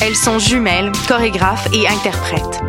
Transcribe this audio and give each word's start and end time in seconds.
Elles 0.00 0.14
sont 0.14 0.38
jumelles, 0.38 0.92
chorégraphes 1.08 1.68
et 1.72 1.88
interprètes. 1.88 2.60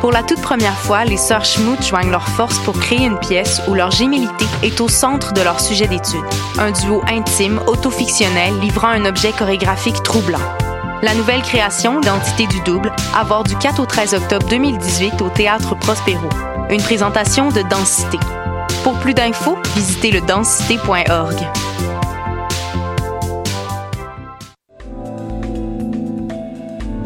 Pour 0.00 0.12
la 0.12 0.22
toute 0.22 0.40
première 0.42 0.76
fois, 0.76 1.04
les 1.04 1.16
sœurs 1.16 1.44
Schmout 1.44 1.82
joignent 1.82 2.10
leurs 2.10 2.28
forces 2.28 2.58
pour 2.60 2.78
créer 2.78 3.04
une 3.04 3.18
pièce 3.18 3.62
où 3.66 3.74
leur 3.74 3.90
gémilité 3.90 4.44
est 4.62 4.80
au 4.80 4.88
centre 4.88 5.32
de 5.32 5.40
leur 5.40 5.58
sujet 5.60 5.86
d'étude. 5.86 6.24
Un 6.58 6.70
duo 6.70 7.02
intime, 7.08 7.60
autofictionnel, 7.66 8.58
livrant 8.60 8.88
un 8.88 9.06
objet 9.06 9.32
chorégraphique 9.32 10.02
troublant. 10.02 10.38
La 11.02 11.14
nouvelle 11.14 11.42
création, 11.42 12.00
L'Entité 12.00 12.46
du 12.46 12.60
double, 12.60 12.92
à 13.14 13.42
du 13.42 13.56
4 13.56 13.80
au 13.80 13.86
13 13.86 14.14
octobre 14.14 14.46
2018 14.48 15.20
au 15.22 15.28
Théâtre 15.28 15.74
Prospero. 15.76 16.28
Une 16.70 16.82
présentation 16.82 17.50
de 17.50 17.62
Densité. 17.62 18.18
Pour 18.84 18.98
plus 19.00 19.14
d'infos, 19.14 19.58
visitez 19.74 20.10
le 20.10 20.20
densité.org. 20.20 21.36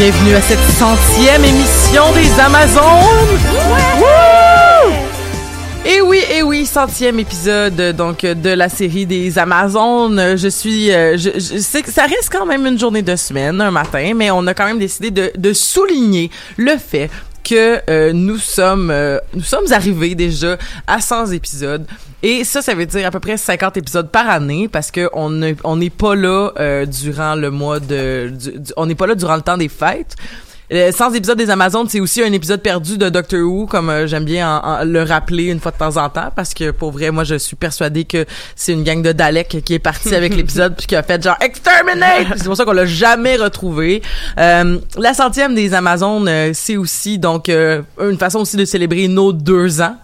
bienvenue 0.00 0.34
à 0.34 0.40
cette 0.40 0.58
centième 0.60 1.44
émission 1.44 2.10
des 2.14 2.40
Amazones! 2.40 3.38
Wouh! 3.98 4.94
Et 5.84 6.00
oui, 6.00 6.22
et 6.32 6.42
oui, 6.42 6.64
centième 6.64 7.18
épisode 7.18 7.94
donc 7.94 8.22
de 8.22 8.48
la 8.48 8.70
série 8.70 9.04
des 9.04 9.38
Amazones. 9.38 10.38
Je 10.38 10.48
suis, 10.48 10.90
euh, 10.90 11.18
je, 11.18 11.32
je 11.34 11.58
sais 11.58 11.82
que 11.82 11.90
ça 11.90 12.04
reste 12.04 12.30
quand 12.32 12.46
même 12.46 12.64
une 12.64 12.78
journée 12.78 13.02
de 13.02 13.14
semaine, 13.14 13.60
un 13.60 13.70
matin, 13.70 14.12
mais 14.16 14.30
on 14.30 14.46
a 14.46 14.54
quand 14.54 14.64
même 14.64 14.78
décidé 14.78 15.10
de, 15.10 15.32
de 15.36 15.52
souligner 15.52 16.30
le 16.56 16.78
fait 16.78 17.10
que 17.50 17.80
euh, 17.90 18.12
nous 18.12 18.38
sommes 18.38 18.90
euh, 18.90 19.18
nous 19.34 19.42
sommes 19.42 19.70
arrivés 19.72 20.14
déjà 20.14 20.56
à 20.86 21.00
100 21.00 21.32
épisodes 21.32 21.84
et 22.22 22.44
ça 22.44 22.62
ça 22.62 22.74
veut 22.74 22.86
dire 22.86 23.06
à 23.06 23.10
peu 23.10 23.20
près 23.20 23.36
50 23.36 23.76
épisodes 23.76 24.08
par 24.10 24.28
année 24.30 24.68
parce 24.68 24.90
que 24.90 25.08
on 25.12 25.30
ne- 25.30 25.54
on 25.64 25.76
n'est 25.76 25.90
pas 25.90 26.14
là 26.14 26.50
euh, 26.58 26.86
durant 26.86 27.34
le 27.34 27.50
mois 27.50 27.80
de 27.80 28.32
on 28.76 28.86
n'est 28.86 28.94
pas 28.94 29.06
là 29.06 29.14
durant 29.14 29.36
le 29.36 29.42
temps 29.42 29.56
des 29.58 29.68
fêtes. 29.68 30.14
Euh, 30.72 30.92
100 30.92 31.14
épisodes 31.14 31.36
des 31.36 31.50
Amazones, 31.50 31.88
c'est 31.88 31.98
aussi 31.98 32.22
un 32.22 32.32
épisode 32.32 32.62
perdu 32.62 32.96
de 32.96 33.08
Doctor 33.08 33.40
Who, 33.40 33.66
comme 33.66 33.90
euh, 33.90 34.06
j'aime 34.06 34.24
bien 34.24 34.48
en- 34.48 34.80
en 34.82 34.84
le 34.84 35.02
rappeler 35.02 35.46
une 35.46 35.58
fois 35.58 35.72
de 35.72 35.76
temps 35.78 35.96
en 35.96 36.08
temps, 36.08 36.30
parce 36.36 36.54
que 36.54 36.70
pour 36.70 36.92
vrai, 36.92 37.10
moi, 37.10 37.24
je 37.24 37.34
suis 37.34 37.56
persuadée 37.56 38.04
que 38.04 38.24
c'est 38.54 38.72
une 38.72 38.84
gang 38.84 39.02
de 39.02 39.10
Daleks 39.10 39.62
qui 39.64 39.74
est 39.74 39.78
partie 39.80 40.14
avec 40.14 40.32
l'épisode 40.36 40.76
puis 40.76 40.86
qui 40.86 40.94
a 40.94 41.02
fait 41.02 41.20
genre 41.22 41.36
exterminate. 41.40 42.28
C'est 42.36 42.44
pour 42.44 42.56
ça 42.56 42.64
qu'on 42.64 42.72
l'a 42.72 42.86
jamais 42.86 43.36
retrouvé. 43.36 44.00
Euh, 44.38 44.78
la 44.96 45.12
centième 45.12 45.56
des 45.56 45.74
Amazones, 45.74 46.28
euh, 46.28 46.50
c'est 46.54 46.76
aussi 46.76 47.18
donc 47.18 47.48
euh, 47.48 47.82
une 48.00 48.18
façon 48.18 48.38
aussi 48.38 48.56
de 48.56 48.64
célébrer 48.64 49.08
nos 49.08 49.32
deux 49.32 49.80
ans. 49.80 49.96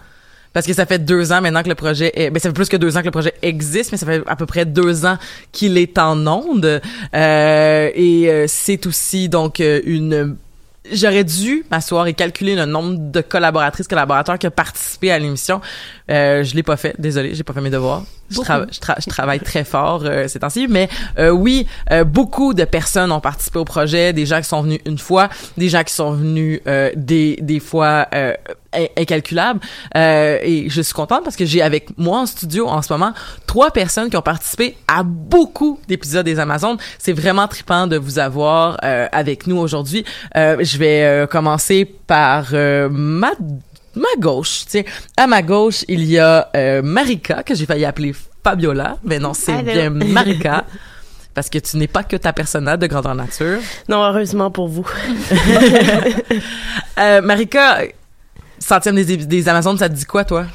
Parce 0.51 0.65
que 0.65 0.73
ça 0.73 0.85
fait 0.87 0.99
deux 0.99 1.31
ans 1.31 1.39
maintenant 1.39 1.61
que 1.61 1.69
le 1.69 1.75
projet 1.75 2.11
est, 2.15 2.31
ben 2.31 2.39
ça 2.39 2.49
fait 2.49 2.53
plus 2.53 2.67
que 2.67 2.77
deux 2.77 2.97
ans 2.97 3.01
que 3.01 3.05
le 3.05 3.11
projet 3.11 3.33
existe, 3.43 3.91
mais 3.91 3.97
ça 3.97 4.07
fait 4.07 4.23
à 4.25 4.35
peu 4.35 4.47
près 4.47 4.65
deux 4.65 5.05
ans 5.05 5.17
qu'il 5.51 5.77
est 5.77 5.97
en 5.99 6.25
onde. 6.25 6.81
Euh, 7.13 7.89
et 7.93 8.27
euh, 8.27 8.45
c'est 8.47 8.85
aussi 8.87 9.29
donc 9.29 9.59
euh, 9.59 9.81
une 9.85 10.35
J'aurais 10.91 11.23
dû 11.23 11.65
m'asseoir 11.69 12.07
et 12.07 12.13
calculer 12.13 12.55
le 12.55 12.65
nombre 12.65 12.95
de 12.97 13.21
collaboratrices, 13.21 13.87
collaborateurs 13.87 14.39
qui 14.39 14.47
ont 14.47 14.51
participé 14.51 15.11
à 15.11 15.19
l'émission. 15.19 15.61
Euh, 16.09 16.43
je 16.43 16.55
l'ai 16.55 16.63
pas 16.63 16.77
fait, 16.77 16.95
désolé, 16.99 17.35
j'ai 17.35 17.43
pas 17.43 17.53
fait 17.53 17.61
mes 17.61 17.69
devoirs. 17.69 18.03
Je, 18.29 18.79
tra- 18.79 18.95
je 19.01 19.09
travaille 19.09 19.39
très 19.39 19.63
fort 19.63 20.01
euh, 20.03 20.27
ces 20.27 20.39
temps-ci, 20.39 20.67
mais 20.67 20.89
euh, 21.17 21.29
oui, 21.29 21.65
euh, 21.91 22.03
beaucoup 22.03 22.53
de 22.53 22.65
personnes 22.65 23.11
ont 23.11 23.21
participé 23.21 23.59
au 23.59 23.65
projet, 23.65 24.11
des 24.11 24.25
gens 24.25 24.39
qui 24.39 24.47
sont 24.49 24.61
venus 24.61 24.79
une 24.85 24.97
fois, 24.97 25.29
des 25.57 25.69
gens 25.69 25.83
qui 25.83 25.93
sont 25.93 26.11
venus 26.11 26.59
euh, 26.67 26.91
des 26.95 27.37
des 27.41 27.61
fois 27.61 28.07
euh, 28.13 28.33
in- 28.73 28.87
incalculables. 28.97 29.61
Euh, 29.95 30.39
et 30.43 30.69
je 30.69 30.81
suis 30.81 30.93
contente 30.93 31.23
parce 31.23 31.37
que 31.37 31.45
j'ai 31.45 31.61
avec 31.61 31.97
moi 31.97 32.19
en 32.19 32.25
studio 32.25 32.67
en 32.67 32.81
ce 32.81 32.91
moment 32.91 33.13
trois 33.45 33.71
personnes 33.71 34.09
qui 34.09 34.17
ont 34.17 34.21
participé 34.21 34.75
à 34.89 35.03
beaucoup 35.03 35.79
d'épisodes 35.87 36.25
des 36.25 36.39
Amazones. 36.39 36.77
C'est 36.99 37.13
vraiment 37.13 37.47
trippant 37.47 37.87
de 37.87 37.97
vous 37.97 38.19
avoir 38.19 38.77
euh, 38.83 39.07
avec 39.13 39.47
nous 39.47 39.57
aujourd'hui. 39.57 40.03
Euh, 40.35 40.57
je 40.59 40.77
vais 40.77 41.03
euh, 41.03 41.27
commencer 41.27 41.85
par 41.85 42.47
euh, 42.53 42.89
ma 43.97 44.19
gauche. 44.19 44.65
Tu 44.65 44.71
sais, 44.71 44.85
à 45.15 45.27
ma 45.27 45.41
gauche, 45.41 45.83
il 45.87 46.03
y 46.05 46.17
a 46.19 46.49
euh, 46.55 46.81
Marika 46.81 47.43
que 47.43 47.55
j'ai 47.55 47.65
failli 47.65 47.85
appeler 47.85 48.13
Fabiola, 48.43 48.97
mais 49.03 49.19
non, 49.19 49.33
c'est 49.33 49.61
bien 49.63 49.89
Marika. 49.89 50.65
Parce 51.33 51.49
que 51.49 51.59
tu 51.59 51.77
n'es 51.77 51.87
pas 51.87 52.03
que 52.03 52.15
ta 52.15 52.33
personnage 52.33 52.79
de 52.79 52.87
grandeur 52.87 53.13
nature. 53.13 53.59
Non, 53.87 54.03
heureusement 54.03 54.49
pour 54.51 54.67
vous. 54.67 54.87
Euh, 56.99 57.21
Marika, 57.21 57.81
centième 58.57 58.95
des, 58.95 59.17
des 59.17 59.49
Amazones, 59.49 59.77
ça 59.77 59.87
te 59.87 59.93
dit 59.93 60.05
quoi, 60.05 60.25
toi? 60.25 60.47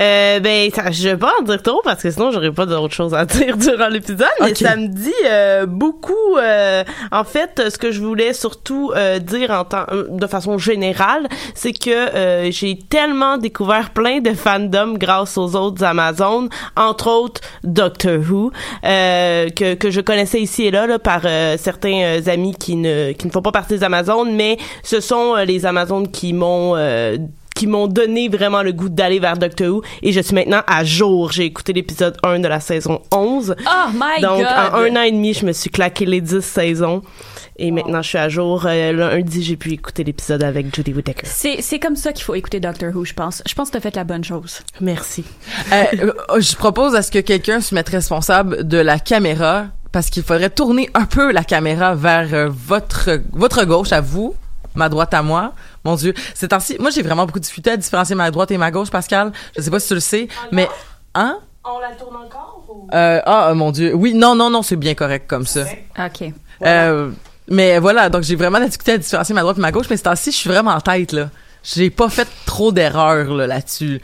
Euh, 0.00 0.40
ben, 0.40 0.70
ça, 0.70 0.90
je 0.90 1.08
vais 1.10 1.16
pas 1.16 1.32
en 1.40 1.42
dire 1.44 1.62
trop 1.62 1.80
parce 1.84 2.02
que 2.02 2.10
sinon 2.10 2.30
j'aurais 2.30 2.52
pas 2.52 2.66
d'autre 2.66 2.94
chose 2.94 3.14
à 3.14 3.24
dire 3.26 3.56
durant 3.56 3.88
l'épisode. 3.88 4.26
Mais 4.40 4.54
ça 4.54 4.76
me 4.76 4.88
dit 4.88 5.12
euh, 5.26 5.66
beaucoup. 5.66 6.36
euh, 6.38 6.82
en 7.10 7.24
fait, 7.24 7.62
ce 7.70 7.78
que 7.78 7.90
je 7.92 8.00
voulais 8.00 8.32
surtout 8.32 8.92
euh, 8.96 9.18
dire 9.18 9.50
en 9.50 9.64
temps, 9.64 9.84
euh, 9.92 10.06
de 10.08 10.26
façon 10.26 10.58
générale, 10.58 11.28
c'est 11.54 11.72
que 11.72 11.90
euh, 11.90 12.50
j'ai 12.50 12.78
tellement 12.78 13.36
découvert 13.38 13.90
plein 13.90 14.20
de 14.20 14.32
fandoms 14.32 14.94
grâce 14.94 15.36
aux 15.36 15.54
autres 15.56 15.84
Amazones, 15.84 16.48
entre 16.76 17.08
autres 17.10 17.40
Doctor 17.64 18.18
Who, 18.18 18.50
euh, 18.84 19.48
que 19.50 19.74
que 19.74 19.90
je 19.90 20.00
connaissais 20.00 20.40
ici 20.40 20.64
et 20.64 20.70
là, 20.70 20.86
là 20.86 20.98
par 20.98 21.20
euh, 21.24 21.56
certains 21.58 22.20
amis 22.26 22.54
qui 22.54 22.76
ne 22.76 23.12
qui 23.12 23.26
ne 23.26 23.32
font 23.32 23.42
pas 23.42 23.52
partie 23.52 23.74
des 23.74 23.84
Amazones, 23.84 24.34
mais 24.34 24.56
ce 24.82 25.00
sont 25.00 25.34
les 25.36 25.66
Amazones 25.66 26.10
qui 26.10 26.32
m'ont 26.32 26.74
euh, 26.76 27.16
qui 27.54 27.66
m'ont 27.66 27.86
donné 27.86 28.28
vraiment 28.28 28.62
le 28.62 28.72
goût 28.72 28.88
d'aller 28.88 29.18
vers 29.20 29.36
Doctor 29.36 29.68
Who 29.68 29.82
et 30.02 30.12
je 30.12 30.20
suis 30.20 30.34
maintenant 30.34 30.62
à 30.66 30.84
jour. 30.84 31.32
J'ai 31.32 31.44
écouté 31.44 31.72
l'épisode 31.72 32.16
1 32.22 32.40
de 32.40 32.48
la 32.48 32.60
saison 32.60 33.02
11. 33.12 33.54
Oh 33.60 33.90
my 33.92 34.22
Donc, 34.22 34.38
god! 34.38 34.46
en 34.46 34.74
un 34.76 34.96
an 34.96 35.02
et 35.02 35.12
demi, 35.12 35.34
je 35.34 35.46
me 35.46 35.52
suis 35.52 35.70
claqué 35.70 36.04
les 36.06 36.20
10 36.20 36.40
saisons. 36.40 37.02
Et 37.58 37.70
maintenant, 37.70 38.00
je 38.02 38.08
suis 38.08 38.18
à 38.18 38.28
jour. 38.28 38.64
Euh, 38.66 38.92
lundi, 38.92 39.42
j'ai 39.42 39.56
pu 39.56 39.72
écouter 39.72 40.04
l'épisode 40.04 40.42
avec 40.42 40.74
Judy 40.74 40.92
Whittaker. 40.94 41.26
C'est, 41.26 41.60
c'est 41.60 41.78
comme 41.78 41.96
ça 41.96 42.12
qu'il 42.12 42.24
faut 42.24 42.34
écouter 42.34 42.60
Doctor 42.60 42.94
Who, 42.94 43.04
je 43.04 43.12
pense. 43.12 43.42
Je 43.46 43.54
pense 43.54 43.68
que 43.68 43.74
t'as 43.74 43.80
fait 43.80 43.94
la 43.94 44.04
bonne 44.04 44.24
chose. 44.24 44.60
Merci. 44.80 45.24
Euh, 45.72 45.84
euh, 46.30 46.40
je 46.40 46.56
propose 46.56 46.94
à 46.96 47.02
ce 47.02 47.10
que 47.10 47.18
quelqu'un 47.18 47.60
se 47.60 47.74
mette 47.74 47.90
responsable 47.90 48.66
de 48.66 48.78
la 48.78 48.98
caméra 48.98 49.66
parce 49.92 50.08
qu'il 50.08 50.22
faudrait 50.22 50.48
tourner 50.50 50.88
un 50.94 51.04
peu 51.04 51.30
la 51.30 51.44
caméra 51.44 51.94
vers 51.94 52.32
euh, 52.32 52.48
votre 52.50 53.20
votre 53.32 53.64
gauche 53.66 53.92
à 53.92 54.00
vous, 54.00 54.34
ma 54.74 54.88
droite 54.88 55.12
à 55.14 55.22
moi. 55.22 55.52
Mon 55.84 55.94
Dieu, 55.96 56.14
c'est 56.34 56.48
temps-ci, 56.48 56.76
moi 56.78 56.90
j'ai 56.90 57.02
vraiment 57.02 57.26
beaucoup 57.26 57.40
discuté 57.40 57.70
à 57.70 57.76
différencier 57.76 58.14
ma 58.14 58.30
droite 58.30 58.50
et 58.50 58.58
ma 58.58 58.70
gauche, 58.70 58.90
Pascal. 58.90 59.32
Je 59.56 59.62
sais 59.62 59.70
pas 59.70 59.80
si 59.80 59.88
tu 59.88 59.94
le 59.94 60.00
sais, 60.00 60.28
mais 60.50 60.68
hein? 61.14 61.38
On 61.64 61.78
la 61.78 61.90
tourne 61.92 62.16
encore 62.16 62.64
ou... 62.68 62.88
euh, 62.94 63.20
Ah 63.24 63.52
mon 63.54 63.70
Dieu, 63.70 63.94
oui, 63.94 64.14
non 64.14 64.34
non 64.34 64.50
non, 64.50 64.62
c'est 64.62 64.76
bien 64.76 64.94
correct 64.94 65.26
comme 65.28 65.46
ça. 65.46 65.64
OK. 65.98 66.32
Euh, 66.64 67.10
mais 67.48 67.78
voilà, 67.78 68.08
donc 68.08 68.22
j'ai 68.22 68.36
vraiment 68.36 68.60
discuté 68.60 68.92
à 68.92 68.98
différencier 68.98 69.34
ma 69.34 69.42
droite 69.42 69.58
et 69.58 69.60
ma 69.60 69.72
gauche, 69.72 69.86
mais 69.90 69.96
c'est 69.96 70.04
temps-ci, 70.04 70.30
je 70.32 70.36
suis 70.36 70.48
vraiment 70.50 70.72
en 70.72 70.80
tête 70.80 71.12
là. 71.12 71.28
J'ai 71.64 71.90
pas 71.90 72.08
fait 72.08 72.26
trop 72.46 72.72
d'erreurs 72.72 73.32
là, 73.34 73.46
là-dessus. 73.46 74.00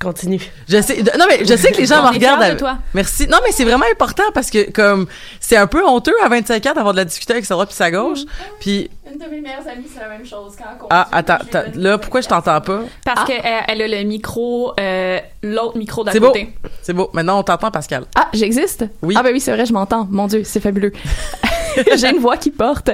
Continue. 0.00 0.40
Je 0.68 0.80
sais, 0.80 1.02
non 1.18 1.24
mais 1.28 1.44
je 1.44 1.56
sais 1.56 1.72
que 1.72 1.78
les 1.78 1.86
gens 1.86 2.02
me 2.08 2.14
regardent. 2.14 2.38
de 2.40 2.44
avec- 2.44 2.58
toi. 2.58 2.78
Merci. 2.94 3.26
Non 3.26 3.38
mais 3.44 3.50
c'est 3.50 3.64
vraiment 3.64 3.84
important 3.90 4.22
parce 4.32 4.48
que 4.48 4.70
comme 4.70 5.06
c'est 5.40 5.56
un 5.56 5.66
peu 5.66 5.84
honteux 5.84 6.14
à 6.22 6.28
25 6.28 6.64
ans 6.66 6.72
d'avoir 6.74 6.92
de 6.94 6.98
la 6.98 7.04
discuter 7.04 7.32
avec 7.32 7.44
sa 7.44 7.54
droite 7.54 7.68
puis 7.70 7.76
sa 7.76 7.90
gauche. 7.90 8.20
Puis 8.60 8.88
Une 9.12 9.18
de 9.18 9.24
mes 9.28 9.40
meilleures 9.40 9.66
amies, 9.66 9.88
c'est 9.92 10.00
la 10.00 10.08
même 10.08 10.24
chose. 10.24 10.52
Quand 10.56 10.86
ah 10.90 11.08
attends, 11.10 11.38
là 11.74 11.98
pourquoi 11.98 12.20
je 12.20 12.28
t'entends 12.28 12.60
pas? 12.60 12.82
Parce 13.04 13.24
qu'elle 13.24 13.42
elle 13.66 13.82
a 13.82 13.88
le 13.88 14.04
micro, 14.04 14.72
euh, 14.78 15.18
l'autre 15.42 15.76
micro 15.76 16.04
d'à 16.04 16.12
C'est 16.12 16.20
beau. 16.20 16.28
côté. 16.28 16.54
C'est 16.82 16.92
beau. 16.92 17.10
Maintenant 17.12 17.40
on 17.40 17.42
t'entend 17.42 17.72
Pascal. 17.72 18.04
Ah, 18.14 18.28
j'existe? 18.32 18.84
Oui. 19.02 19.14
Ah 19.18 19.24
ben 19.24 19.32
oui, 19.32 19.40
c'est 19.40 19.52
vrai, 19.52 19.66
je 19.66 19.72
m'entends. 19.72 20.06
Mon 20.10 20.28
Dieu, 20.28 20.42
c'est 20.44 20.60
fabuleux. 20.60 20.92
j'ai 21.96 22.10
une 22.10 22.18
voix 22.20 22.36
qui 22.36 22.50
porte. 22.50 22.90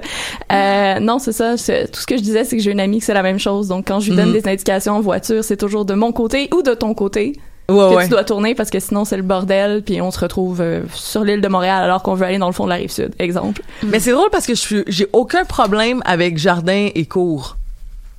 Euh, 0.53 1.01
non, 1.01 1.19
c'est 1.19 1.33
ça. 1.33 1.57
c'est- 1.57 1.89
Tout 1.91 2.01
ce 2.01 2.07
que 2.07 2.17
je 2.17 2.23
disais, 2.23 2.45
c'est 2.45 2.57
que 2.57 2.63
j'ai 2.63 2.71
une 2.73 2.81
amie 2.81 2.99
qui 2.99 3.05
c'est 3.07 3.15
la 3.15 3.23
même 3.23 3.39
chose. 3.39 3.69
Donc, 3.69 3.87
quand 3.89 4.01
je 4.01 4.11
lui 4.11 4.17
donne 4.17 4.29
Mhm. 4.31 4.41
des 4.41 4.49
indications 4.49 4.95
en 4.95 5.01
voiture, 5.01 5.43
c'est 5.45 5.57
toujours 5.57 5.85
de 5.85 5.95
mon 5.95 6.13
côté 6.13 6.49
ou 6.55 6.63
de 6.63 6.75
ton 6.75 6.95
côté 6.95 7.33
Ouais 7.71 7.77
que 7.91 7.95
ouais. 7.95 8.05
tu 8.05 8.11
dois 8.11 8.25
tourner 8.25 8.55
parce 8.55 8.69
que 8.69 8.79
sinon, 8.79 9.07
c'est 9.07 9.17
le 9.17 9.23
bordel 9.23 9.83
puis 9.83 10.01
on 10.03 10.11
se 10.11 10.21
retrouve 10.21 10.61
euh, 10.61 10.83
sur 10.95 11.25
l'île 11.25 11.41
de 11.41 11.49
Montréal 11.49 11.83
alors 11.83 12.03
qu'on 12.03 12.13
veut 12.15 12.27
aller 12.27 12.37
dans 12.37 12.47
le 12.49 12.53
fond 12.53 12.65
de 12.65 12.69
la 12.69 12.75
rive 12.75 12.91
sud. 12.91 13.13
Exemple. 13.19 13.63
Mais 13.83 14.01
c'est 14.01 14.13
drôle 14.13 14.29
parce 14.31 14.47
que 14.47 14.55
je 14.55 14.61
suis 14.61 14.85
j'ai 14.87 15.07
aucun 15.15 15.45
problème 15.47 16.03
avec 16.05 16.37
jardin 16.37 16.89
et 16.95 17.07
cours. 17.07 17.57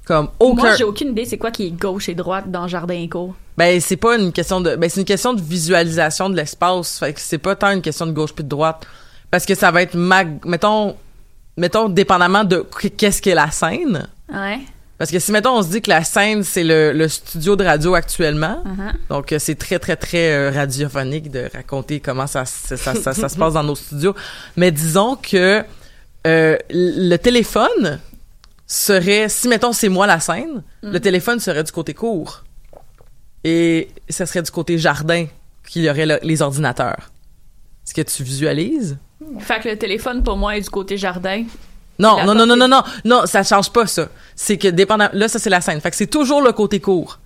Comme 0.05 0.29
aucun. 0.39 0.61
Moi, 0.63 0.75
j'ai 0.75 0.83
aucune 0.83 1.09
idée 1.09 1.25
c'est 1.25 1.37
quoi 1.37 1.51
qui 1.51 1.67
est 1.67 1.71
gauche 1.71 2.09
et 2.09 2.15
droite 2.15 2.49
dans 2.49 2.67
Jardin 2.67 2.93
et 2.95 3.07
Cour. 3.09 3.33
Ben 3.57 3.79
c'est 3.79 3.95
pas 3.97 4.17
une 4.17 4.31
question 4.31 4.61
de 4.61 4.75
ben 4.75 4.89
c'est 4.89 4.99
une 5.01 5.05
question 5.05 5.33
de 5.33 5.41
visualisation 5.41 6.29
de 6.29 6.35
l'espace, 6.35 6.99
fait 6.99 7.13
que 7.13 7.19
c'est 7.21 7.37
pas 7.37 7.55
tant 7.55 7.71
une 7.71 7.81
question 7.81 8.05
de 8.05 8.11
gauche 8.11 8.33
puis 8.33 8.43
de 8.43 8.49
droite 8.49 8.85
parce 9.31 9.45
que 9.45 9.55
ça 9.55 9.71
va 9.71 9.81
être 9.81 9.95
mettons 10.45 10.95
mettons 11.57 11.87
dépendamment 11.89 12.43
de 12.43 12.65
qu'est-ce 12.97 13.21
qu'est 13.21 13.35
la 13.35 13.49
scène. 13.51 14.07
Ouais. 14.33 14.59
Parce 14.97 15.11
que 15.11 15.19
si, 15.19 15.31
mettons, 15.33 15.57
on 15.57 15.61
se 15.61 15.69
dit 15.69 15.81
que 15.81 15.89
la 15.89 16.05
scène, 16.05 16.43
c'est 16.43 16.63
le, 16.63 16.93
le 16.93 17.07
studio 17.09 17.57
de 17.57 17.65
radio 17.65 17.95
actuellement, 17.95 18.63
Uh-huh. 18.65 18.93
donc 19.09 19.31
euh, 19.33 19.39
c'est 19.39 19.55
très, 19.55 19.77
très, 19.77 19.97
très 19.97 20.31
euh, 20.31 20.51
radiophonique 20.51 21.29
de 21.29 21.49
raconter 21.53 21.99
comment 21.99 22.27
ça, 22.27 22.45
ça, 22.45 22.77
ça, 22.77 22.95
ça, 22.95 23.13
ça 23.13 23.27
se 23.29 23.35
passe 23.37 23.53
dans 23.53 23.63
nos 23.63 23.75
studios. 23.75 24.15
Mais 24.55 24.71
disons 24.71 25.17
que 25.17 25.63
euh, 26.27 26.57
le 26.69 27.15
téléphone 27.17 27.99
serait, 28.67 29.27
si, 29.29 29.47
mettons, 29.49 29.73
c'est 29.73 29.89
moi 29.89 30.07
la 30.07 30.19
scène, 30.21 30.63
le 30.81 30.99
téléphone 30.99 31.39
serait 31.41 31.63
du 31.65 31.71
côté 31.73 31.93
court. 31.93 32.43
Et 33.43 33.89
ça 34.09 34.25
serait 34.25 34.41
du 34.43 34.51
côté 34.51 34.77
jardin 34.77 35.25
qu'il 35.67 35.83
y 35.83 35.89
aurait 35.89 36.05
le- 36.05 36.19
les 36.23 36.41
ordinateurs. 36.41 37.11
Est-ce 37.85 37.93
que 37.93 38.01
tu 38.01 38.23
visualises? 38.23 38.97
Fait 39.39 39.59
que 39.61 39.69
le 39.69 39.77
téléphone, 39.77 40.23
pour 40.23 40.37
moi, 40.37 40.57
est 40.57 40.61
du 40.61 40.69
côté 40.69 40.97
jardin. 40.97 41.43
Non, 41.97 42.25
non, 42.25 42.35
non, 42.35 42.45
non, 42.45 42.55
non, 42.55 42.67
non, 42.67 42.83
non, 43.05 43.25
ça 43.25 43.43
change 43.43 43.71
pas 43.71 43.87
ça. 43.87 44.09
C'est 44.35 44.57
que 44.57 44.67
dépendant, 44.67 45.09
là, 45.13 45.27
ça 45.27 45.39
c'est 45.39 45.49
la 45.49 45.61
scène. 45.61 45.79
Fait 45.79 45.91
que 45.91 45.95
c'est 45.95 46.07
toujours 46.07 46.41
le 46.41 46.51
côté 46.51 46.79
court. 46.79 47.19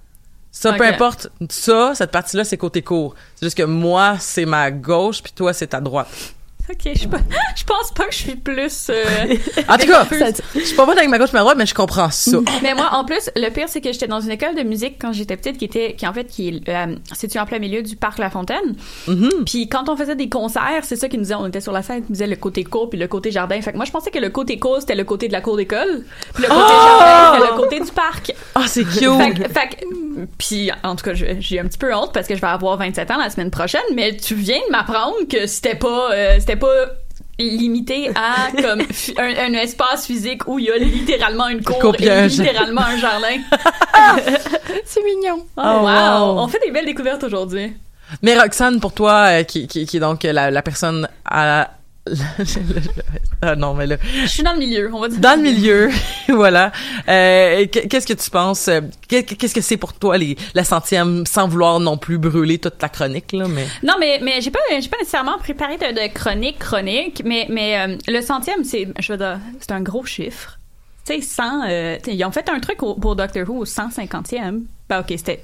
Ça, 0.51 0.73
peu 0.73 0.83
importe, 0.83 1.29
ça, 1.49 1.91
cette 1.93 2.11
partie-là, 2.11 2.43
c'est 2.43 2.57
côté 2.57 2.81
court. 2.81 3.13
C'est 3.35 3.45
juste 3.45 3.57
que 3.57 3.63
moi, 3.63 4.17
c'est 4.19 4.45
ma 4.45 4.71
gauche, 4.71 5.21
puis 5.21 5.31
toi, 5.31 5.53
c'est 5.53 5.67
ta 5.67 5.79
droite. 5.79 6.07
Ok, 6.71 6.91
je, 6.93 6.99
je 7.55 7.63
pense 7.63 7.91
pas 7.95 8.05
que 8.05 8.11
je 8.13 8.17
suis 8.17 8.35
plus. 8.35 8.87
euh, 8.89 9.03
En 9.67 9.77
tout 9.77 9.87
cas, 9.87 10.05
je 10.55 10.59
suis 10.59 10.75
pas 10.75 10.85
bonne 10.85 10.97
avec 10.97 11.09
ma 11.09 11.17
gauche 11.17 11.33
ma 11.33 11.39
droite, 11.39 11.57
mais 11.57 11.65
je 11.65 11.73
comprends 11.73 12.09
ça. 12.11 12.37
Mais 12.61 12.73
moi, 12.75 12.89
en 12.93 13.05
plus, 13.05 13.29
le 13.35 13.49
pire, 13.49 13.65
c'est 13.67 13.81
que 13.81 13.91
j'étais 13.91 14.07
dans 14.07 14.19
une 14.19 14.31
école 14.31 14.55
de 14.55 14.61
musique 14.63 14.97
quand 15.01 15.11
j'étais 15.11 15.35
petite, 15.35 15.57
qui 15.57 15.65
était, 15.65 15.93
qui 15.95 16.05
en 16.07 16.13
fait, 16.13 16.25
qui 16.25 16.49
est 16.49 16.69
euh, 16.69 16.95
située 17.13 17.39
en 17.39 17.45
plein 17.45 17.59
milieu 17.59 17.81
du 17.81 17.95
parc 17.95 18.19
La 18.19 18.29
Fontaine. 18.29 18.75
Mhm. 19.07 19.29
Puis 19.45 19.67
quand 19.67 19.89
on 19.89 19.95
faisait 19.97 20.15
des 20.15 20.29
concerts, 20.29 20.83
c'est 20.83 20.95
ça 20.95 21.07
qu'ils 21.09 21.19
nous 21.19 21.23
disaient. 21.25 21.35
On 21.35 21.47
était 21.47 21.61
sur 21.61 21.71
la 21.71 21.81
scène, 21.81 21.97
ils 21.97 22.09
nous 22.09 22.13
disaient 22.13 22.27
le 22.27 22.35
côté 22.35 22.63
court 22.63 22.89
puis 22.89 22.99
le 22.99 23.07
côté 23.07 23.31
jardin. 23.31 23.59
Fait 23.61 23.71
que 23.71 23.77
moi, 23.77 23.85
je 23.85 23.91
pensais 23.91 24.11
que 24.11 24.19
le 24.19 24.29
côté 24.29 24.59
court 24.59 24.77
c'était 24.81 24.95
le 24.95 25.03
côté 25.05 25.27
de 25.27 25.33
la 25.33 25.41
cour 25.41 25.57
d'école, 25.57 26.03
puis 26.33 26.43
le 26.43 26.49
côté 26.49 26.73
jardin 26.73 27.33
c'était 27.39 27.51
le 27.51 27.57
côté 27.57 27.79
du 27.79 27.91
parc. 27.91 28.33
Ah, 28.55 28.63
c'est 28.67 28.83
Fait, 28.83 28.99
cute! 28.99 29.47
fait 29.53 29.69
que- 29.69 29.85
puis 30.37 30.69
en 30.83 30.95
tout 30.95 31.03
cas, 31.05 31.13
j'ai 31.13 31.59
un 31.59 31.65
petit 31.65 31.77
peu 31.77 31.93
honte 31.95 32.11
parce 32.13 32.27
que 32.27 32.35
je 32.35 32.41
vais 32.41 32.47
avoir 32.47 32.77
27 32.77 33.09
ans 33.11 33.17
la 33.17 33.29
semaine 33.29 33.51
prochaine, 33.51 33.81
mais 33.95 34.15
tu 34.17 34.35
viens 34.35 34.59
de 34.67 34.71
m'apprendre 34.71 35.15
que 35.29 35.47
c'était 35.47 35.75
pas, 35.75 36.11
euh, 36.11 36.35
c'était 36.39 36.57
pas 36.59 36.85
limité 37.39 38.09
à 38.15 38.51
comme 38.61 38.81
un, 39.17 39.37
un 39.37 39.53
espace 39.53 40.05
physique 40.05 40.47
où 40.47 40.59
il 40.59 40.65
y 40.65 40.71
a 40.71 40.77
littéralement 40.77 41.47
une 41.47 41.63
cour 41.63 41.93
puis 41.93 42.05
et 42.05 42.27
littéralement 42.27 42.81
un 42.81 42.97
jardin. 42.97 43.37
C'est 44.85 45.03
mignon. 45.03 45.45
Oh, 45.57 45.61
Oh, 45.61 45.79
wow. 45.81 45.85
wow. 46.35 46.39
On 46.39 46.47
fait 46.47 46.59
des 46.65 46.71
belles 46.71 46.85
découvertes 46.85 47.23
aujourd'hui. 47.23 47.73
Mais 48.21 48.37
Roxane, 48.39 48.79
pour 48.79 48.93
toi, 48.93 49.27
euh, 49.39 49.43
qui, 49.43 49.67
qui, 49.67 49.85
qui 49.85 49.97
est 49.97 49.99
donc 49.99 50.23
la, 50.23 50.49
la 50.51 50.61
personne 50.61 51.07
à... 51.25 51.69
ah 53.41 53.55
non, 53.55 53.73
mais 53.73 53.87
là... 53.87 53.97
Je 54.23 54.27
suis 54.27 54.43
dans 54.43 54.53
le 54.53 54.59
milieu, 54.59 54.89
on 54.93 54.99
va 54.99 55.07
dire. 55.09 55.19
Dans 55.19 55.35
le 55.35 55.41
milieu, 55.41 55.89
voilà. 56.29 56.71
Euh, 57.07 57.65
qu- 57.67 57.87
Qu'est-ce 57.87 58.07
que 58.07 58.13
tu 58.13 58.29
penses? 58.29 58.67
euh, 58.67 58.81
qu'est- 59.07 59.23
Qu'est-ce 59.23 59.55
que 59.55 59.61
c'est 59.61 59.77
pour 59.77 59.93
toi, 59.93 60.17
les, 60.17 60.35
la 60.53 60.63
centième, 60.63 61.25
sans 61.25 61.47
vouloir 61.47 61.79
non 61.79 61.97
plus 61.97 62.17
brûler 62.17 62.57
toute 62.59 62.81
la 62.81 62.89
chronique, 62.89 63.31
là, 63.33 63.47
mais... 63.47 63.65
Non, 63.83 63.93
mais, 63.99 64.19
mais 64.21 64.41
j'ai 64.41 64.51
pas, 64.51 64.59
j'ai 64.79 64.89
pas 64.89 64.97
nécessairement 64.97 65.37
préparé 65.39 65.77
de, 65.77 65.85
de 65.93 66.13
chronique, 66.13 66.59
chronique, 66.59 67.21
mais, 67.25 67.47
mais 67.49 67.77
euh, 67.79 67.97
le 68.07 68.21
centième, 68.21 68.63
c'est, 68.63 68.87
je 68.99 69.11
veux 69.11 69.17
dire, 69.17 69.39
c'est 69.59 69.71
un 69.71 69.81
gros 69.81 70.05
chiffre. 70.05 70.57
Tu 71.05 71.13
sais, 71.15 71.21
100, 71.21 71.43
euh, 71.69 71.97
tu 72.03 72.11
sais, 72.11 72.15
ils 72.17 72.23
ont 72.25 72.31
fait 72.31 72.49
un 72.49 72.59
truc 72.59 72.83
au- 72.83 72.95
pour 72.95 73.15
Doctor 73.15 73.49
Who 73.49 73.59
au 73.61 73.65
150e. 73.65 74.61
Ben, 74.89 74.99
ok, 74.99 75.05
c'était. 75.09 75.43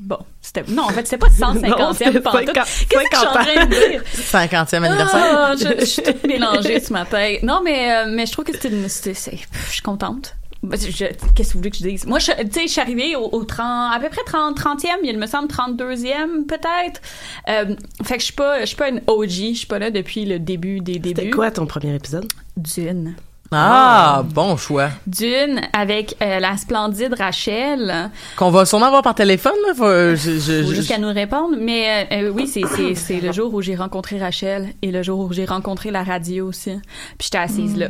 Bon, 0.00 0.18
c'était. 0.40 0.64
Non, 0.68 0.84
en 0.84 0.88
fait, 0.88 1.06
c'était 1.06 1.18
pas 1.18 1.26
150e. 1.28 1.92
c'était 1.94 2.20
pantoute. 2.20 2.46
50 2.46 2.54
Qu'est-ce 2.54 2.84
que 2.86 2.96
je 3.12 3.16
suis 3.18 3.26
en 3.26 3.32
train 3.32 3.66
de 3.66 3.90
dire? 3.90 4.02
50e 4.16 4.82
anniversaire. 4.84 5.24
Ah, 5.38 5.54
je, 5.56 5.80
je 5.80 5.84
suis 5.84 6.02
toute 6.02 6.24
mélangée 6.26 6.80
ce 6.80 6.92
matin. 6.92 7.36
Non, 7.42 7.60
mais, 7.64 7.92
euh, 7.92 8.04
mais 8.08 8.26
je 8.26 8.32
trouve 8.32 8.44
que 8.46 8.52
c'était 8.52 8.68
une. 8.68 8.88
c'était- 8.88 9.14
c'est- 9.14 9.36
Je 9.68 9.72
suis 9.72 9.82
contente. 9.82 10.36
Je- 10.62 11.06
Qu'est-ce 11.34 11.48
que 11.48 11.52
vous 11.54 11.58
voulez 11.60 11.70
que 11.70 11.78
je 11.78 11.82
dise? 11.88 12.04
Moi, 12.06 12.18
je- 12.18 12.32
tu 12.32 12.52
sais, 12.52 12.62
je 12.66 12.72
suis 12.72 12.80
arrivée 12.82 13.16
au, 13.16 13.28
au 13.32 13.44
30, 13.44 13.94
à 13.94 13.98
peu 13.98 14.10
près 14.10 14.20
30, 14.26 14.56
30e, 14.56 14.98
il 15.04 15.18
me 15.18 15.26
semble 15.26 15.48
32e, 15.48 16.44
peut-être. 16.46 17.00
Euh, 17.48 17.74
fait 18.04 18.14
que 18.16 18.20
je 18.20 18.24
suis 18.26 18.34
pas, 18.34 18.60
je 18.60 18.66
suis 18.66 18.76
pas 18.76 18.90
une 18.90 19.00
OG, 19.06 19.30
je 19.52 19.58
suis 19.58 19.66
pas 19.66 19.78
là 19.78 19.90
depuis 19.90 20.26
le 20.26 20.38
début 20.38 20.80
des 20.80 20.94
C'était 20.94 21.14
débuts. 21.14 21.30
quoi 21.30 21.50
ton 21.50 21.64
premier 21.66 21.94
épisode? 21.94 22.26
Dune. 22.58 23.14
Ah, 23.52 24.22
bon 24.24 24.56
choix. 24.56 24.90
Dune 25.06 25.60
avec 25.72 26.14
euh, 26.22 26.38
la 26.38 26.56
splendide 26.56 27.14
Rachel. 27.18 28.10
Qu'on 28.36 28.50
va 28.50 28.64
sûrement 28.64 28.90
voir 28.90 29.02
par 29.02 29.14
téléphone, 29.14 29.52
là. 29.66 29.74
Faut, 29.74 29.84
euh, 29.84 30.14
je, 30.14 30.38
je, 30.38 30.62
Faut 30.62 30.70
je- 30.70 30.74
juste 30.76 30.88
qu'elle 30.88 31.00
nous 31.00 31.12
réponde. 31.12 31.56
Mais 31.60 32.06
euh, 32.12 32.28
euh, 32.28 32.30
oui, 32.30 32.46
c'est, 32.46 32.62
c'est, 32.76 32.94
c'est 32.94 33.20
le 33.20 33.32
jour 33.32 33.52
où 33.52 33.60
j'ai 33.60 33.74
rencontré 33.74 34.18
Rachel 34.20 34.68
et 34.82 34.92
le 34.92 35.02
jour 35.02 35.18
où 35.20 35.32
j'ai 35.32 35.44
rencontré 35.46 35.90
la 35.90 36.04
radio 36.04 36.46
aussi. 36.48 36.78
Puis 37.18 37.24
j'étais 37.26 37.38
assise 37.38 37.76
là. 37.76 37.88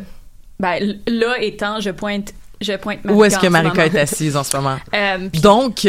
Ben, 0.59 0.97
là 1.07 1.35
étant, 1.41 1.81
je 1.81 1.91
pointe, 1.91 2.33
je 2.61 2.73
pointe 2.75 3.05
Marika 3.05 3.19
Où 3.19 3.25
est-ce 3.25 3.39
que 3.39 3.47
Marika 3.47 3.87
est 3.87 3.99
assise 3.99 4.37
en 4.37 4.45
ce 4.45 4.57
moment? 4.57 4.77
Euh, 4.95 5.29
puis 5.31 5.41
Donc, 5.43 5.87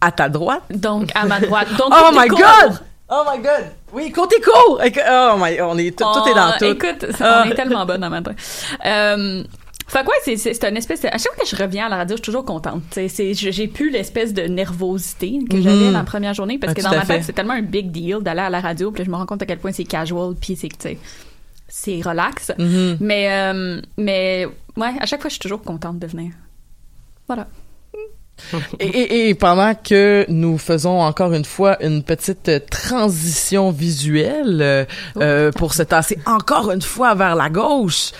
à 0.00 0.12
ta 0.12 0.28
droite? 0.30 0.62
donc, 0.70 1.10
à 1.14 1.26
ma 1.26 1.40
droite. 1.40 1.68
Donc, 1.78 1.92
Oh 1.92 2.10
my 2.14 2.26
court. 2.28 2.38
god! 2.38 2.80
Oh 3.12 3.24
my 3.28 3.42
god! 3.42 3.66
Oui, 3.92 4.12
côté 4.12 4.36
court! 4.40 4.80
Oh 4.80 5.34
my, 5.36 5.60
on 5.62 5.76
est, 5.78 5.96
tout, 5.98 6.04
est 6.04 6.34
dans 6.34 6.50
On- 6.54 6.58
tout. 6.58 6.64
Écoute, 6.64 7.06
Ah. 7.20 7.42
on 7.44 7.50
est 7.50 7.54
tellement 7.54 7.84
bonne 7.84 8.04
en 8.04 8.10
matin. 8.10 8.32
Euh, 8.86 9.42
fait 9.88 10.04
quoi, 10.04 10.14
c'est, 10.24 10.36
c'est, 10.36 10.62
une 10.68 10.76
espèce 10.76 11.00
de... 11.00 11.08
À 11.08 11.18
chaque 11.18 11.34
fois 11.34 11.42
que 11.42 11.50
je 11.50 11.56
reviens 11.56 11.86
à 11.86 11.88
la 11.88 11.96
radio, 11.96 12.14
je 12.16 12.18
suis 12.22 12.26
toujours 12.26 12.44
contente. 12.44 12.82
J'ai 12.96 13.66
plus 13.66 13.90
l'espèce 13.90 14.32
de 14.32 14.42
nervosité 14.42 15.40
que 15.50 15.56
Mhm. 15.56 15.62
j'avais 15.62 15.90
la 15.90 16.04
première 16.04 16.34
journée 16.34 16.58
parce 16.58 16.70
Ah, 16.72 16.74
que 16.76 16.82
dans 16.82 16.90
ma 16.94 17.04
tête, 17.04 17.24
c'est 17.24 17.32
tellement 17.32 17.54
un 17.54 17.62
big 17.62 17.90
deal 17.90 18.18
d'aller 18.20 18.42
à 18.42 18.50
la 18.50 18.60
radio. 18.60 18.92
Puis 18.92 19.04
je 19.04 19.10
me 19.10 19.16
rends 19.16 19.26
compte 19.26 19.42
à 19.42 19.46
quel 19.46 19.58
point 19.58 19.72
c'est 19.72 19.82
casual 19.82 20.34
puis 20.40 20.54
c'est 20.54 20.68
que, 20.68 20.76
tu 20.76 20.82
sais, 20.90 20.98
c'est 21.66 22.00
relax. 22.02 22.52
Mhm. 22.56 22.98
Mais, 23.00 23.26
euh, 23.32 23.80
mais, 23.96 24.46
ouais, 24.76 24.92
à 25.00 25.06
chaque 25.06 25.20
fois, 25.20 25.28
je 25.28 25.32
suis 25.34 25.40
toujours 25.40 25.62
contente 25.62 25.98
de 25.98 26.06
venir. 26.06 26.30
Voilà. 27.26 27.48
Et, 28.78 28.86
et- 28.86 29.28
et 29.28 29.34
pendant 29.34 29.74
que 29.74 30.24
nous 30.28 30.58
faisons 30.58 31.00
encore 31.00 31.32
une 31.32 31.44
fois 31.44 31.82
une 31.84 32.02
petite 32.02 32.50
transition 32.70 33.70
visuelle 33.70 34.58
euh, 34.62 34.84
euh, 35.18 35.52
pour 35.52 35.74
se 35.74 35.82
tasser 35.82 36.18
encore 36.26 36.70
une 36.70 36.82
fois 36.82 37.14
vers 37.14 37.34
la 37.34 37.48
gauche, 37.48 38.10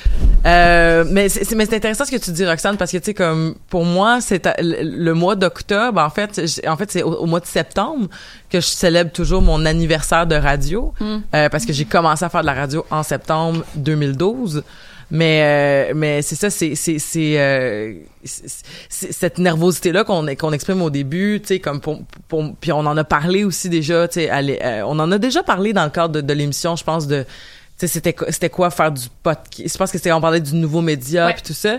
Euh, 0.47 1.05
mais 1.11 1.29
c'est 1.29 1.53
intéressant 1.75 2.07
ce 2.07 2.11
que 2.11 2.17
tu 2.17 2.31
dis 2.33 2.47
Roxane 2.47 2.79
parce 2.79 2.91
que 2.91 2.97
tu 2.97 3.05
sais 3.05 3.15
comme 3.15 3.55
pour 3.69 3.85
moi 3.85 4.23
c'est 4.23 4.49
le, 4.61 5.13
mois 5.13 5.37
d'octobre 5.37 6.01
en 6.01 6.09
fait 6.09 6.41
en 6.67 6.77
fait 6.79 6.91
c'est 6.91 7.03
au, 7.03 7.13
au 7.13 7.27
mois 7.27 7.41
de 7.41 7.47
septembre 7.47 8.09
que 8.51 8.59
je 8.59 8.67
célèbre 8.67 9.11
toujours 9.13 9.43
mon 9.43 9.67
anniversaire 9.67 10.27
de 10.27 10.37
radio 10.37 10.95
euh, 11.03 11.49
parce 11.51 11.67
que 11.67 11.75
j'ai 11.75 11.85
commencé 11.85 12.25
à 12.25 12.31
faire 12.31 12.41
de 12.41 12.47
la 12.47 12.55
radio 12.55 12.87
en 12.91 13.03
septembre 13.03 13.65
2012 13.77 14.63
mais 15.11 15.89
euh, 15.91 15.93
mais 15.97 16.23
c'est 16.23 16.37
ça 16.37 16.51
c'est 16.51 16.75
c'est 16.75 16.99
c'est 16.99 17.41
euh, 17.41 17.95
c'est- 18.25 19.13
cette 19.13 19.39
nervosité 19.39 19.93
là 19.93 20.05
qu'on 20.05 20.27
qu'on 20.37 20.53
exprime 20.53 20.83
au 20.83 20.91
début 20.91 21.41
tu 21.41 21.49
sais 21.49 21.59
comme 21.59 21.81
pour, 21.81 22.01
pour 22.29 22.55
puis 22.61 22.71
on 22.73 22.79
en 22.81 22.97
a 22.97 23.05
parlé 23.05 23.45
aussi 23.45 23.69
déjà 23.69 24.07
tu 24.09 24.21
sais 24.21 24.31
euh, 24.31 24.85
on 24.87 24.99
en 24.99 25.11
a 25.11 25.19
déjà 25.19 25.43
parlé 25.43 25.73
dans 25.73 25.85
le 25.85 25.91
cadre 25.91 26.15
de, 26.15 26.21
de 26.21 26.33
l'émission 26.33 26.77
je 26.77 26.85
pense 26.85 27.07
de 27.07 27.23
tu 27.25 27.87
sais, 27.87 27.89
c'était 27.89 28.13
quoi- 28.13 28.31
c'était 28.31 28.51
quoi 28.51 28.71
faire 28.71 28.93
du 28.93 29.07
podcast 29.23 29.73
je 29.73 29.79
pense 29.79 29.91
que 29.91 29.99
c'était 29.99 30.13
on 30.13 30.21
parlait 30.21 30.41
du 30.41 30.55
nouveau 30.55 30.81
média 30.83 31.27
Ouais. 31.27 31.33
puis 31.35 31.43
tout 31.43 31.55
ça 31.55 31.79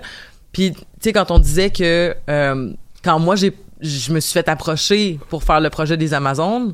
puis 0.52 0.72
tu 0.74 0.80
sais 1.02 1.14
quand 1.14 1.32
on 1.32 1.40
disait 1.40 1.70
que 1.70 2.14
euh, 2.30 2.74
quand 3.04 3.20
moi 3.20 3.36
j'ai 3.36 3.54
je 3.80 4.12
me 4.14 4.20
suis 4.20 4.34
fait 4.34 4.48
approcher 4.50 5.20
pour 5.30 5.44
faire 5.44 5.60
le 5.60 5.70
projet 5.72 5.98
des 5.98 6.14
Amazones 6.14 6.74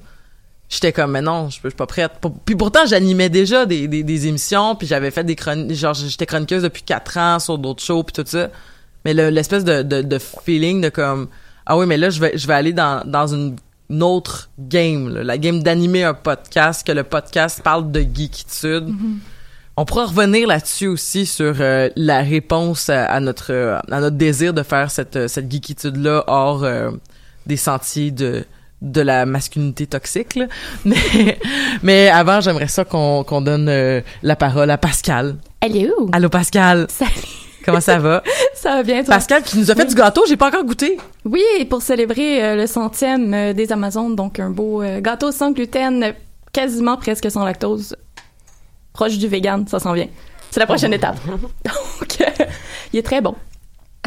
j'étais 0.69 0.91
comme 0.91 1.12
mais 1.12 1.21
non 1.21 1.50
je 1.50 1.59
suis 1.59 1.69
pas 1.71 1.86
prête. 1.86 2.12
Puis 2.45 2.55
pourtant 2.55 2.86
j'animais 2.86 3.29
déjà 3.29 3.65
des, 3.65 3.88
des, 3.88 4.03
des 4.03 4.27
émissions 4.27 4.75
puis 4.75 4.86
j'avais 4.88 5.12
fait 5.12 5.24
des 5.24 5.36
chroniques 5.36 5.75
genre 5.77 5.93
j'étais 5.93 6.25
chroniqueuse 6.25 6.63
depuis 6.63 6.83
quatre 6.83 7.17
ans 7.17 7.39
sur 7.39 7.57
d'autres 7.57 7.83
shows 7.83 8.03
puis 8.03 8.13
tout 8.13 8.29
ça. 8.29 8.50
Mais 9.05 9.13
le- 9.13 9.29
l'espèce 9.29 9.63
de, 9.63 9.81
de, 9.83 10.01
de 10.01 10.17
feeling 10.19 10.81
de 10.81 10.89
comme 10.89 11.27
ah 11.65 11.77
oui 11.77 11.86
mais 11.86 11.97
là 11.97 12.09
je 12.09 12.19
vais 12.19 12.38
je 12.38 12.47
vais 12.47 12.53
aller 12.53 12.74
dans 12.74 13.01
dans 13.05 13.27
une 13.27 13.55
une 13.89 14.03
autre 14.03 14.50
game 14.59 15.07
là, 15.13 15.24
la 15.24 15.38
game 15.38 15.63
d'animer 15.63 16.03
un 16.03 16.13
podcast 16.13 16.86
que 16.86 16.91
le 16.91 17.03
podcast 17.05 17.62
parle 17.63 17.89
de 17.89 18.01
geekitude. 18.01 18.89
On 19.77 19.86
pourra 19.86 20.07
revenir 20.07 20.47
là-dessus 20.47 20.88
aussi 20.88 21.25
sur 21.25 21.53
euh, 21.62 21.88
la 21.95 22.19
réponse 22.21 22.89
à, 22.89 23.05
à 23.05 23.19
notre 23.21 23.79
à 23.89 24.00
notre 24.01 24.17
désir 24.17 24.53
de 24.53 24.63
faire 24.63 24.91
cette 24.91 25.29
cette 25.29 25.50
geekitude 25.50 25.95
là 25.95 26.25
hors 26.27 26.65
euh, 26.65 26.91
des 27.45 27.55
sentiers 27.55 28.12
de 28.12 28.43
de 28.81 29.01
la 29.01 29.25
masculinité 29.25 29.88
toxique 29.88 30.36
là. 30.36 30.46
mais 30.86 31.39
mais 31.81 32.10
avant 32.10 32.41
j'aimerais 32.41 32.67
ça 32.67 32.86
qu'on 32.86 33.24
qu'on 33.24 33.41
donne 33.41 33.67
euh, 33.69 34.01
la 34.24 34.36
parole 34.36 34.69
à 34.69 34.77
Pascal 34.77 35.36
Elle 35.62 35.75
est 35.77 35.89
où? 35.89 36.10
allô 36.13 36.29
Pascal 36.29 36.86
Salut. 36.89 37.12
comment 37.65 37.81
ça 37.81 37.98
va? 37.98 38.22
Ça 38.55 38.75
va 38.75 38.84
bien, 38.84 39.03
toi? 39.03 39.15
Pascal 39.15 39.43
qui 39.43 39.57
nous 39.57 39.72
a 39.72 39.75
fait 39.75 39.86
du 39.86 39.96
gâteau 39.96 40.24
j'ai 40.27 40.38
pas 40.38 40.48
encore 40.50 40.63
goûté 40.63 40.98
Oui, 41.25 41.41
pour 41.69 41.81
célébrer 41.81 42.43
euh, 42.43 42.55
le 42.55 42.67
centième 42.67 43.34
euh, 43.34 43.53
des 43.53 43.72
Amazones, 43.72 44.15
donc 44.15 44.39
un 44.39 44.50
beau 44.51 44.84
gâteau 45.00 45.31
sans 45.31 45.51
gluten, 45.51 46.13
quasiment 46.53 46.98
presque 46.98 47.29
sans 47.31 47.46
lactose, 47.46 47.96
proche 48.93 49.17
du 49.17 49.27
vegan, 49.27 49.65
ça 49.67 49.79
s'en 49.79 49.93
vient. 49.93 50.07
C'est 50.51 50.60
la 50.60 50.65
prochaine 50.65 50.93
étape. 50.93 51.17
Donc, 51.27 52.19
il 52.93 53.00
est 53.00 53.03
très 53.03 53.22
bon. 53.22 53.36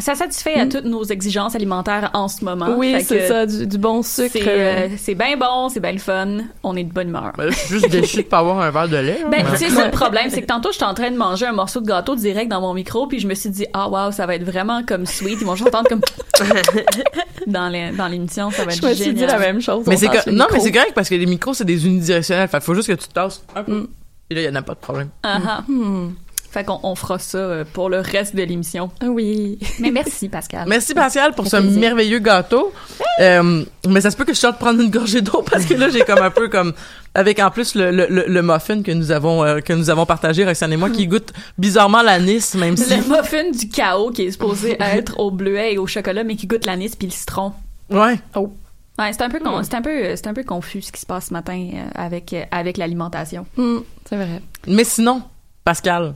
Ça 0.01 0.15
satisfait 0.15 0.55
à 0.55 0.65
toutes 0.67 0.85
nos 0.85 1.03
exigences 1.03 1.55
alimentaires 1.55 2.09
en 2.13 2.27
ce 2.27 2.43
moment. 2.43 2.75
oui, 2.77 2.95
c'est 3.03 3.27
ça, 3.27 3.45
du, 3.45 3.65
du 3.67 3.77
bon 3.77 4.03
sucre. 4.03 4.31
C'est 4.33 4.47
euh, 4.47 4.51
euh, 4.51 4.87
c'est 4.97 5.15
bien 5.15 5.37
bon, 5.37 5.69
c'est 5.69 5.79
bien 5.79 5.91
le 5.93 5.99
fun. 5.99 6.39
On 6.63 6.75
est 6.75 6.83
de 6.83 6.91
bonne 6.91 7.09
humeur. 7.09 7.31
Ben, 7.37 7.49
je 7.49 7.55
suis 7.55 7.67
juste 7.79 7.89
déçu 7.89 8.17
de 8.17 8.21
pas 8.23 8.39
avoir 8.39 8.59
un 8.59 8.71
verre 8.71 8.89
de 8.89 8.97
lait 8.97 9.19
hein. 9.23 9.29
Ben, 9.31 9.45
tu 9.51 9.57
sais, 9.57 9.69
c'est 9.69 9.85
le 9.85 9.91
problème, 9.91 10.29
c'est 10.29 10.41
que 10.41 10.47
tantôt, 10.47 10.71
j'étais 10.71 10.85
en 10.85 10.93
train 10.93 11.11
de 11.11 11.17
manger 11.17 11.45
un 11.45 11.53
morceau 11.53 11.79
de 11.81 11.87
gâteau 11.87 12.15
direct 12.15 12.49
dans 12.49 12.61
mon 12.61 12.73
micro, 12.73 13.07
puis 13.07 13.19
je 13.19 13.27
me 13.27 13.33
suis 13.35 13.49
dit, 13.49 13.65
ah, 13.73 13.87
wow, 13.89 14.11
ça 14.11 14.25
va 14.25 14.35
être 14.35 14.43
vraiment 14.43 14.83
comme 14.83 15.05
sweet. 15.05 15.37
Ils 15.39 15.45
vont 15.47 15.55
juste 15.55 15.73
entendre 15.73 15.87
comme 15.89 16.01
dans 17.47 18.07
l'émission, 18.09 18.51
ça 18.51 18.65
va 18.65 18.71
être 18.71 18.81
je 18.81 18.87
me 18.87 18.93
suis 18.93 19.13
dit 19.13 19.19
génial. 19.21 19.39
la 19.39 19.39
même 19.39 19.61
chose. 19.61 19.85
mais 19.87 19.97
c'est 19.97 20.07
non 20.31 20.45
mais 20.51 20.59
c'est 20.59 20.71
correct 20.71 20.93
parce 20.95 21.09
que 21.09 21.15
les 21.15 21.25
micros 21.25 21.53
c'est 21.53 21.65
des 21.65 21.85
unidirectionnels 21.85 22.47
fait 22.47 22.61
faut 22.63 22.73
juste 22.73 22.87
que 22.87 22.93
tu 22.93 23.07
te 23.07 23.13
tasses 23.13 23.43
un 23.55 23.63
peu 23.63 23.71
Mm. 23.71 23.87
et 24.29 24.35
là 24.35 24.41
il 24.41 24.45
y 24.45 24.49
en 24.49 24.55
a 24.55 24.61
pas 24.61 24.73
de 24.73 24.79
problème 24.79 25.09
Ah, 25.23 25.39
ah. 25.47 25.63
Hmm. 25.67 26.09
Fait 26.51 26.65
qu'on 26.65 26.79
on 26.83 26.95
fera 26.95 27.17
ça 27.17 27.37
euh, 27.37 27.63
pour 27.71 27.89
le 27.89 27.99
reste 28.01 28.35
de 28.35 28.43
l'émission. 28.43 28.91
Ah 28.99 29.05
Oui. 29.07 29.57
Mais 29.79 29.89
merci, 29.89 30.27
Pascal. 30.27 30.65
Merci 30.67 30.93
Pascal 30.93 31.33
pour 31.33 31.47
ce 31.47 31.55
plaisir. 31.57 31.79
merveilleux 31.79 32.19
gâteau. 32.19 32.73
Euh, 33.21 33.63
mais 33.87 34.01
ça 34.01 34.11
se 34.11 34.17
peut 34.17 34.25
que 34.25 34.33
je 34.33 34.39
sorte 34.39 34.57
prendre 34.59 34.81
une 34.81 34.89
gorgée 34.89 35.21
d'eau 35.21 35.43
parce 35.49 35.65
que 35.65 35.73
là 35.73 35.89
j'ai 35.89 36.01
comme 36.01 36.19
un 36.21 36.29
peu 36.29 36.49
comme 36.49 36.73
avec 37.13 37.39
en 37.39 37.51
plus 37.51 37.75
le, 37.75 37.91
le, 37.91 38.07
le- 38.09 38.25
le 38.27 38.41
muffin 38.41 38.81
que 38.83 38.91
nous 38.91 39.11
avons 39.11 39.43
euh, 39.43 39.59
que 39.59 39.73
nous 39.73 39.89
avons 39.89 40.05
partagé 40.05 40.45
Roxane 40.45 40.71
et 40.73 40.77
moi 40.77 40.89
qui 40.89 41.07
goûte 41.07 41.31
bizarrement 41.57 42.01
l'anis 42.01 42.55
même 42.55 42.75
si 42.77 42.89
Le 42.89 42.97
muffin 43.17 43.49
du 43.51 43.67
chaos 43.69 44.11
qui 44.11 44.23
est 44.23 44.31
supposé 44.31 44.77
être 44.79 45.19
au 45.19 45.29
bleuet 45.31 45.73
et 45.73 45.77
au 45.77 45.87
chocolat, 45.87 46.23
mais 46.23 46.35
qui 46.35 46.47
goûte 46.47 46.65
l'anis 46.65 46.95
puis 46.97 47.07
le 47.07 47.13
citron. 47.13 47.53
ouais 47.89 48.19
Ouais, 48.35 49.11
c'est 49.13 49.21
un 49.21 49.29
peu 49.29 49.39
con- 49.39 49.61
c'est 49.63 49.73
un 49.75 49.81
peu 49.81 50.15
c'est 50.15 50.27
un 50.27 50.33
peu 50.33 50.43
confus 50.43 50.81
ce 50.83 50.91
qui 50.91 50.99
se 51.01 51.05
passe 51.05 51.27
ce 51.27 51.33
matin 51.33 51.69
avec 51.95 52.35
avec 52.51 52.77
l'alimentation. 52.77 53.45
Hmm, 53.57 53.79
c'est 54.07 54.15
vrai. 54.15 54.41
mais 54.67 54.83
sinon 54.83 55.21
Pascal 55.63 56.13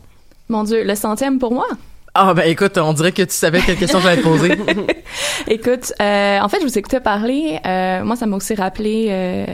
Mon 0.50 0.64
Dieu, 0.64 0.84
le 0.84 0.96
centième 0.96 1.40
pour 1.40 1.54
moi? 1.54 1.68
ah 2.18 2.34
ben 2.34 2.44
écoute 2.50 2.78
on 2.78 2.94
dirait 2.94 3.12
que 3.12 3.24
tu 3.24 3.34
savais 3.34 3.60
quelle 3.60 3.76
question 3.76 4.00
j'allais 4.00 4.22
te 4.22 4.28
poser 4.28 4.52
Écoute, 5.48 5.92
euh, 6.02 6.40
en 6.40 6.48
fait, 6.50 6.60
je 6.62 6.66
vous 6.66 6.78
écoutais 6.78 7.00
parler. 7.02 7.60
euh, 7.66 8.04
moi, 8.04 8.16
ça 8.16 8.26
m'a 8.26 8.38
aussi 8.38 8.56
rappelé 8.56 9.08
euh, 9.10 9.46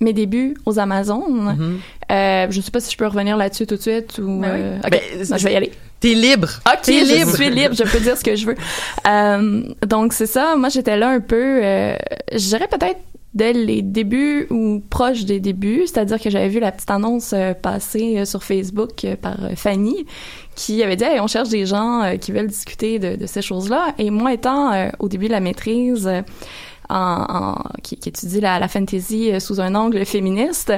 mes 0.00 0.12
débuts 0.12 0.54
aux 0.66 0.78
Amazones. 0.78 1.56
Mhm. 1.58 1.80
Euh, 2.12 2.46
je 2.50 2.60
sais 2.60 2.70
pas 2.70 2.80
si 2.80 2.92
je 2.92 2.96
peux 2.98 3.06
revenir 3.06 3.36
là-dessus 3.38 3.66
tout 3.66 3.76
de 3.76 3.80
suite 3.80 4.18
ou. 4.18 4.40
Ben 4.40 4.50
oui. 4.52 4.60
euh, 4.60 4.78
ok, 4.84 4.90
Ben, 4.90 5.00
non, 5.30 5.36
je 5.38 5.44
vais 5.44 5.52
y 5.54 5.56
aller. 5.56 5.72
t'es 6.00 6.14
libre 6.14 6.48
Ok, 6.66 6.82
T'es 6.82 7.04
je 7.06 7.14
libre. 7.14 7.34
suis 7.34 7.48
libre, 7.50 7.74
je 7.74 7.84
peux 7.84 8.00
dire 8.00 8.16
ce 8.18 8.22
que 8.24 8.36
je 8.36 8.46
veux. 8.46 8.56
Euh, 9.06 9.62
donc 9.86 10.12
c'est 10.12 10.26
ça. 10.26 10.56
Moi, 10.56 10.68
j'étais 10.68 10.98
là 10.98 11.08
un 11.08 11.20
peu. 11.20 11.60
Euh, 11.64 11.96
je 12.32 12.36
dirais 12.48 12.68
peut-être 12.70 12.98
dès 13.34 13.52
les 13.52 13.82
débuts 13.82 14.46
ou 14.50 14.80
proche 14.90 15.24
des 15.24 15.40
débuts, 15.40 15.82
c'est-à-dire 15.86 16.20
que 16.20 16.30
j'avais 16.30 16.48
vu 16.48 16.60
la 16.60 16.70
petite 16.72 16.90
annonce 16.90 17.32
euh, 17.32 17.52
passer 17.52 18.18
euh, 18.18 18.24
sur 18.24 18.44
Facebook 18.44 19.04
euh, 19.04 19.16
par 19.16 19.36
Fanny 19.56 20.06
qui 20.54 20.82
avait 20.82 20.96
dit 20.96 21.04
hey, 21.04 21.18
on 21.20 21.26
cherche 21.26 21.48
des 21.48 21.66
gens 21.66 22.16
qui 22.20 22.30
veulent 22.32 22.46
discuter 22.46 22.98
de, 22.98 23.16
de 23.16 23.26
ces 23.26 23.42
choses-là. 23.42 23.94
Et 23.98 24.10
moi 24.10 24.32
étant 24.32 24.70
au 25.00 25.08
début 25.08 25.26
de 25.26 25.32
la 25.32 25.40
maîtrise 25.40 26.08
en, 26.88 26.94
en- 27.28 27.62
qui, 27.82 27.96
qui 27.96 28.10
étudie 28.10 28.40
la, 28.40 28.58
la 28.60 28.68
fantasy 28.68 29.32
sous 29.40 29.60
un 29.60 29.74
angle 29.74 30.04
féministe, 30.04 30.72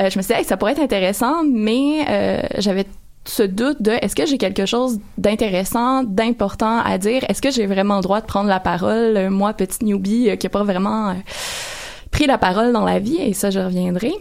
euh, 0.00 0.10
je 0.10 0.18
me 0.18 0.22
suis 0.22 0.34
dit 0.34 0.40
hey, 0.40 0.44
ça 0.44 0.56
pourrait 0.56 0.72
être 0.72 0.80
intéressant, 0.82 1.44
mais 1.44 2.04
euh, 2.08 2.42
j'avais 2.58 2.84
ce 3.24 3.44
doute 3.44 3.80
de 3.80 3.92
est-ce 3.92 4.16
que 4.16 4.26
j'ai 4.26 4.38
quelque 4.38 4.66
chose 4.66 4.98
d'intéressant, 5.18 6.02
d'important 6.02 6.80
à 6.80 6.98
dire, 6.98 7.22
est-ce 7.28 7.40
que 7.40 7.52
j'ai 7.52 7.66
vraiment 7.66 7.96
le 7.96 8.02
droit 8.02 8.20
de 8.20 8.26
prendre 8.26 8.48
la 8.48 8.58
parole, 8.58 9.30
moi 9.30 9.52
petite 9.52 9.82
newbie 9.82 10.36
qui 10.38 10.46
a 10.48 10.50
pas 10.50 10.64
vraiment 10.64 11.14
pris 12.12 12.26
la 12.26 12.38
parole 12.38 12.72
dans 12.72 12.84
la 12.84 13.00
vie 13.00 13.16
et 13.20 13.32
ça 13.32 13.50
je 13.50 13.58
reviendrai. 13.58 14.12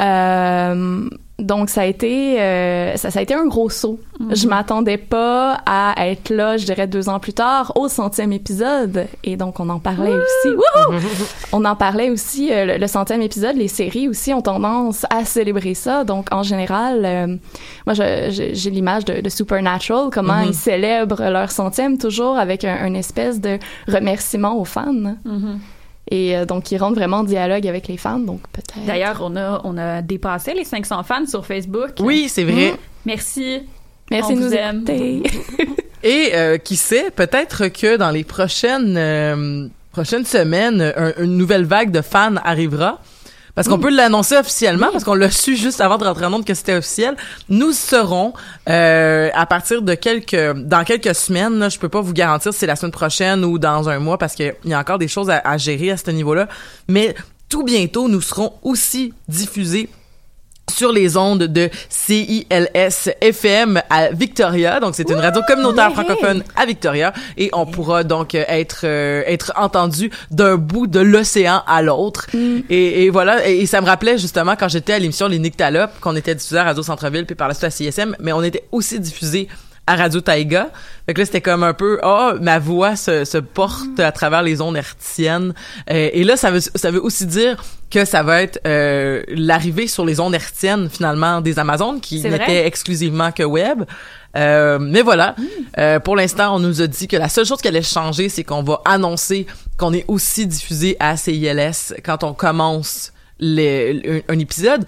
Euh, 0.00 1.08
donc 1.38 1.70
ça 1.70 1.80
a 1.82 1.84
été 1.86 2.40
euh, 2.40 2.96
ça, 2.96 3.10
ça 3.10 3.18
a 3.18 3.22
été 3.22 3.34
un 3.34 3.46
gros 3.46 3.68
saut. 3.68 3.98
Je 4.30 4.46
m'attendais 4.46 4.96
pas 4.96 5.60
à 5.66 5.94
être 6.06 6.30
là, 6.30 6.56
je 6.56 6.64
dirais 6.64 6.86
deux 6.86 7.08
ans 7.08 7.18
plus 7.18 7.32
tard, 7.32 7.72
au 7.74 7.88
centième 7.88 8.32
épisode. 8.32 9.06
Et 9.24 9.36
donc 9.36 9.58
on 9.58 9.68
en 9.68 9.80
parlait 9.80 10.12
aussi. 10.12 10.54
On 11.52 11.64
en 11.64 11.74
parlait 11.74 12.10
aussi. 12.10 12.52
euh, 12.52 12.64
le, 12.64 12.76
le 12.78 12.86
centième 12.86 13.20
épisode, 13.22 13.56
les 13.56 13.66
séries 13.68 14.08
aussi 14.08 14.32
ont 14.32 14.40
tendance 14.42 15.04
à 15.10 15.24
célébrer 15.24 15.74
ça. 15.74 16.04
Donc 16.04 16.28
en 16.30 16.42
général, 16.44 17.02
euh, 17.04 17.26
moi 17.86 17.94
j'ai 17.94 18.70
l'image 18.70 19.04
de, 19.04 19.20
de 19.20 19.28
Supernatural, 19.28 20.08
comment 20.12 20.34
Mhm. 20.42 20.48
ils 20.48 20.54
célèbrent 20.54 21.28
leur 21.28 21.50
centième 21.50 21.98
toujours 21.98 22.38
avec 22.38 22.64
un, 22.64 22.76
un 22.82 22.94
espèce 22.94 23.40
de 23.40 23.58
remerciement 23.88 24.56
aux 24.58 24.64
fans. 24.64 24.92
Mhm. 25.24 25.58
Et 26.10 26.36
euh, 26.36 26.44
donc, 26.44 26.70
ils 26.72 26.78
rentrent 26.78 26.96
vraiment 26.96 27.18
en 27.18 27.24
dialogue 27.24 27.66
avec 27.66 27.86
les 27.88 27.96
fans, 27.96 28.18
donc 28.18 28.40
peut-être. 28.52 28.84
D'ailleurs, 28.86 29.20
on 29.22 29.36
a 29.36 29.60
on 29.64 29.78
a 29.78 30.02
dépassé 30.02 30.52
les 30.54 30.64
500 30.64 31.02
fans 31.04 31.26
sur 31.26 31.46
Facebook. 31.46 31.90
oui 32.00 32.28
c'est 32.28 32.44
vrai 32.44 32.74
Merci. 33.06 33.60
merci 34.10 34.32
on 34.32 34.36
de 34.36 34.40
nous 34.40 34.48
vous 34.48 34.54
aime. 34.54 34.84
écouter. 34.88 35.22
Et 36.04 36.30
euh, 36.34 36.58
qui 36.58 36.74
sait, 36.76 37.10
peut-être 37.14 37.68
que 37.68 37.96
dans 37.96 38.10
les 38.10 38.24
prochaines 38.24 38.96
euh, 38.96 39.68
prochaines 39.92 40.24
semaines, 40.26 40.92
un- 40.96 41.12
une 41.22 41.36
nouvelle 41.36 41.64
vague 41.64 41.92
de 41.92 42.00
fans 42.00 42.34
arrivera. 42.44 43.00
Parce 43.54 43.68
qu'on 43.68 43.78
peut 43.78 43.90
l'annoncer 43.94 44.36
officiellement, 44.36 44.88
parce 44.92 45.04
qu'on 45.04 45.14
l'a 45.14 45.30
su 45.30 45.56
juste 45.56 45.80
avant 45.82 45.98
de 45.98 46.04
rentrer 46.04 46.24
en 46.24 46.42
que 46.42 46.54
c'était 46.54 46.74
officiel. 46.74 47.16
Nous 47.50 47.72
serons 47.72 48.32
euh, 48.68 49.28
à 49.34 49.44
partir 49.44 49.82
de 49.82 49.94
quelques 49.94 50.52
dans 50.54 50.84
quelques 50.84 51.14
semaines. 51.14 51.58
Là, 51.58 51.68
je 51.68 51.78
peux 51.78 51.90
pas 51.90 52.00
vous 52.00 52.14
garantir 52.14 52.52
si 52.52 52.60
c'est 52.60 52.66
la 52.66 52.76
semaine 52.76 52.92
prochaine 52.92 53.44
ou 53.44 53.58
dans 53.58 53.90
un 53.90 53.98
mois 53.98 54.16
parce 54.16 54.34
qu'il 54.34 54.54
y 54.64 54.72
a 54.72 54.78
encore 54.78 54.98
des 54.98 55.08
choses 55.08 55.28
à, 55.28 55.38
à 55.44 55.58
gérer 55.58 55.90
à 55.90 55.96
ce 55.98 56.10
niveau-là. 56.10 56.48
Mais 56.88 57.14
tout 57.50 57.62
bientôt, 57.62 58.08
nous 58.08 58.22
serons 58.22 58.54
aussi 58.62 59.12
diffusés 59.28 59.90
sur 60.70 60.92
les 60.92 61.16
ondes 61.16 61.44
de 61.44 61.70
CILS 61.88 63.10
FM 63.20 63.82
à 63.90 64.10
Victoria. 64.10 64.80
Donc, 64.80 64.94
c'est 64.94 65.08
une 65.10 65.18
radio 65.18 65.42
communautaire 65.46 65.90
Yeah! 65.90 65.90
francophone 65.90 66.42
à 66.56 66.66
Victoria. 66.66 67.12
Et 67.36 67.50
on 67.52 67.66
pourra 67.66 68.04
donc 68.04 68.34
euh, 68.34 68.44
être 68.48 68.82
euh, 68.84 69.22
être 69.26 69.52
entendu 69.56 70.10
d'un 70.30 70.56
bout 70.56 70.86
de 70.86 71.00
l'océan 71.00 71.62
à 71.66 71.82
l'autre. 71.82 72.26
Et, 72.70 73.04
et 73.04 73.10
voilà. 73.10 73.48
Et, 73.48 73.60
et 73.60 73.66
ça 73.66 73.80
me 73.80 73.86
rappelait 73.86 74.18
justement 74.18 74.54
quand 74.56 74.68
j'étais 74.68 74.92
à 74.94 74.98
l'émission 74.98 75.28
Les 75.28 75.38
Nyctalopes, 75.38 75.98
qu'on 76.00 76.16
était 76.16 76.34
diffusé 76.34 76.58
à 76.58 76.64
Radio 76.64 76.82
Centre-Ville, 76.82 77.26
puis 77.26 77.34
par 77.34 77.48
la 77.48 77.54
suite 77.54 77.64
à 77.64 77.70
CISM, 77.70 78.16
mais 78.20 78.32
on 78.32 78.42
était 78.42 78.64
aussi 78.72 79.00
diffusé 79.00 79.48
à 79.86 79.96
Radio 79.96 80.20
Taïga. 80.20 80.70
Fait 81.06 81.14
que 81.14 81.18
là, 81.20 81.26
c'était 81.26 81.40
comme 81.40 81.62
un 81.64 81.74
peu, 81.74 81.98
ah, 82.02 82.34
ma 82.40 82.58
voix 82.58 82.94
se, 82.96 83.24
se 83.24 83.38
porte 83.38 83.98
à 83.98 84.12
travers 84.12 84.42
les 84.42 84.60
ondes 84.60 84.76
hertziennes. 84.76 85.54
Euh, 85.90 86.10
et 86.12 86.22
là, 86.24 86.36
ça 86.36 86.50
veut, 86.52 86.60
ça 86.60 86.90
veut 86.90 87.02
aussi 87.02 87.26
dire 87.26 87.62
que 87.90 88.04
ça 88.04 88.22
va 88.22 88.42
être 88.42 88.60
euh, 88.66 89.22
l'arrivée 89.28 89.86
sur 89.88 90.04
les 90.04 90.20
ondes 90.20 90.34
hertziennes, 90.34 90.88
finalement, 90.88 91.40
des 91.40 91.58
Amazones, 91.58 92.00
qui 92.00 92.20
n'étaient 92.38 92.66
exclusivement 92.66 93.32
que 93.32 93.42
web. 93.42 93.82
Euh, 94.36 94.78
mais 94.80 95.02
voilà, 95.02 95.34
Euh, 95.78 95.98
pour 96.00 96.16
l'instant, 96.16 96.54
on 96.54 96.58
nous 96.58 96.80
a 96.80 96.86
dit 96.86 97.08
que 97.08 97.16
la 97.16 97.28
seule 97.28 97.44
chose 97.46 97.60
qui 97.60 97.68
allait 97.68 97.82
changer, 97.82 98.28
c'est 98.28 98.44
qu'on 98.44 98.62
va 98.62 98.80
annoncer 98.84 99.46
qu'on 99.78 99.92
est 99.92 100.04
aussi 100.06 100.46
diffusé 100.46 100.96
à 101.00 101.16
CILS 101.16 101.94
quand 102.04 102.22
on 102.24 102.32
commence 102.34 103.12
les- 103.40 104.22
un, 104.28 104.34
un 104.34 104.38
épisode. 104.38 104.84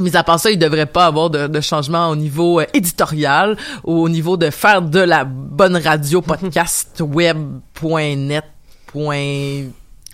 Mais 0.00 0.16
à 0.16 0.22
part 0.24 0.40
ça, 0.40 0.50
il 0.50 0.58
devrait 0.58 0.86
pas 0.86 1.06
avoir 1.06 1.30
de, 1.30 1.46
de 1.46 1.60
changement 1.60 2.08
au 2.08 2.16
niveau 2.16 2.60
euh, 2.60 2.64
éditorial 2.74 3.56
ou 3.84 4.00
au 4.02 4.08
niveau 4.08 4.36
de 4.36 4.50
faire 4.50 4.82
de 4.82 4.98
la 5.00 5.24
bonne 5.24 5.76
radio 5.76 6.22
podcast 6.22 7.00
web.net 7.00 8.44
point 8.86 9.64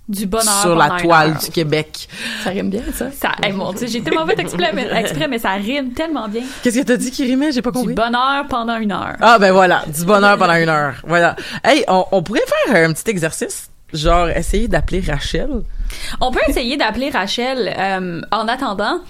Du 0.09 0.27
bonheur 0.27 0.63
sur 0.63 0.75
la 0.75 0.91
toile 1.01 1.37
du 1.39 1.51
Québec. 1.51 2.09
Ça 2.43 2.51
rime 2.51 2.71
bien, 2.71 2.83
ça. 2.95 3.11
Ça, 3.13 3.33
hey, 3.43 3.53
mon 3.53 3.73
Dieu, 3.73 3.87
j'ai 3.87 4.01
tellement 4.03 4.27
fait 4.27 4.39
exprès 4.41 4.73
mais, 4.75 4.89
exprès, 4.95 5.29
mais 5.29 5.39
ça 5.39 5.53
rime 5.53 5.93
tellement 5.93 6.29
bien. 6.29 6.43
Qu'est-ce 6.63 6.79
que 6.81 6.85
t'as 6.85 6.97
dit 6.97 7.11
qui 7.11 7.25
rimait? 7.25 7.53
J'ai 7.53 7.63
pas 7.63 7.71
Du 7.71 7.79
compris. 7.79 7.95
bonheur 7.95 8.47
pendant 8.49 8.77
une 8.79 8.93
heure. 8.93 9.17
Ah 9.21 9.39
ben 9.39 9.53
voilà, 9.53 9.85
du 9.87 10.05
bonheur 10.05 10.37
pendant 10.39 10.55
une 10.57 10.69
heure. 10.69 10.95
Voilà. 11.07 11.37
Hey, 11.65 11.85
on, 11.89 12.05
on 12.13 12.23
pourrait 12.23 12.41
faire 12.67 12.89
un 12.89 12.93
petit 12.93 13.11
exercice, 13.11 13.71
genre 13.93 14.29
essayer 14.31 14.67
d'appeler 14.69 15.01
Rachel. 15.07 15.63
On 16.21 16.31
peut 16.31 16.41
essayer 16.49 16.77
d'appeler 16.77 17.11
Rachel. 17.11 17.75
euh, 17.79 18.21
en 18.31 18.49
attendant, 18.49 19.01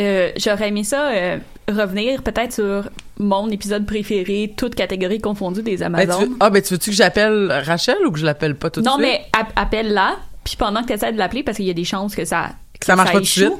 euh, 0.00 0.30
j'aurais 0.36 0.68
aimé 0.68 0.84
ça 0.84 1.08
euh, 1.08 1.38
revenir 1.68 2.22
peut-être 2.22 2.52
sur 2.52 2.84
mon 3.18 3.48
épisode 3.50 3.86
préféré, 3.86 4.52
toutes 4.56 4.74
catégories 4.74 5.20
confondues 5.20 5.62
des 5.62 5.78
Ben, 5.78 5.94
Amazones. 5.94 6.28
veux- 6.30 6.36
ah 6.40 6.50
ben 6.50 6.60
tu 6.62 6.74
veux-tu 6.74 6.90
que 6.90 6.96
j'appelle 6.96 7.50
Rachel 7.66 7.96
ou 8.06 8.10
que 8.12 8.18
je 8.18 8.24
l'appelle 8.26 8.54
pas 8.56 8.70
tout 8.70 8.80
de 8.80 8.86
non, 8.86 8.96
suite? 8.98 9.06
mais 9.06 9.24
app- 9.38 9.52
appelle-la, 9.56 10.16
puis 10.44 10.56
pendant 10.56 10.82
que 10.82 10.88
tu 10.88 10.92
essaies 10.92 11.12
de 11.12 11.18
l'appeler, 11.18 11.42
parce 11.42 11.56
qu'il 11.56 11.66
y 11.66 11.70
a 11.70 11.74
des 11.74 11.84
chances 11.84 12.14
que 12.14 12.24
ça, 12.24 12.50
Que 12.78 12.84
ça 12.86 12.94
marche 12.94 13.08
pas 13.12 13.18
tout 13.18 13.24
de 13.24 13.44
échoue, 13.46 13.58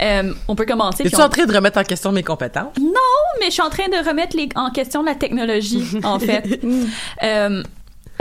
euh, 0.00 0.32
on 0.48 0.54
peut 0.54 0.64
commencer. 0.66 1.04
Es-tu 1.04 1.16
on- 1.16 1.20
en 1.24 1.28
train 1.28 1.44
de 1.46 1.54
remettre 1.54 1.78
en 1.78 1.84
question 1.84 2.12
mes 2.12 2.22
compétences? 2.22 2.76
Non, 2.80 2.90
mais 3.40 3.46
je 3.46 3.50
suis 3.52 3.62
en 3.62 3.70
train 3.70 3.88
de 3.88 4.08
remettre 4.08 4.36
les, 4.36 4.48
en 4.54 4.70
question 4.70 5.02
la 5.02 5.14
technologie, 5.16 5.84
en 6.04 6.18
fait. 6.20 6.60
Euh, 7.24 7.62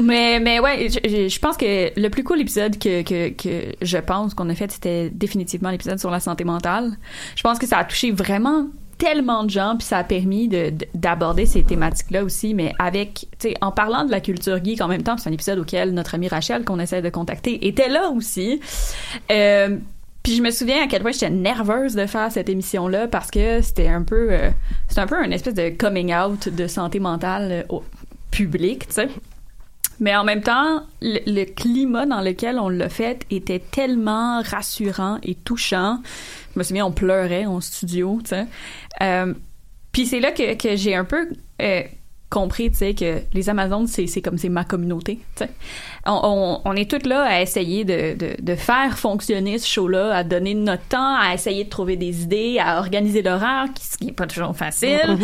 mais, 0.02 0.40
mais 0.40 0.60
ouais, 0.60 0.90
je, 0.90 1.40
pense 1.40 1.58
que 1.58 2.00
le 2.00 2.10
plus 2.10 2.24
cool 2.24 2.42
épisode 2.42 2.78
que, 2.78 3.02
que, 3.04 3.76
je 3.82 3.98
pense 3.98 4.34
qu'on 4.34 4.50
a 4.50 4.56
fait, 4.56 4.72
c'était 4.72 5.10
définitivement 5.10 5.70
l'épisode 5.70 6.00
sur 6.00 6.12
la 6.12 6.20
santé 6.20 6.44
mentale. 6.44 6.98
Je 7.36 7.44
pense 7.44 7.60
que 7.60 7.68
ça 7.68 7.78
a 7.78 7.84
touché 7.84 8.12
vraiment 8.12 8.68
tellement 8.98 9.44
de 9.44 9.50
gens, 9.50 9.76
puis 9.78 9.88
ça 9.88 9.98
a 9.98 10.04
permis 10.04 10.48
de- 10.48 10.70
de- 10.70 10.88
d'aborder 10.94 11.48
ces 11.48 11.64
thématiques-là 11.64 12.24
aussi, 12.24 12.54
mais 12.54 12.74
avec, 12.78 13.26
tu 13.40 13.50
sais, 13.50 13.56
en 13.62 13.72
parlant 13.72 14.06
de 14.06 14.12
la 14.12 14.22
culture 14.22 14.64
geek 14.64 14.80
en 14.80 14.88
même 14.88 15.02
temps, 15.02 15.18
c'est 15.18 15.28
un 15.28 15.34
épisode 15.34 15.58
auquel 15.58 15.92
notre 15.94 16.14
amie 16.14 16.28
Rachel, 16.28 16.64
qu'on 16.64 16.80
essaie 16.80 17.02
de 17.02 17.10
contacter, 17.10 17.68
était 17.68 17.90
là 17.90 18.10
aussi. 18.10 18.62
Euh, 19.32 19.78
puis 20.22 20.36
je 20.36 20.44
me 20.44 20.52
souviens 20.52 20.84
à 20.84 20.88
quel 20.88 21.02
point 21.02 21.12
j'étais 21.12 21.32
nerveuse 21.32 21.96
de 21.96 22.06
faire 22.06 22.32
cette 22.32 22.48
émission-là 22.48 23.08
parce 23.08 23.32
que 23.32 23.62
c'était 23.62 23.88
un 23.88 24.04
peu, 24.04 24.28
euh, 24.32 24.52
un 24.96 25.08
peu 25.08 25.16
une 25.16 25.34
espèce 25.34 25.56
de 25.56 25.70
coming 25.70 26.14
out 26.14 26.48
de 26.50 26.68
santé 26.68 27.00
mentale 27.00 27.48
euh, 27.52 27.64
au 27.70 27.84
public, 28.30 28.88
tu 28.88 28.94
sais. 28.94 29.10
Mais 30.02 30.16
en 30.16 30.26
même 30.26 30.42
temps, 30.42 30.84
le, 31.02 31.20
le 31.28 31.46
climat 31.46 32.06
dans 32.06 32.22
lequel 32.22 32.60
on 32.60 32.68
l'a 32.68 32.90
fait 32.90 33.26
était 33.30 33.60
tellement 33.60 34.42
rassurant 34.42 35.20
et 35.24 35.36
touchant. 35.36 36.00
Je 36.54 36.60
me 36.60 36.64
souviens, 36.64 36.86
on 36.86 36.92
pleurait 36.92 37.46
en 37.46 37.62
studio, 37.62 38.20
tu 38.24 38.32
sais. 38.32 38.48
Euh, 39.02 39.34
puis 39.92 40.06
c'est 40.06 40.20
là 40.20 40.32
que, 40.32 40.56
que 40.56 40.76
j'ai 40.76 40.96
un 40.96 41.06
peu 41.06 41.30
euh, 41.62 41.84
compris, 42.32 42.72
tu 42.72 42.78
sais, 42.78 42.94
que 42.96 43.20
les 43.34 43.50
Amazones, 43.50 43.86
c'est, 43.88 44.22
comme 44.22 44.38
c'est 44.40 44.50
ma 44.50 44.64
communauté, 44.64 45.20
tu 45.36 45.44
sais. 45.44 45.50
On, 46.08 46.20
on, 46.24 46.62
on 46.66 46.76
est 46.76 46.90
toutes 46.90 47.06
là 47.06 47.24
à 47.24 47.42
essayer 47.42 47.84
de, 47.84 48.16
de, 48.18 48.36
de 48.42 48.56
faire 48.56 48.98
fonctionner 48.98 49.60
ce 49.60 49.68
show-là, 49.68 50.16
à 50.16 50.24
donner 50.24 50.54
notre 50.56 50.88
temps, 50.88 51.16
à 51.20 51.34
essayer 51.36 51.66
de 51.66 51.70
trouver 51.70 51.98
des 51.98 52.24
idées, 52.24 52.58
à 52.60 52.80
organiser 52.80 53.22
l'horaire, 53.22 53.66
qui- 53.76 53.86
ce 53.86 53.98
qui 53.98 54.06
n'est 54.08 54.12
pas 54.14 54.26
toujours 54.26 54.56
facile, 54.56 55.18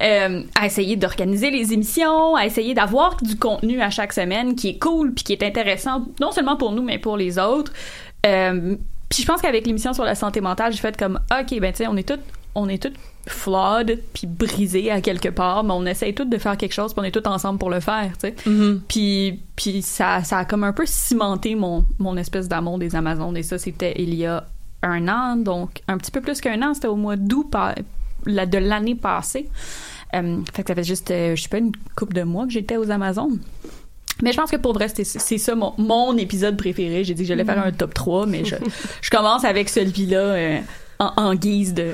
euh, 0.00 0.42
à 0.58 0.66
essayer 0.66 0.96
d'organiser 0.96 1.50
les 1.50 1.72
émissions, 1.72 2.36
à 2.36 2.46
essayer 2.46 2.72
d'avoir 2.72 3.16
du 3.20 3.36
contenu 3.36 3.80
à 3.82 3.90
chaque 3.90 4.12
semaine 4.12 4.54
qui 4.54 4.68
est 4.70 4.78
cool 4.78 5.12
puis 5.12 5.24
qui 5.24 5.32
est 5.32 5.42
intéressant, 5.42 6.04
non 6.20 6.30
seulement 6.32 6.56
pour 6.56 6.72
nous, 6.72 6.82
mais 6.82 6.98
pour 6.98 7.16
les 7.16 7.38
autres. 7.38 7.72
Euh, 8.26 8.76
puis 9.10 9.22
je 9.22 9.26
pense 9.26 9.42
qu'avec 9.42 9.66
l'émission 9.66 9.92
sur 9.92 10.04
la 10.04 10.14
santé 10.14 10.40
mentale, 10.40 10.72
j'ai 10.72 10.78
fait 10.78 10.96
comme, 10.96 11.20
OK, 11.30 11.60
ben 11.60 11.72
tu 11.72 11.78
sais, 11.78 11.86
on 11.88 11.96
est 11.96 12.08
toutes 12.08 12.22
on 12.54 12.68
est 12.68 12.82
toutes 12.82 12.94
flawed 13.26 14.00
puis 14.12 14.26
brisées 14.26 14.90
à 14.90 15.00
quelque 15.00 15.28
part, 15.30 15.64
mais 15.64 15.72
on 15.72 15.86
essaye 15.86 16.14
toutes 16.14 16.28
de 16.30 16.38
faire 16.38 16.56
quelque 16.56 16.72
chose, 16.74 16.92
puis 16.92 17.00
on 17.00 17.04
est 17.04 17.10
toutes 17.10 17.26
ensemble 17.26 17.58
pour 17.58 17.70
le 17.70 17.80
faire, 17.80 18.12
tu 18.18 18.28
sais. 18.28 18.34
Puis, 18.88 19.40
puis 19.56 19.82
ça, 19.82 20.22
ça 20.24 20.38
a 20.38 20.44
comme 20.44 20.62
un 20.64 20.72
peu 20.72 20.84
cimenté 20.86 21.54
mon, 21.54 21.84
mon 21.98 22.16
espèce 22.16 22.48
d'amour 22.48 22.78
des 22.78 22.94
Amazones. 22.94 23.36
Et 23.36 23.42
ça, 23.42 23.58
c'était 23.58 23.94
il 23.98 24.14
y 24.14 24.26
a 24.26 24.44
un 24.82 25.08
an, 25.08 25.36
donc 25.36 25.80
un 25.88 25.96
petit 25.96 26.10
peu 26.10 26.20
plus 26.20 26.40
qu'un 26.40 26.60
an. 26.62 26.74
C'était 26.74 26.88
au 26.88 26.96
mois 26.96 27.16
d'août 27.16 27.50
la- 28.26 28.46
de 28.46 28.58
l'année 28.58 28.94
passée. 28.94 29.48
Euh, 30.14 30.38
fait 30.52 30.62
que 30.62 30.68
ça 30.68 30.74
fait 30.74 30.84
juste, 30.84 31.10
euh, 31.10 31.34
je 31.34 31.42
sais 31.42 31.48
pas, 31.48 31.58
une 31.58 31.72
couple 31.96 32.14
de 32.14 32.22
mois 32.22 32.44
que 32.46 32.52
j'étais 32.52 32.76
aux 32.76 32.90
Amazones. 32.90 33.38
Mais 34.22 34.30
je 34.32 34.36
pense 34.36 34.50
que 34.50 34.56
pour 34.56 34.74
vrai, 34.74 34.86
c'est 34.88 35.04
ça 35.38 35.54
mon, 35.56 35.72
mon 35.78 36.16
épisode 36.18 36.56
préféré. 36.56 37.02
J'ai 37.04 37.14
dit 37.14 37.22
que 37.22 37.28
j'allais 37.28 37.44
faire 37.44 37.64
un 37.64 37.72
top 37.72 37.94
3, 37.94 38.26
mais 38.26 38.44
je, 38.44 38.54
je 39.00 39.10
commence 39.10 39.44
avec 39.44 39.68
celui-là 39.68 40.18
euh, 40.18 40.58
en, 41.00 41.10
en 41.16 41.34
guise 41.34 41.74
de 41.74 41.90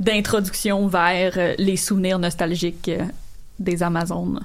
d'introduction 0.00 0.86
vers 0.88 1.34
euh, 1.36 1.54
les 1.58 1.76
souvenirs 1.76 2.18
nostalgiques 2.18 2.88
euh, 2.88 3.04
des 3.58 3.82
Amazones. 3.82 4.40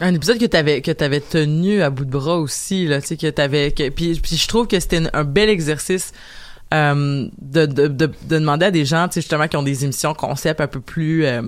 Un 0.00 0.14
épisode 0.14 0.38
que 0.38 0.46
t'avais 0.46 0.80
que 0.80 0.92
t'avais 0.92 1.20
tenu 1.20 1.82
à 1.82 1.90
bout 1.90 2.04
de 2.04 2.10
bras 2.10 2.38
aussi 2.38 2.86
là, 2.86 3.00
tu 3.00 3.08
sais 3.08 3.16
que 3.16 3.28
t'avais 3.28 3.72
que 3.72 3.88
puis 3.88 4.18
puis 4.20 4.36
je 4.36 4.46
trouve 4.46 4.68
que 4.68 4.78
c'était 4.78 5.02
un 5.12 5.24
bel 5.24 5.48
exercice 5.48 6.12
euh, 6.72 7.26
de, 7.40 7.66
de, 7.66 7.88
de, 7.88 8.06
de 8.06 8.38
demander 8.38 8.66
à 8.66 8.70
des 8.70 8.84
gens, 8.84 9.08
tu 9.08 9.14
sais 9.14 9.20
justement 9.22 9.48
qui 9.48 9.56
ont 9.56 9.62
des 9.62 9.84
émissions 9.84 10.14
concept 10.14 10.60
un 10.60 10.66
peu 10.66 10.80
plus 10.80 11.24
euh, 11.24 11.42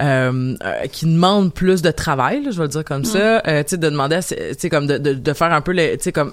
euh, 0.00 0.54
euh, 0.64 0.86
qui 0.86 1.06
demandent 1.06 1.52
plus 1.52 1.82
de 1.82 1.90
travail, 1.90 2.42
là, 2.44 2.50
je 2.52 2.56
vais 2.56 2.64
le 2.64 2.68
dire 2.68 2.84
comme 2.84 3.04
ça, 3.04 3.42
euh, 3.48 3.62
tu 3.64 3.70
sais 3.70 3.76
de 3.78 3.88
demander, 3.88 4.20
tu 4.26 4.34
sais 4.58 4.70
comme 4.70 4.86
de, 4.86 4.96
de, 4.98 5.12
de 5.14 5.32
faire 5.32 5.52
un 5.52 5.60
peu, 5.60 5.74
tu 5.74 5.82
sais 6.00 6.12
comme 6.12 6.30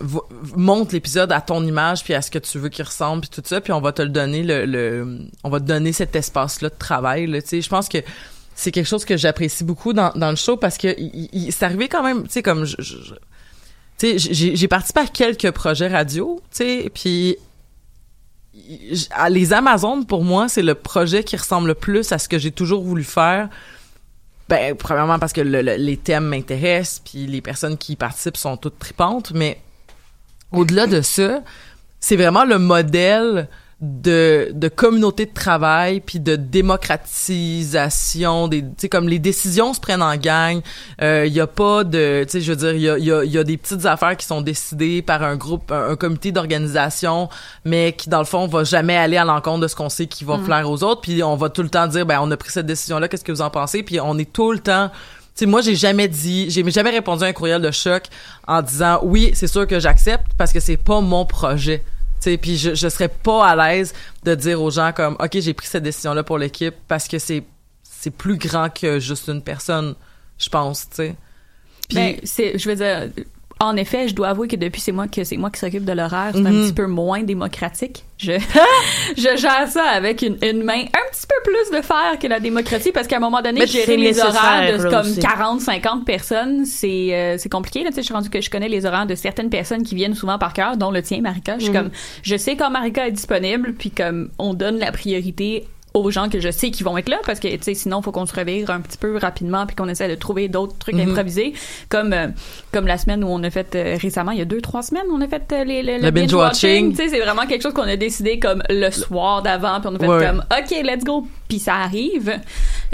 monte 0.56 0.94
l'épisode 0.94 1.32
à 1.32 1.42
ton 1.42 1.66
image 1.66 2.04
puis 2.04 2.14
à 2.14 2.22
ce 2.22 2.30
que 2.30 2.40
tu 2.40 2.60
veux 2.60 2.70
qu'il 2.70 2.86
ressemble 2.86 3.22
puis 3.22 3.30
tout 3.32 3.42
ça, 3.46 3.62
puis 3.62 3.74
on 3.74 3.82
va 3.82 3.92
te 3.92 4.02
le 4.02 4.10
donner 4.10 4.44
le, 4.44 4.66
le 4.66 5.20
on 5.44 5.50
va 5.50 5.60
te 5.60 5.66
donner 5.66 5.94
cet 5.94 6.16
espace 6.16 6.62
là 6.62 6.70
de 6.70 6.76
travail, 6.78 7.26
là, 7.28 7.42
tu 7.42 7.48
sais, 7.50 7.62
je 7.62 7.70
pense 7.70 7.90
que 7.90 7.98
c'est 8.54 8.72
quelque 8.72 8.88
chose 8.88 9.04
que 9.04 9.18
j'apprécie 9.18 9.64
beaucoup 9.64 9.94
dans, 9.94 10.12
dans 10.16 10.30
le 10.30 10.36
show 10.38 10.58
parce 10.58 10.78
que 10.78 10.94
il, 11.00 11.30
il- 11.34 11.52
c'est 11.52 11.66
arrivé 11.66 11.88
quand 11.88 12.04
même, 12.04 12.24
tu 12.24 12.32
sais 12.32 12.42
comme 12.44 12.66
je, 12.66 12.76
je- 12.80 12.98
je- 13.04 13.14
tu 13.98 14.20
sais 14.20 14.34
j'ai 14.34 14.56
j'ai 14.56 14.68
participé 14.68 15.00
à 15.02 15.08
quelques 15.08 15.52
projets 15.52 15.88
radio, 15.88 16.40
tu 16.52 16.58
sais, 16.58 16.92
puis 16.94 17.38
les 19.30 19.54
Amazones 19.54 20.06
pour 20.06 20.24
moi 20.24 20.48
c'est 20.48 20.62
le 20.62 20.76
projet 20.76 21.24
qui 21.24 21.36
ressemble 21.36 21.68
le 21.68 21.74
plus 21.76 22.12
à 22.12 22.18
ce 22.18 22.28
que 22.30 22.38
j'ai 22.40 22.52
toujours 22.52 22.84
voulu 22.84 23.04
faire. 23.04 23.50
Ben 24.48 24.76
premièrement 24.76 25.20
parce 25.20 25.34
que 25.34 25.42
le- 25.42 25.62
le- 25.62 25.76
les 25.76 25.98
thèmes 25.98 26.26
m'intéressent 26.26 27.02
puis 27.04 27.26
les 27.28 27.42
personnes 27.42 27.78
qui 27.78 27.94
y 27.94 27.96
participent 27.96 28.38
sont 28.38 28.58
toutes 28.58 28.78
tripantes 28.80 29.32
mais 29.34 29.60
au-delà 30.52 30.86
de 30.88 31.02
ça 31.02 31.42
c'est 32.00 32.16
vraiment 32.16 32.46
le 32.46 32.60
modèle 32.60 33.48
de, 33.86 34.52
de 34.54 34.68
communauté 34.68 35.26
de 35.26 35.34
travail 35.34 36.00
puis 36.00 36.20
de 36.20 36.36
démocratisation 36.36 38.48
des 38.48 38.62
tu 38.62 38.68
sais 38.78 38.90
comme 38.90 39.08
les 39.08 39.20
décisions 39.20 39.74
se 39.74 39.80
prennent 39.80 40.02
en 40.02 40.16
gang. 40.18 40.62
Il 41.02 41.28
y 41.28 41.40
a 41.40 41.48
pas 41.48 41.84
de 41.84 42.24
tu 42.26 42.32
sais 42.32 42.42
je 42.42 42.52
veux 42.52 42.58
dire 42.58 42.74
il 42.74 42.82
y 42.82 42.90
a, 42.90 42.98
y, 42.98 43.12
a, 43.12 43.24
y 43.24 43.38
a 43.38 43.44
des 43.44 43.58
petites 43.58 43.86
affaires 43.86 44.18
qui 44.18 44.26
sont 44.26 44.42
décidées 44.42 45.02
par 45.02 45.24
un 45.24 45.36
groupe 45.36 45.72
un, 45.72 45.92
un 45.92 45.96
comité 45.96 46.32
d'organisation 46.32 47.30
mais 47.64 47.94
qui 47.94 48.10
dans 48.10 48.20
le 48.20 48.26
fond 48.26 48.48
va 48.48 48.64
jamais 48.64 48.98
aller 48.98 49.18
à 49.18 49.26
l'encontre 49.26 49.62
de 49.62 49.68
ce 49.68 49.76
qu'on 49.76 49.90
sait 49.90 50.08
qui 50.08 50.24
va 50.24 50.38
plaire 50.38 50.70
aux 50.70 50.84
autres. 50.84 51.02
Puis 51.02 51.22
on 51.24 51.36
va 51.36 51.50
tout 51.50 51.64
le 51.64 51.70
temps 51.70 51.88
dire 51.88 52.06
ben 52.06 52.20
on 52.22 52.32
a 52.32 52.38
pris 52.38 52.52
cette 52.52 52.66
décision 52.66 53.00
là 53.00 53.08
qu'est-ce 53.08 53.24
que 53.24 53.32
vous 53.32 53.42
en 53.42 53.50
pensez? 53.50 53.84
Puis 53.84 54.00
on 54.00 54.18
est 54.18 54.32
tout 54.32 54.52
le 54.52 54.60
temps 54.60 54.90
tu 55.36 55.44
sais, 55.44 55.46
moi, 55.48 55.60
j'ai 55.60 55.76
jamais 55.76 56.08
dit, 56.08 56.50
j'ai 56.50 56.64
jamais 56.72 56.92
répondu 56.92 57.26
à 57.26 57.28
un 57.28 57.34
courriel 57.34 57.62
de 57.62 57.70
choc 57.70 58.04
en 58.48 58.62
disant 58.62 59.02
oui, 59.04 59.32
c'est 59.34 59.48
sûr 59.48 59.68
que 59.68 59.82
j'accepte 59.82 60.28
parce 60.38 60.54
que 60.54 60.62
c'est 60.62 60.78
pas 60.78 61.02
mon 61.02 61.26
projet. 61.26 61.84
Sais, 62.26 62.38
puis 62.38 62.58
je, 62.58 62.74
je 62.74 62.90
serais 62.90 63.08
pas 63.08 63.48
à 63.48 63.56
l'aise 63.56 63.94
de 64.24 64.34
dire 64.34 64.60
aux 64.60 64.72
gens 64.72 64.92
comme 64.92 65.16
ok, 65.20 65.40
j'ai 65.40 65.54
pris 65.54 65.68
cette 65.68 65.84
décision 65.84 66.16
là 66.16 66.24
pour 66.24 66.40
l'équipe 66.40 66.74
parce 66.88 67.08
que 67.08 67.20
c'est 67.20 67.44
c'est 67.84 68.10
plus 68.10 68.38
grand 68.38 68.70
que 68.70 69.00
juste 69.00 69.28
une 69.28 69.44
personne, 69.44 69.94
je 70.40 70.50
pense, 70.50 70.90
tu 70.90 70.96
sais. 70.96 71.16
Puis 71.88 71.96
Ben, 71.96 72.16
c'est, 72.24 72.58
je 72.58 72.68
veux 72.68 72.76
dire, 72.76 73.10
en 73.62 73.78
effet, 73.78 74.08
je 74.10 74.16
dois 74.16 74.28
avouer 74.30 74.48
que 74.50 74.56
depuis 74.58 74.82
c'est 74.82 74.92
moi 74.92 75.08
que 75.08 75.24
c'est 75.24 75.38
moi 75.38 75.50
qui 75.50 75.60
s'occupe 75.60 75.86
de 75.86 75.94
l'horaire, 75.94 76.32
c'est 76.34 76.40
Mhm. 76.42 76.48
un 76.48 76.66
petit 76.66 76.74
peu 76.74 76.88
moins 76.88 77.24
démocratique. 77.24 78.04
Je, 78.18 78.32
je 79.18 79.38
gère 79.38 79.68
ça 79.68 79.84
avec 79.94 80.22
une, 80.22 80.38
une 80.42 80.64
main 80.64 80.82
un 80.84 81.12
petit 81.12 81.26
peu 81.28 81.36
plus 81.52 81.78
de 81.78 81.82
fer 81.84 82.18
que 82.22 82.28
la 82.28 82.40
démocratie 82.40 82.92
parce 82.92 83.08
qu'à 83.08 83.18
un 83.18 83.20
moment 83.20 83.42
donné, 83.42 83.62
Mais 83.62 83.68
gérer 83.68 83.98
les 83.98 84.20
horaires 84.20 84.78
de 84.78 84.90
comme 84.90 85.02
aussi. 85.08 85.20
40, 85.20 85.62
50 85.62 86.06
personnes, 86.06 86.66
c'est, 86.66 87.10
euh, 87.14 87.38
c'est 87.38 87.50
compliqué. 87.50 87.84
Là, 87.84 87.90
tu 87.90 87.96
sais, 87.96 88.02
je 88.02 88.06
suis 88.06 88.14
rendu 88.14 88.30
que 88.30 88.42
je 88.42 88.50
connais 88.50 88.70
les 88.70 88.86
horaires 88.86 89.06
de 89.06 89.16
certaines 89.16 89.50
personnes 89.50 89.84
qui 89.84 89.96
viennent 89.96 90.16
souvent 90.16 90.38
par 90.38 90.54
cœur, 90.54 90.78
dont 90.78 90.92
le 90.92 91.02
tien, 91.02 91.22
Marika. 91.22 91.56
Je 91.58 91.64
suis 91.64 91.72
Mhm. 91.74 91.78
comme, 91.84 91.92
je 92.24 92.36
sais 92.38 92.56
quand 92.56 92.70
Marika 92.70 93.08
est 93.08 93.12
disponible, 93.12 93.74
puis 93.74 93.92
comme 93.92 94.30
on 94.38 94.54
donne 94.54 94.80
la 94.80 94.92
priorité 94.92 95.66
aux 95.96 96.12
gens 96.12 96.30
que 96.30 96.40
je 96.40 96.52
sais 96.52 96.70
qui 96.72 96.84
vont 96.84 96.98
être 96.98 97.10
là 97.10 97.18
parce 97.26 97.40
que 97.40 97.48
tu 97.48 97.58
sais 97.64 97.74
sinon 97.74 98.02
faut 98.02 98.12
qu'on 98.12 98.26
se 98.26 98.36
revire 98.36 98.70
un 98.70 98.82
petit 98.82 98.98
peu 98.98 99.18
rapidement 99.18 99.66
puis 99.66 99.76
qu'on 99.76 99.88
essaie 99.90 100.08
de 100.08 100.16
trouver 100.16 100.48
d'autres 100.50 100.78
trucs 100.78 100.96
Mhm. 100.96 101.10
improvisés 101.10 101.54
comme 101.90 102.14
euh, 102.14 102.28
comme 102.72 102.86
la 102.86 102.98
semaine 102.98 103.24
où 103.24 103.28
on 103.28 103.42
a 103.44 103.50
fait 103.50 103.74
euh, 103.76 103.98
récemment 104.00 104.32
il 104.32 104.40
y 104.40 104.42
a 104.42 104.46
deux 104.46 104.62
trois 104.62 104.84
semaines 104.84 105.06
on 105.12 105.22
a 105.22 105.28
fait 105.28 105.44
euh, 105.54 105.64
les, 105.64 105.82
les- 105.82 106.00
Le 106.00 106.12
binge 106.12 106.34
watching. 106.34 106.92
tu 106.92 106.98
sais 106.98 107.10
c'est 107.10 107.20
vraiment 107.22 107.46
quelque 107.48 107.64
chose 107.64 107.74
qu'on 107.74 107.84
a 107.84 107.96
décidé 107.96 108.40
comme 108.40 108.62
le 108.70 108.92
soir 108.92 109.42
d'avant 109.42 109.80
puis 109.80 109.90
on 109.92 109.96
a 109.96 110.00
fait 110.00 110.08
Ouais. 110.08 110.26
comme 110.28 110.44
ok 110.52 110.84
let's 110.84 111.04
go 111.04 111.26
puis 111.48 111.60
ça 111.60 111.76
arrive 111.76 112.40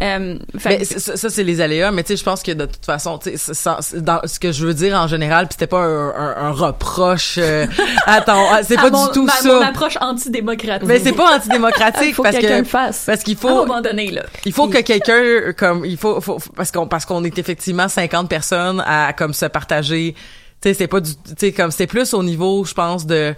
euh, 0.01 0.37
fait 0.57 0.69
Mais 0.69 0.77
que- 0.79 0.99
ça, 0.99 1.15
ça, 1.17 1.29
c'est 1.29 1.43
les 1.43 1.61
aléas, 1.61 1.91
mais 1.91 2.03
tu 2.03 2.09
sais, 2.09 2.17
je 2.17 2.23
pense 2.23 2.41
que 2.43 2.51
de 2.51 2.65
toute 2.65 2.85
façon, 2.85 3.17
tu 3.17 3.37
sais, 3.37 3.69
dans 4.01 4.19
ce 4.25 4.39
que 4.39 4.51
je 4.51 4.65
veux 4.65 4.73
dire 4.73 4.97
en 4.99 5.07
général, 5.07 5.45
puis 5.47 5.53
c'était 5.53 5.67
pas 5.67 5.79
un, 5.83 6.09
un- 6.09 6.35
un 6.47 6.51
reproche. 6.51 7.35
euh, 7.37 7.65
attends, 8.05 8.43
ah, 8.51 8.61
c'est 8.63 8.77
à 8.77 8.81
pas 8.81 8.89
mon- 8.89 9.05
du 9.07 9.11
tout 9.13 9.25
ma- 9.25 9.31
ça. 9.33 9.53
mon 9.53 9.61
approche 9.61 9.97
antidémocratique 10.01 10.87
Mais 10.87 10.99
c'est 10.99 11.13
pas 11.13 11.39
faut 12.13 12.23
parce 12.23 12.35
que 12.37 12.63
parce 13.05 13.23
qu'il 13.23 13.35
à 13.35 13.37
un 13.37 13.41
faut 13.41 13.65
moment 13.65 13.81
donné 13.81 14.11
là 14.11 14.23
il 14.45 14.51
faut 14.53 14.67
que 14.67 14.79
quelqu'un 14.81 15.53
comme 15.57 15.85
il 15.85 15.97
faut, 15.97 16.19
faut- 16.21 16.39
parce 16.55 16.71
qu'on 16.71 16.87
parce 16.87 17.05
qu'on 17.05 17.23
est 17.23 17.37
effectivement 17.37 17.87
50 17.87 18.29
personnes 18.29 18.81
à 18.85 19.13
comme 19.13 19.33
se 19.33 19.45
partager. 19.45 20.15
Tu 20.61 20.69
sais, 20.69 20.73
c'est 20.75 20.87
pas 20.87 20.99
du 20.99 21.13
tu 21.15 21.33
sais 21.37 21.51
comme 21.51 21.71
c'est 21.71 21.87
plus 21.87 22.13
au 22.13 22.21
niveau, 22.23 22.63
je 22.65 22.73
pense 22.73 23.05
de 23.05 23.33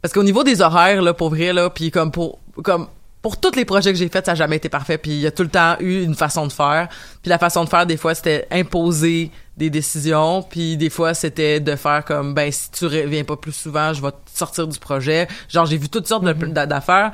parce 0.00 0.12
qu'au 0.14 0.22
niveau 0.22 0.44
des 0.44 0.60
horaires 0.60 1.02
là 1.02 1.12
pour 1.14 1.30
vrai 1.30 1.52
là, 1.52 1.70
puis 1.70 1.90
comme 1.90 2.10
pour 2.10 2.38
comme 2.62 2.86
pour 3.20 3.36
tous 3.38 3.54
les 3.54 3.64
projets 3.64 3.92
que 3.92 3.98
j'ai 3.98 4.08
faits, 4.08 4.26
ça 4.26 4.32
n'a 4.32 4.36
jamais 4.36 4.56
été 4.56 4.68
parfait. 4.68 4.98
Puis 4.98 5.12
il 5.12 5.20
y 5.20 5.28
a 5.28 5.30
tout 5.30 5.44
le 5.44 5.48
temps 5.48 5.76
eu 5.78 6.02
une 6.02 6.16
façon 6.16 6.44
de 6.44 6.52
faire. 6.52 6.88
Puis 7.22 7.28
la 7.30 7.38
façon 7.38 7.62
de 7.62 7.68
faire, 7.68 7.86
des 7.86 7.96
fois, 7.96 8.16
c'était 8.16 8.48
imposer 8.50 9.30
des 9.56 9.70
décisions. 9.70 10.42
Puis 10.42 10.76
des 10.76 10.90
fois, 10.90 11.14
c'était 11.14 11.60
de 11.60 11.76
faire 11.76 12.04
comme, 12.04 12.34
ben, 12.34 12.50
si 12.50 12.68
tu 12.72 12.84
reviens 12.86 13.22
pas 13.22 13.36
plus 13.36 13.52
souvent, 13.52 13.92
je 13.92 14.02
vais 14.02 14.10
te 14.10 14.16
sortir 14.34 14.66
du 14.66 14.76
projet. 14.76 15.28
Genre, 15.48 15.66
j'ai 15.66 15.76
vu 15.78 15.88
toutes 15.88 16.08
sortes 16.08 16.24
de- 16.24 16.32
d'a- 16.32 16.66
d'affaires. 16.66 17.12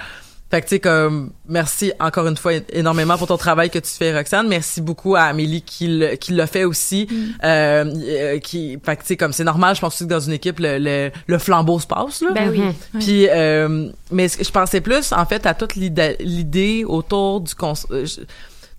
Fait 0.50 0.62
que, 0.62 0.66
tu 0.66 0.76
sais, 0.76 0.80
comme, 0.80 1.32
merci 1.46 1.92
encore 2.00 2.26
une 2.26 2.37
fois 2.38 2.52
énormément 2.72 3.18
pour 3.18 3.26
ton 3.26 3.37
travail 3.37 3.68
que 3.68 3.78
tu 3.78 3.90
fais, 3.90 4.16
Roxane. 4.16 4.48
Merci 4.48 4.80
beaucoup 4.80 5.14
à 5.14 5.24
Amélie 5.24 5.61
qui 5.61 5.87
le- 5.88 6.14
qui 6.16 6.32
l'a 6.32 6.46
fait 6.46 6.64
aussi. 6.64 7.06
Euh, 7.44 7.84
euh, 8.08 8.38
qui, 8.38 8.78
fait 8.82 8.96
que, 8.96 9.02
tu 9.02 9.08
sais, 9.08 9.16
comme, 9.18 9.32
c'est 9.34 9.44
normal, 9.44 9.74
je 9.76 9.80
pense 9.82 9.94
aussi 9.94 10.04
que 10.04 10.08
dans 10.08 10.20
une 10.20 10.32
équipe, 10.32 10.58
le, 10.58 10.78
le, 10.78 11.11
le 11.26 11.38
flambeau 11.38 11.78
se 11.78 11.87
passe, 11.87 12.22
là. 12.22 12.30
ben 12.32 12.48
oui 12.48 12.62
Puis, 12.98 13.26
euh, 13.28 13.90
mais 14.11 14.28
je 14.28 14.50
pensais 14.50 14.80
plus, 14.80 15.12
en 15.12 15.26
fait, 15.26 15.44
à 15.44 15.52
toute 15.52 15.74
l'idée 15.74 16.16
l'idée 16.20 16.84
autour 16.87 17.42
du 17.42 17.54
concept, 17.54 17.92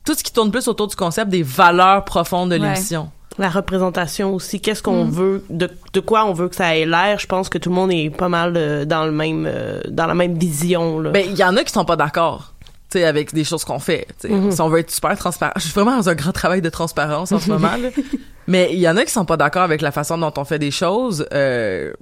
tout 0.09 0.17
ce 0.17 0.23
qui 0.23 0.33
tourne 0.33 0.49
plus 0.49 0.67
autour 0.67 0.87
du 0.87 0.95
concept 0.95 1.29
des 1.29 1.43
valeurs 1.43 2.03
profondes 2.03 2.49
de 2.49 2.57
Ouais. 2.57 2.65
l'émission. 2.73 3.11
La 3.37 3.49
représentation 3.49 4.33
aussi, 4.33 4.59
qu'est-ce 4.59 4.81
qu'on 4.81 5.05
veut, 5.05 5.45
de, 5.51 5.69
de 5.93 5.99
quoi 5.99 6.25
on 6.25 6.33
veut 6.33 6.49
que 6.49 6.55
ça 6.55 6.75
ait 6.75 6.85
l'air. 6.87 7.19
Je 7.19 7.27
pense 7.27 7.47
que 7.47 7.57
tout 7.59 7.69
le 7.69 7.75
monde 7.75 7.91
est 7.91 8.09
pas 8.09 8.27
mal 8.27 8.53
euh, 8.57 8.85
dans 8.85 9.05
le 9.05 9.11
même, 9.11 9.45
euh, 9.47 9.81
dans 9.87 10.07
la 10.07 10.15
même 10.15 10.35
vision. 10.37 10.99
Là. 10.99 11.11
Ben, 11.11 11.25
il 11.29 11.37
y 11.37 11.43
en 11.43 11.55
a 11.55 11.63
qui 11.63 11.71
sont 11.71 11.85
pas 11.85 11.95
d'accord. 11.95 12.53
Tu 12.89 12.97
sais, 12.97 13.05
avec 13.05 13.33
des 13.35 13.43
choses 13.43 13.63
qu'on 13.63 13.77
fait. 13.77 14.07
Mhm. 14.27 14.51
Si 14.51 14.59
on 14.61 14.67
veut 14.67 14.79
être 14.79 14.89
super 14.91 15.15
transparent. 15.17 15.53
Je 15.57 15.61
suis 15.61 15.73
vraiment 15.73 15.95
dans 15.95 16.09
un 16.09 16.15
grand 16.15 16.31
travail 16.31 16.61
de 16.61 16.69
transparence 16.69 17.31
en 17.31 17.39
ce 17.39 17.49
moment. 17.49 17.77
là. 17.77 17.89
Mais 18.47 18.69
il 18.73 18.79
y 18.79 18.89
en 18.89 18.97
a 18.97 19.05
qui 19.05 19.11
sont 19.11 19.25
pas 19.25 19.37
d'accord 19.37 19.61
avec 19.61 19.81
la 19.81 19.91
façon 19.91 20.17
dont 20.17 20.33
on 20.37 20.43
fait 20.43 20.57
des 20.59 20.71
choses. 20.71 21.25
euh, 21.31 21.93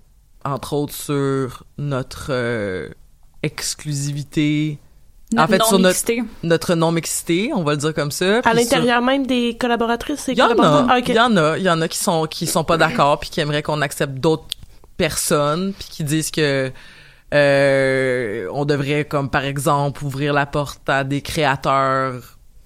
entre 0.46 0.72
autres 0.74 0.94
sur 0.94 1.66
notre 1.78 2.28
euh, 2.30 2.88
exclusivité, 5.32 5.36
En 5.36 5.42
Notre 5.42 5.52
fait, 5.52 5.58
sur 5.64 5.72
notre- 5.80 5.84
non-mixité. 5.84 6.24
notre 6.44 6.76
non-mixité, 6.76 7.52
on 7.54 7.64
va 7.64 7.72
le 7.74 7.78
dire 7.78 7.94
comme 7.94 8.12
ça. 8.12 8.40
à 8.40 8.42
sur- 8.44 8.54
l'intérieur 8.54 9.02
même 9.02 9.28
des 9.28 9.58
collaboratrices 9.60 10.30
et 10.30 10.32
Il 10.34 10.38
y 10.38 10.42
en 10.42 10.48
collaborateurs? 10.48 10.90
a, 10.90 10.94
Ah, 10.94 11.00
il 11.00 11.14
y 11.14 11.20
en 11.20 11.38
a, 11.38 11.58
il 11.58 11.64
y 11.64 11.70
en 11.70 11.82
a 11.82 11.88
qui 11.88 11.98
sont 11.98 12.26
qui 12.28 12.48
sont 12.48 12.64
pas 12.64 12.78
d'accord 12.78 13.20
puis 13.20 13.30
qui 13.30 13.40
aimeraient 13.42 13.64
qu'on 13.64 13.82
accepte 13.82 14.14
d'autres 14.16 14.46
personnes 14.98 15.74
puis 15.78 15.88
qui 15.90 16.04
disent 16.04 16.32
que 16.32 16.72
euh, 17.34 18.48
on 18.54 18.64
devrait 18.66 19.06
comme 19.06 19.30
par 19.30 19.44
exemple 19.44 20.04
ouvrir 20.06 20.34
la 20.34 20.46
porte 20.46 20.88
à 20.88 21.04
des 21.04 21.22
créateurs 21.22 22.14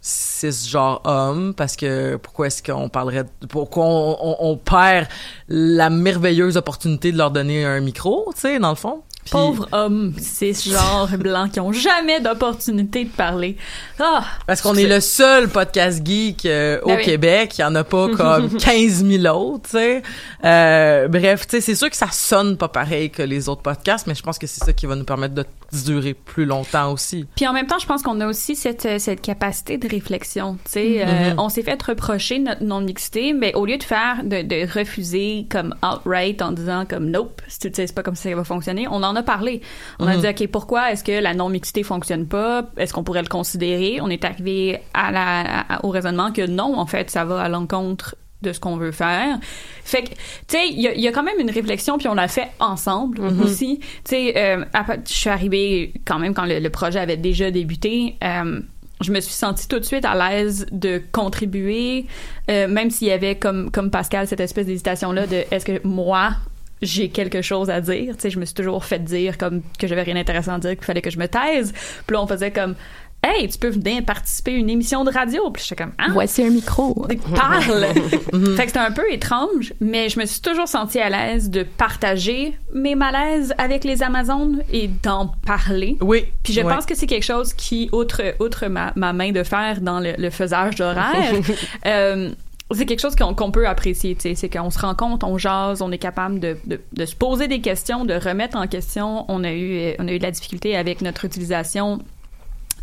cisgenres 0.04 1.02
hommes 1.04 1.54
parce 1.56 1.76
que 1.76 2.16
pourquoi 2.18 2.48
est-ce 2.48 2.62
qu'on 2.64 2.90
parlerait 2.90 3.24
de- 3.24 3.48
pourquoi 3.48 3.86
on, 3.86 4.18
on- 4.22 4.36
on 4.40 4.58
perd 4.58 5.08
la 5.48 5.90
merveilleuse 5.90 6.58
opportunité 6.58 7.12
de 7.12 7.18
leur 7.18 7.32
donner 7.32 7.66
un 7.66 7.80
micro, 7.82 8.30
tu 8.36 8.42
sais 8.42 8.60
dans 8.60 8.70
le 8.70 8.76
fond? 8.76 9.02
Puis- 9.24 9.32
Pauvres 9.32 9.68
hommes, 9.72 10.14
c'est 10.18 10.54
ce 10.54 10.70
genre 10.72 11.08
blancs 11.18 11.52
qui 11.52 11.60
ont 11.60 11.72
jamais 11.72 12.20
d'opportunité 12.20 13.04
de 13.06 13.10
parler. 13.10 13.56
Ah, 14.00 14.24
Parce 14.48 14.62
qu'on 14.62 14.76
est 14.76 14.88
le 14.88 15.00
seul 15.00 15.48
podcast 15.48 16.02
geek 16.06 16.46
euh, 16.46 16.80
au 16.84 16.88
Ben 16.88 16.98
oui. 16.98 17.04
Québec. 17.04 17.58
Il 17.58 17.62
y 17.62 17.64
en 17.64 17.76
a 17.76 17.84
pas 17.84 18.08
comme 18.18 18.50
15 18.58 19.06
000 19.06 19.26
autres, 19.38 19.70
tu 19.70 19.78
sais. 19.78 20.02
Euh, 20.44 21.08
bref, 21.08 21.46
tu 21.48 21.52
sais, 21.58 21.62
c'est 21.62 21.76
sûr 21.76 21.90
que 21.90 21.96
ça 21.96 22.08
sonne 22.12 22.58
pas 22.58 22.68
pareil 22.68 23.10
que 23.12 23.22
les 23.22 23.48
autres 23.48 23.62
podcasts, 23.62 24.08
mais 24.08 24.16
je 24.16 24.24
pense 24.24 24.40
que 24.40 24.48
c'est 24.48 24.64
ça 24.64 24.74
qui 24.74 24.86
va 24.88 24.96
nous 24.96 25.04
permettre 25.06 25.36
de 25.36 25.46
durer 25.86 26.14
plus 26.16 26.46
longtemps 26.46 26.92
aussi. 26.92 27.26
Puis 27.36 27.48
en 27.48 27.54
même 27.54 27.68
temps, 27.68 27.80
je 27.80 27.86
pense 27.86 28.02
qu'on 28.02 28.20
a 28.22 28.28
aussi 28.28 28.56
cette, 28.56 28.86
euh, 28.86 29.00
cette 29.00 29.22
capacité 29.22 29.78
de 29.78 29.88
réflexion. 29.88 30.56
Tu 30.66 30.72
sais, 30.72 31.04
euh, 31.06 31.32
Mhm. 31.32 31.40
on 31.40 31.48
s'est 31.50 31.62
fait 31.64 31.82
reprocher 31.82 32.40
notre 32.40 32.64
non-mixité, 32.64 33.34
mais 33.34 33.54
au 33.54 33.66
lieu 33.66 33.78
de 33.78 33.84
faire, 33.84 34.18
de, 34.24 34.42
de 34.42 34.68
refuser 34.80 35.46
comme 35.50 35.76
outright 35.84 36.42
en 36.42 36.52
disant 36.52 36.86
comme 36.90 37.10
nope, 37.10 37.42
c'est 37.48 37.70
tu 37.70 37.76
sais, 37.76 37.88
c'est 37.88 37.94
pas 37.96 38.04
comme 38.04 38.16
ça 38.16 38.24
que 38.24 38.30
ça 38.32 38.36
va 38.36 38.44
fonctionner, 38.44 38.88
on 38.90 39.02
en 39.04 39.16
a 39.16 39.21
parlé. 39.24 39.62
On 40.00 40.08
a 40.08 40.16
Mhm. 40.16 40.22
dit, 40.22 40.28
OK, 40.28 40.48
pourquoi 40.48 40.92
est-ce 40.92 41.04
que 41.04 41.12
la 41.12 41.34
non-mixité 41.34 41.84
fonctionne 41.84 42.28
pas? 42.28 42.66
Est-ce 42.78 42.94
qu'on 42.94 43.04
pourrait 43.04 43.22
le 43.22 43.28
considérer? 43.28 44.00
On 44.02 44.10
est 44.10 44.24
arrivé 44.26 44.80
à 44.94 45.12
la, 45.12 45.62
à- 45.62 45.86
au 45.86 45.90
raisonnement 45.90 46.32
que 46.32 46.46
non, 46.46 46.78
en 46.78 46.86
fait, 46.86 47.10
ça 47.10 47.26
va 47.26 47.42
à 47.42 47.50
l'encontre 47.50 48.16
de 48.42 48.54
ce 48.54 48.60
qu'on 48.60 48.76
veut 48.76 48.92
faire. 48.92 49.38
Fait 49.84 50.02
que, 50.02 50.10
tu 50.10 50.16
sais, 50.48 50.68
il 50.70 50.82
y, 50.82 50.88
a- 50.88 50.96
y 50.96 51.08
a 51.08 51.12
quand 51.12 51.22
même 51.22 51.40
une 51.40 51.52
réflexion, 51.52 52.00
puis 52.00 52.08
on 52.08 52.16
l'a 52.16 52.28
fait 52.28 52.48
ensemble 52.60 53.22
aussi. 53.44 53.80
Tu 53.80 53.86
sais, 54.06 54.34
euh, 54.36 54.66
je 55.08 55.14
suis 55.14 55.30
arrivée 55.30 55.94
quand 56.06 56.18
même 56.18 56.34
quand 56.34 56.46
le, 56.46 56.60
le 56.60 56.70
projet 56.72 57.00
avait 57.00 57.18
déjà 57.18 57.52
débuté. 57.52 58.16
euh, 58.24 58.60
je 59.04 59.12
me 59.12 59.20
suis 59.20 59.34
sentie 59.34 59.68
tout 59.68 59.80
de 59.80 59.84
suite 59.84 60.06
à 60.06 60.14
l'aise 60.16 60.68
de 60.72 61.02
contribuer, 61.12 62.06
euh, 62.52 62.68
même 62.68 62.92
s'il 62.92 63.08
y 63.08 63.12
avait 63.12 63.34
comme 63.36 63.72
comme 63.72 63.90
Pascal 63.90 64.28
cette 64.28 64.40
espèce 64.42 64.68
d'hésitation 64.68 65.12
là 65.12 65.26
de 65.26 65.44
est-ce 65.50 65.66
que 65.66 65.82
moi 65.88 66.34
j'ai 66.82 67.10
quelque 67.10 67.42
chose 67.42 67.70
à 67.70 67.82
dire. 67.82 68.16
Tu 68.16 68.22
sais, 68.22 68.30
je 68.30 68.40
me 68.40 68.46
suis 68.46 68.56
toujours 68.56 68.84
fait 68.86 69.00
dire 69.04 69.38
comme 69.38 69.62
que 69.80 69.88
j'avais 69.88 70.04
rien 70.04 70.16
d'intéressant 70.16 70.54
à 70.54 70.60
dire, 70.60 70.72
qu'il 70.76 70.86
fallait 70.86 71.02
que 71.02 71.12
je 71.12 71.20
me 71.20 71.28
taise. 71.28 71.74
Puis 72.08 72.14
là, 72.16 72.22
on 72.22 72.28
faisait 72.28 72.52
comme 72.52 72.76
Hey, 73.24 73.48
tu 73.48 73.60
peux 73.60 73.68
venir 73.70 74.04
participer 74.04 74.56
à 74.56 74.56
une 74.56 74.68
émission 74.72 75.04
de 75.04 75.12
radio. 75.12 75.52
Puis 75.52 75.62
j'étais 75.64 75.84
comme 75.84 75.94
Ah, 76.00 76.08
Voici 76.12 76.42
un 76.44 76.50
micro. 76.50 77.06
parle. 77.36 77.86
fait 78.56 78.64
que 78.64 78.68
c'était 78.68 78.80
un 78.80 78.92
peu 78.92 79.04
étrange, 79.12 79.74
mais 79.80 80.10
je 80.10 80.20
me 80.20 80.26
suis 80.26 80.42
toujours 80.42 80.68
sentie 80.68 80.98
à 81.00 81.08
l'aise 81.12 81.52
de 81.52 81.62
partager 81.62 82.58
mes 82.74 82.96
malaises 82.96 83.54
avec 83.60 83.84
les 83.84 84.02
Amazones 84.02 84.64
et 84.74 84.88
d'en 84.88 85.28
parler. 85.46 85.98
Oui. 86.02 86.26
Puis 86.42 86.54
je 86.54 86.62
Ouais. 86.62 86.74
pense 86.74 86.88
que 86.88 86.96
c'est 86.96 87.06
quelque 87.06 87.22
chose 87.24 87.54
qui, 87.54 87.90
outre, 87.92 88.24
outre 88.40 88.66
ma, 88.66 88.92
ma 88.96 89.14
main 89.14 89.32
de 89.32 89.44
fer 89.44 89.82
dans 89.82 90.00
le, 90.00 90.14
le 90.18 90.30
faisage 90.32 90.74
d'horaire, 90.78 91.32
euh, 91.86 92.32
c'est 92.74 92.86
quelque 92.86 93.00
chose 93.00 93.16
qu'on 93.16 93.52
peut 93.52 93.68
apprécier. 93.68 94.16
C'est 94.20 94.50
qu'on 94.50 94.70
se 94.70 94.80
rend 94.80 94.96
compte, 94.96 95.24
on 95.24 95.38
jase, 95.38 95.82
on 95.82 95.92
est 95.92 95.98
capable 95.98 96.40
de, 96.40 96.58
de, 96.66 96.80
de 96.94 97.06
se 97.06 97.16
poser 97.16 97.48
des 97.48 97.62
questions, 97.62 98.06
de 98.06 98.14
remettre 98.14 98.58
en 98.58 98.68
question. 98.68 99.26
On 99.30 99.44
a 99.44 99.52
eu, 99.52 99.80
euh, 99.80 99.94
on 100.00 100.08
a 100.08 100.12
eu 100.12 100.18
de 100.18 100.24
la 100.24 100.32
difficulté 100.32 100.76
avec 100.76 101.02
notre 101.02 101.26
utilisation 101.26 102.00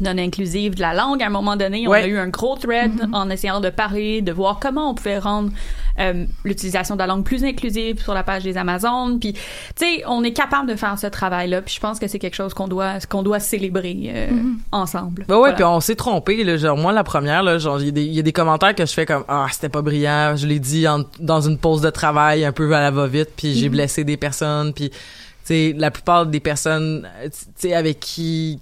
non 0.00 0.16
inclusive 0.18 0.74
de 0.76 0.80
la 0.80 0.94
langue 0.94 1.22
à 1.22 1.26
un 1.26 1.30
moment 1.30 1.56
donné. 1.56 1.86
On 1.88 1.90
Ouais. 1.90 2.02
a 2.02 2.06
eu 2.06 2.18
un 2.18 2.28
gros 2.28 2.56
thread 2.56 2.92
en 3.12 3.28
essayant 3.30 3.60
de 3.60 3.70
parler, 3.70 4.22
de 4.22 4.32
voir 4.32 4.58
comment 4.60 4.90
on 4.90 4.94
pouvait 4.94 5.18
rendre 5.18 5.50
euh, 5.98 6.24
l'utilisation 6.44 6.94
de 6.94 7.00
la 7.00 7.08
langue 7.08 7.24
plus 7.24 7.42
inclusive 7.44 8.00
sur 8.00 8.14
la 8.14 8.22
page 8.22 8.44
des 8.44 8.56
Amazones. 8.56 9.18
Puis, 9.18 9.32
tu 9.32 9.40
sais, 9.74 10.04
on 10.06 10.22
est 10.22 10.32
capable 10.32 10.68
de 10.70 10.76
faire 10.76 10.96
ce 10.96 11.08
travail-là. 11.08 11.60
Puis 11.62 11.74
je 11.74 11.80
pense 11.80 11.98
que 11.98 12.06
c'est 12.06 12.20
quelque 12.20 12.36
chose 12.36 12.54
qu'on 12.54 12.68
doit, 12.68 13.00
qu'on 13.08 13.24
doit 13.24 13.40
célébrer 13.40 13.96
euh, 14.14 14.28
ensemble. 14.70 15.24
Ben 15.26 15.34
ouais, 15.34 15.40
Voilà. 15.40 15.54
puis 15.56 15.64
on 15.64 15.80
s'est 15.80 15.96
trompé. 15.96 16.44
Là, 16.44 16.56
genre 16.56 16.76
moi 16.76 16.92
la 16.92 17.02
première, 17.02 17.42
là, 17.42 17.58
genre 17.58 17.80
il 17.80 17.86
y, 17.86 17.88
a 17.88 17.92
des- 17.92 18.04
il 18.04 18.12
y 18.14 18.18
a 18.20 18.22
des 18.22 18.32
commentaires 18.32 18.76
que 18.76 18.86
je 18.86 18.92
fais 18.92 19.06
comme 19.06 19.24
ah 19.26 19.46
c'était 19.50 19.68
pas 19.68 19.82
brillant. 19.82 20.36
Je 20.36 20.46
l'ai 20.46 20.60
dit 20.60 20.86
en- 20.86 21.02
dans 21.18 21.40
une 21.40 21.58
pause 21.58 21.80
de 21.80 21.90
travail 21.90 22.44
un 22.44 22.52
peu 22.52 22.72
à 22.72 22.80
la 22.80 22.92
va 22.92 23.08
vite, 23.08 23.30
puis 23.36 23.54
j'ai 23.54 23.68
blessé 23.68 24.04
des 24.04 24.16
personnes, 24.16 24.72
puis 24.72 24.90
tu 24.90 24.96
sais 25.42 25.74
la 25.76 25.90
plupart 25.90 26.26
des 26.26 26.38
personnes, 26.38 27.08
tu 27.24 27.30
sais 27.56 27.74
avec 27.74 27.98
qui 27.98 28.60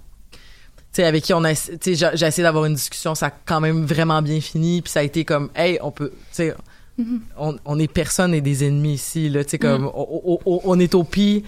sais 0.97 1.05
avec 1.05 1.23
qui 1.23 1.33
on 1.33 1.43
a 1.43 1.53
tu 1.55 1.95
sais 1.95 2.09
j'ai 2.15 2.25
essayé 2.25 2.43
d'avoir 2.43 2.65
une 2.65 2.75
discussion 2.75 3.15
ça 3.15 3.27
a 3.27 3.31
quand 3.45 3.59
même 3.61 3.85
vraiment 3.85 4.21
bien 4.21 4.39
fini 4.41 4.81
puis 4.81 4.91
ça 4.91 4.99
a 4.99 5.03
été 5.03 5.25
comme 5.25 5.49
hey 5.55 5.79
on 5.81 5.91
peut 5.91 6.11
tu 6.11 6.17
sais 6.31 6.53
on, 7.37 7.55
on 7.65 7.77
est 7.79 7.91
personne 7.91 8.33
et 8.33 8.41
des 8.41 8.65
ennemis 8.65 8.93
ici 8.95 9.29
là 9.29 9.43
tu 9.43 9.51
sais 9.51 9.57
comme 9.59 9.85
on, 9.93 10.39
on- 10.45 10.61
on 10.63 10.79
est 10.79 10.95
au 10.95 11.03
pire 11.03 11.41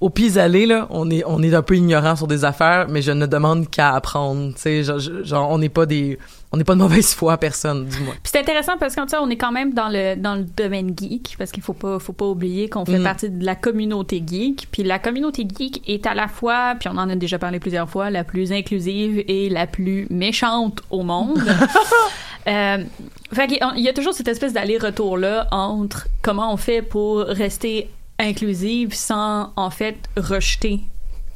au 0.00 0.10
pis 0.10 0.38
aller 0.38 0.66
là, 0.66 0.86
on 0.90 1.10
est 1.10 1.24
on 1.26 1.42
est 1.42 1.54
un 1.54 1.62
peu 1.62 1.76
ignorant 1.76 2.14
sur 2.14 2.28
des 2.28 2.44
affaires, 2.44 2.86
mais 2.88 3.02
je 3.02 3.10
ne 3.10 3.26
demande 3.26 3.68
qu'à 3.68 3.94
apprendre, 3.94 4.54
tu 4.54 4.60
sais, 4.60 4.82
genre, 4.84 5.50
on 5.50 5.58
n'est 5.58 5.68
pas 5.68 5.86
des 5.86 6.18
on 6.52 6.56
n'est 6.56 6.64
pas 6.64 6.74
de 6.74 6.78
mauvaise 6.78 7.12
foi 7.14 7.32
à 7.32 7.36
personne, 7.36 7.86
du 7.86 7.98
moins. 7.98 8.14
Puis 8.22 8.30
c'est 8.32 8.38
intéressant 8.38 8.78
parce 8.78 8.94
qu'on 8.94 9.06
on 9.20 9.28
est 9.28 9.36
quand 9.36 9.50
même 9.50 9.74
dans 9.74 9.88
le 9.88 10.14
dans 10.14 10.36
le 10.36 10.44
domaine 10.44 10.94
geek 10.96 11.34
parce 11.36 11.50
qu'il 11.50 11.64
faut 11.64 11.72
pas 11.72 11.98
faut 11.98 12.12
pas 12.12 12.26
oublier 12.26 12.68
qu'on 12.68 12.84
fait 12.84 13.00
Mm. 13.00 13.04
partie 13.04 13.28
de 13.28 13.44
la 13.44 13.56
communauté 13.56 14.22
geek. 14.24 14.68
Puis 14.70 14.84
la 14.84 15.00
communauté 15.00 15.46
geek 15.46 15.82
est 15.88 16.06
à 16.06 16.14
la 16.14 16.28
fois, 16.28 16.76
puis 16.78 16.88
on 16.88 16.96
en 16.96 17.10
a 17.10 17.16
déjà 17.16 17.38
parlé 17.40 17.58
plusieurs 17.58 17.90
fois, 17.90 18.08
la 18.10 18.22
plus 18.22 18.52
inclusive 18.52 19.24
et 19.26 19.48
la 19.48 19.66
plus 19.66 20.06
méchante 20.10 20.80
au 20.90 21.02
monde. 21.02 21.38
euh, 22.46 22.78
fait 23.32 23.60
il 23.76 23.82
y 23.82 23.88
a 23.88 23.92
toujours 23.92 24.14
cette 24.14 24.28
espèce 24.28 24.52
d'aller-retour 24.52 25.18
là 25.18 25.48
entre 25.50 26.06
comment 26.22 26.52
on 26.52 26.56
fait 26.56 26.82
pour 26.82 27.18
rester 27.18 27.90
inclusive 28.18 28.94
sans 28.94 29.52
en 29.56 29.70
fait 29.70 29.96
rejeter 30.16 30.80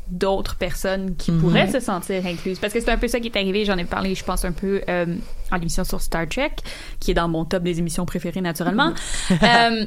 d'autres 0.08 0.56
personnes 0.56 1.16
qui 1.16 1.30
Mhm. 1.32 1.40
pourraient 1.40 1.70
se 1.70 1.80
sentir 1.80 2.26
incluses. 2.26 2.58
Parce 2.58 2.72
que 2.74 2.80
c'est 2.80 2.90
un 2.90 2.98
peu 2.98 3.08
ça 3.08 3.18
qui 3.20 3.28
est 3.28 3.36
arrivé, 3.36 3.64
j'en 3.64 3.78
ai 3.78 3.84
parlé, 3.84 4.14
je 4.14 4.24
pense, 4.24 4.44
un 4.44 4.52
peu 4.52 4.82
euh, 4.88 5.06
en 5.50 5.56
l'émission 5.56 5.84
sur 5.84 6.00
Star 6.02 6.28
Trek, 6.28 6.52
qui 7.00 7.12
est 7.12 7.14
dans 7.14 7.28
mon 7.28 7.44
top 7.46 7.62
des 7.62 7.78
émissions 7.78 8.04
préférées, 8.04 8.40
naturellement. 8.42 8.92
euh, 9.30 9.86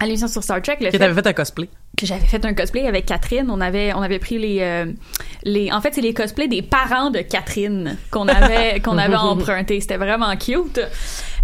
à 0.00 0.06
l'émission 0.06 0.28
sur 0.28 0.42
Star 0.42 0.62
Trek, 0.62 0.78
le 0.80 0.90
Que 0.90 0.96
t'avais 0.96 1.14
fait 1.14 1.26
un 1.26 1.32
cosplay. 1.34 1.68
que 1.98 2.06
j'avais 2.06 2.24
fait 2.26 2.44
un 2.44 2.54
cosplay 2.54 2.86
avec 2.86 3.06
Catherine. 3.06 3.48
On 3.50 3.60
avait, 3.60 3.92
on 3.92 4.00
avait 4.02 4.18
pris 4.18 4.38
les, 4.38 4.60
euh, 4.60 4.86
les, 5.44 5.70
en 5.72 5.80
fait, 5.80 5.94
c'est 5.94 6.00
les 6.00 6.14
cosplays 6.14 6.48
des 6.48 6.62
parents 6.62 7.10
de 7.10 7.20
Catherine 7.20 7.96
qu'on 8.10 8.26
avait, 8.28 8.80
qu'on 8.80 8.96
avait 8.98 9.14
emprunté. 9.16 9.80
C'était 9.80 9.98
vraiment 9.98 10.34
cute. 10.36 10.80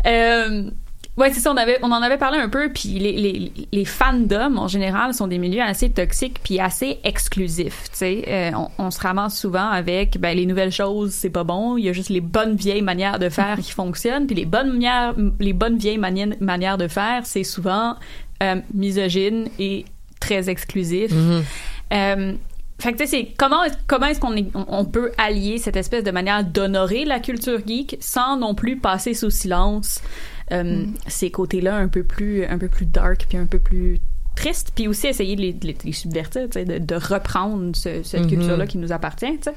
Euh, 0.07 0.71
ouais, 1.17 1.33
c'est 1.33 1.41
ça. 1.41 1.53
On 1.53 1.57
avait, 1.57 1.79
on 1.83 1.91
en 1.93 2.01
avait 2.03 2.17
parlé 2.19 2.39
un 2.39 2.49
peu. 2.49 2.71
Puis 2.73 2.89
les, 2.99 3.13
les, 3.13 3.53
les 3.73 3.85
fandoms 3.85 4.57
en 4.59 4.69
général 4.69 5.13
sont 5.15 5.27
des 5.27 5.39
milieux 5.39 5.63
assez 5.63 5.91
toxiques 5.91 6.39
puis 6.43 6.59
assez 6.61 6.99
exclusifs. 7.05 7.85
Tu 7.93 7.97
sais, 7.99 8.25
Euh, 8.29 8.51
on, 8.57 8.69
on 8.87 8.91
se 8.91 9.01
ramasse 9.01 9.39
souvent 9.39 9.69
avec, 9.69 10.19
ben 10.19 10.37
les 10.37 10.47
nouvelles 10.47 10.73
choses, 10.73 11.13
c'est 11.13 11.31
pas 11.31 11.45
bon. 11.45 11.77
Il 11.77 11.85
y 11.85 11.89
a 11.89 11.93
juste 11.93 12.09
les 12.11 12.21
bonnes 12.21 12.55
vieilles 12.57 12.83
manières 12.83 13.19
de 13.19 13.29
faire 13.29 13.59
qui 13.59 13.73
fonctionnent. 13.73 14.27
Puis 14.27 14.37
les 14.37 14.47
bonnes 14.47 14.73
manières, 14.73 15.15
les 15.39 15.53
bonnes 15.53 15.77
vieilles 15.79 15.99
mani- 15.99 16.37
manières 16.41 16.79
de 16.79 16.89
faire, 16.89 17.27
c'est 17.27 17.45
souvent 17.45 17.97
euh, 18.43 18.57
misogyne 18.75 19.49
et 19.59 19.85
très 20.21 20.49
exclusif. 20.49 21.11
Euh, 21.93 22.35
fait 22.79 22.93
que 22.93 22.99
tu 22.99 23.05
sais, 23.05 23.11
c'est 23.11 23.35
comment 23.37 23.61
comment 23.87 24.07
est-ce 24.07 24.21
qu'on 24.21 24.35
est- 24.37 24.51
on 24.55 24.85
peut 24.87 25.13
allier 25.19 25.59
cette 25.59 25.77
espèce 25.77 26.03
de 26.05 26.11
manière 26.11 26.45
d'honorer 26.45 27.05
la 27.05 27.19
culture 27.21 27.59
geek 27.67 27.97
sans 28.01 28.39
non 28.39 28.55
plus 28.55 28.77
passer 28.79 29.13
sous 29.13 29.29
silence 29.31 30.01
euh, 30.53 30.85
ces 31.07 31.31
côtés-là 31.31 31.77
un 31.77 31.89
peu 31.89 32.03
plus 32.03 32.45
un 32.45 32.59
peu 32.59 32.69
plus 32.69 32.87
dark 32.87 33.27
puis 33.29 33.39
un 33.39 33.47
peu 33.47 33.59
plus 33.59 33.99
tristes 34.37 34.73
puis 34.75 34.89
aussi 34.89 35.07
essayer 35.07 35.37
de 35.37 35.41
les, 35.43 35.53
de 35.53 35.75
les- 35.85 35.93
subvertir, 35.93 36.45
tu 36.51 36.53
sais, 36.61 36.65
de, 36.65 36.79
de 36.79 36.95
reprendre 36.95 37.75
ce- 37.77 38.03
cette 38.03 38.23
Mhm. 38.23 38.29
culture-là 38.29 38.67
qui 38.67 38.79
nous 38.79 38.93
appartient, 38.93 39.37
tu 39.39 39.45
sais. 39.45 39.55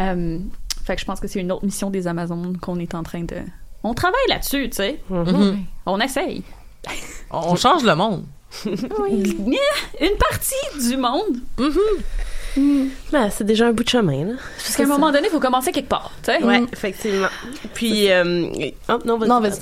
Euh, 0.00 0.38
fait 0.84 0.94
que 0.96 1.00
je 1.00 1.06
pense 1.06 1.20
que 1.20 1.28
c'est 1.28 1.40
une 1.40 1.52
autre 1.52 1.64
mission 1.64 1.90
des 1.90 2.06
Amazones 2.06 2.56
qu'on 2.58 2.78
est 2.78 2.94
en 2.94 3.02
train 3.02 3.22
de 3.22 3.36
on 3.82 3.92
travaille 3.94 4.16
là-dessus, 4.28 4.70
tu 4.70 4.76
sais. 4.76 5.00
Mhm. 5.10 5.58
On 5.86 6.00
essaye. 6.00 6.42
On 7.30 7.54
change 7.56 7.84
le 7.84 7.94
monde. 7.94 8.24
Une 8.66 10.16
partie 10.18 10.88
du 10.88 10.96
monde. 10.96 11.38
Ben, 13.12 13.30
c'est 13.30 13.44
déjà 13.44 13.66
un 13.66 13.72
bout 13.72 13.82
de 13.82 13.88
chemin, 13.88 14.24
là. 14.26 14.32
Parce 14.56 14.76
qu'à 14.76 14.84
un 14.84 14.86
moment 14.86 15.10
donné, 15.10 15.26
il 15.26 15.30
faut 15.30 15.40
commencer 15.40 15.72
quelque 15.72 15.88
part, 15.88 16.12
tu 16.22 16.30
sais. 16.32 16.42
Ouais, 16.44 16.62
effectivement. 16.72 17.26
Puis, 17.74 18.10
euh, 18.10 18.46
oh, 18.88 18.98
non, 19.04 19.18
vas-y. 19.18 19.28
Non, 19.28 19.40
vas-y. 19.40 19.58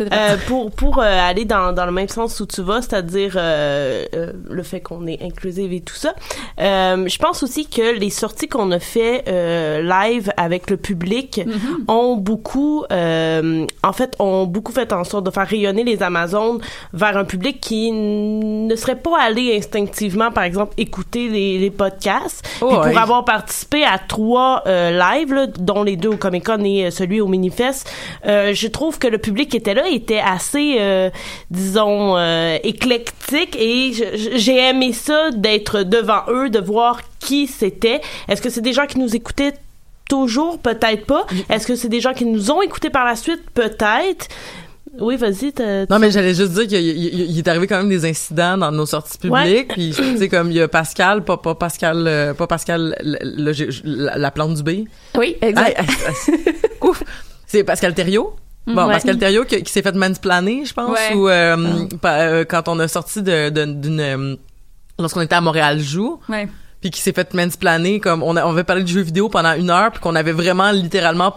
Euh, 0.00 0.36
pour 0.46 0.70
pour 0.70 0.98
euh, 0.98 1.02
aller 1.04 1.44
dans, 1.44 1.72
dans 1.72 1.86
le 1.86 1.92
même 1.92 2.08
sens 2.08 2.40
où 2.40 2.46
tu 2.46 2.62
vas, 2.62 2.82
c'est-à-dire 2.82 3.34
euh, 3.36 4.04
euh, 4.14 4.32
le 4.50 4.62
fait 4.62 4.80
qu'on 4.80 5.06
est 5.06 5.22
inclusive 5.22 5.72
et 5.72 5.80
tout 5.80 5.94
ça. 5.94 6.14
Euh, 6.60 7.06
je 7.06 7.18
pense 7.18 7.42
aussi 7.42 7.66
que 7.66 7.96
les 7.98 8.10
sorties 8.10 8.48
qu'on 8.48 8.70
a 8.72 8.78
fait 8.80 9.24
euh, 9.28 9.82
live 9.82 10.32
avec 10.36 10.70
le 10.70 10.76
public 10.76 11.40
ont 11.88 12.16
beaucoup, 12.16 12.84
euh, 12.90 13.66
en 13.82 13.92
fait, 13.92 14.14
ont 14.18 14.46
beaucoup 14.46 14.72
fait 14.72 14.92
en 14.92 15.04
sorte 15.04 15.24
de 15.26 15.30
faire 15.30 15.46
rayonner 15.46 15.84
les 15.84 16.02
Amazones 16.02 16.60
vers 16.92 17.16
un 17.16 17.24
public 17.24 17.60
qui 17.60 17.92
ne 17.92 18.74
serait 18.76 18.96
pas 18.96 19.20
allé 19.20 19.56
instinctivement, 19.56 20.30
par 20.32 20.44
exemple, 20.44 20.74
écouter 20.76 21.28
les, 21.28 21.58
les 21.58 21.70
podcasts. 21.70 22.44
Oh, 22.60 22.68
Puis 22.68 22.90
pour 22.90 22.98
avoir 22.98 23.24
participé 23.24 23.84
à 23.84 23.98
trois 23.98 24.62
euh, 24.66 24.90
lives, 24.90 25.32
là, 25.32 25.46
dont 25.46 25.82
les 25.82 25.96
deux 25.96 26.10
au 26.10 26.16
Comic 26.16 26.44
Con 26.46 26.64
et 26.64 26.90
celui 26.90 27.20
au 27.20 27.28
Minifest, 27.28 27.90
euh, 28.26 28.52
je 28.52 28.68
trouve 28.68 28.98
que 28.98 29.06
le 29.06 29.18
public 29.18 29.54
était 29.54 29.74
là 29.74 29.83
était 29.88 30.20
assez, 30.24 30.76
euh, 30.78 31.10
disons, 31.50 32.16
euh, 32.16 32.56
éclectique 32.62 33.56
et 33.58 33.92
j'ai 34.36 34.56
aimé 34.70 34.92
ça 34.92 35.30
d'être 35.32 35.82
devant 35.82 36.22
eux, 36.28 36.50
de 36.50 36.58
voir 36.60 37.00
qui 37.20 37.46
c'était. 37.46 38.00
Est-ce 38.28 38.42
que 38.42 38.50
c'est 38.50 38.60
des 38.62 38.72
gens 38.72 38.86
qui 38.86 38.98
nous 38.98 39.14
écoutaient 39.16 39.54
toujours? 40.08 40.58
Peut-être 40.58 41.06
pas. 41.06 41.26
Est-ce 41.50 41.66
que 41.66 41.76
c'est 41.76 41.88
des 41.88 42.00
gens 42.00 42.12
qui 42.12 42.24
nous 42.26 42.50
ont 42.50 42.62
écoutés 42.62 42.90
par 42.90 43.04
la 43.04 43.16
suite? 43.16 43.42
Peut-être. 43.54 44.28
Oui, 45.00 45.16
vas-y. 45.16 45.52
Non, 45.90 45.98
mais 45.98 46.12
j'allais 46.12 46.34
juste 46.34 46.52
dire 46.52 46.68
qu'il 46.68 47.36
est 47.38 47.48
arrivé 47.48 47.66
quand 47.66 47.78
même 47.78 47.88
des 47.88 48.04
incidents 48.08 48.56
dans 48.56 48.70
nos 48.70 48.86
sorties 48.86 49.18
publiques. 49.18 49.68
Puis, 49.72 49.92
tu 49.96 50.18
sais, 50.18 50.28
comme 50.28 50.52
il 50.52 50.56
y 50.56 50.60
a 50.60 50.68
Pascal, 50.68 51.24
pas, 51.24 51.36
pas 51.36 51.56
Pascal, 51.56 52.04
euh, 52.06 52.32
pas 52.32 52.46
Pascal, 52.46 52.94
le- 53.02 53.18
le- 53.22 53.52
le- 53.52 54.04
la, 54.04 54.18
la 54.18 54.30
plante 54.30 54.54
du 54.54 54.62
B. 54.62 54.86
Oui, 55.18 55.36
exact. 55.42 55.80
Ouf. 56.82 57.02
C'est 57.46 57.64
Pascal 57.64 57.92
Thériault. 57.94 58.36
Bon, 58.66 58.86
Ouais. 58.86 58.92
Pascal 58.94 59.18
Thériault 59.18 59.44
qui, 59.44 59.62
qui 59.62 59.70
s'est 59.72 59.82
fait 59.82 59.94
mansplaner, 59.94 60.64
je 60.64 60.72
pense, 60.72 60.90
Ouais. 60.90 61.14
ou 61.14 61.28
euh, 61.28 61.86
euh, 62.04 62.44
quand 62.46 62.66
on 62.68 62.78
a 62.80 62.88
sorti 62.88 63.22
de- 63.22 63.50
d'une... 63.50 64.00
euh, 64.00 64.36
lorsqu'on 64.98 65.20
était 65.20 65.34
à 65.34 65.40
Montréal 65.42 65.78
Joue, 65.80 66.18
puis 66.80 66.90
qui 66.90 67.00
s'est 67.00 67.12
fait 67.12 67.32
mansplaner, 67.34 68.00
comme 68.00 68.22
on, 68.22 68.36
a, 68.36 68.44
on 68.46 68.50
avait 68.52 68.64
parlé 68.64 68.82
de 68.82 68.88
jeux 68.88 69.02
vidéo 69.02 69.28
pendant 69.28 69.52
une 69.54 69.68
heure, 69.70 69.90
puis 69.90 70.00
qu'on 70.00 70.14
avait 70.14 70.32
vraiment 70.32 70.70
littéralement 70.70 71.34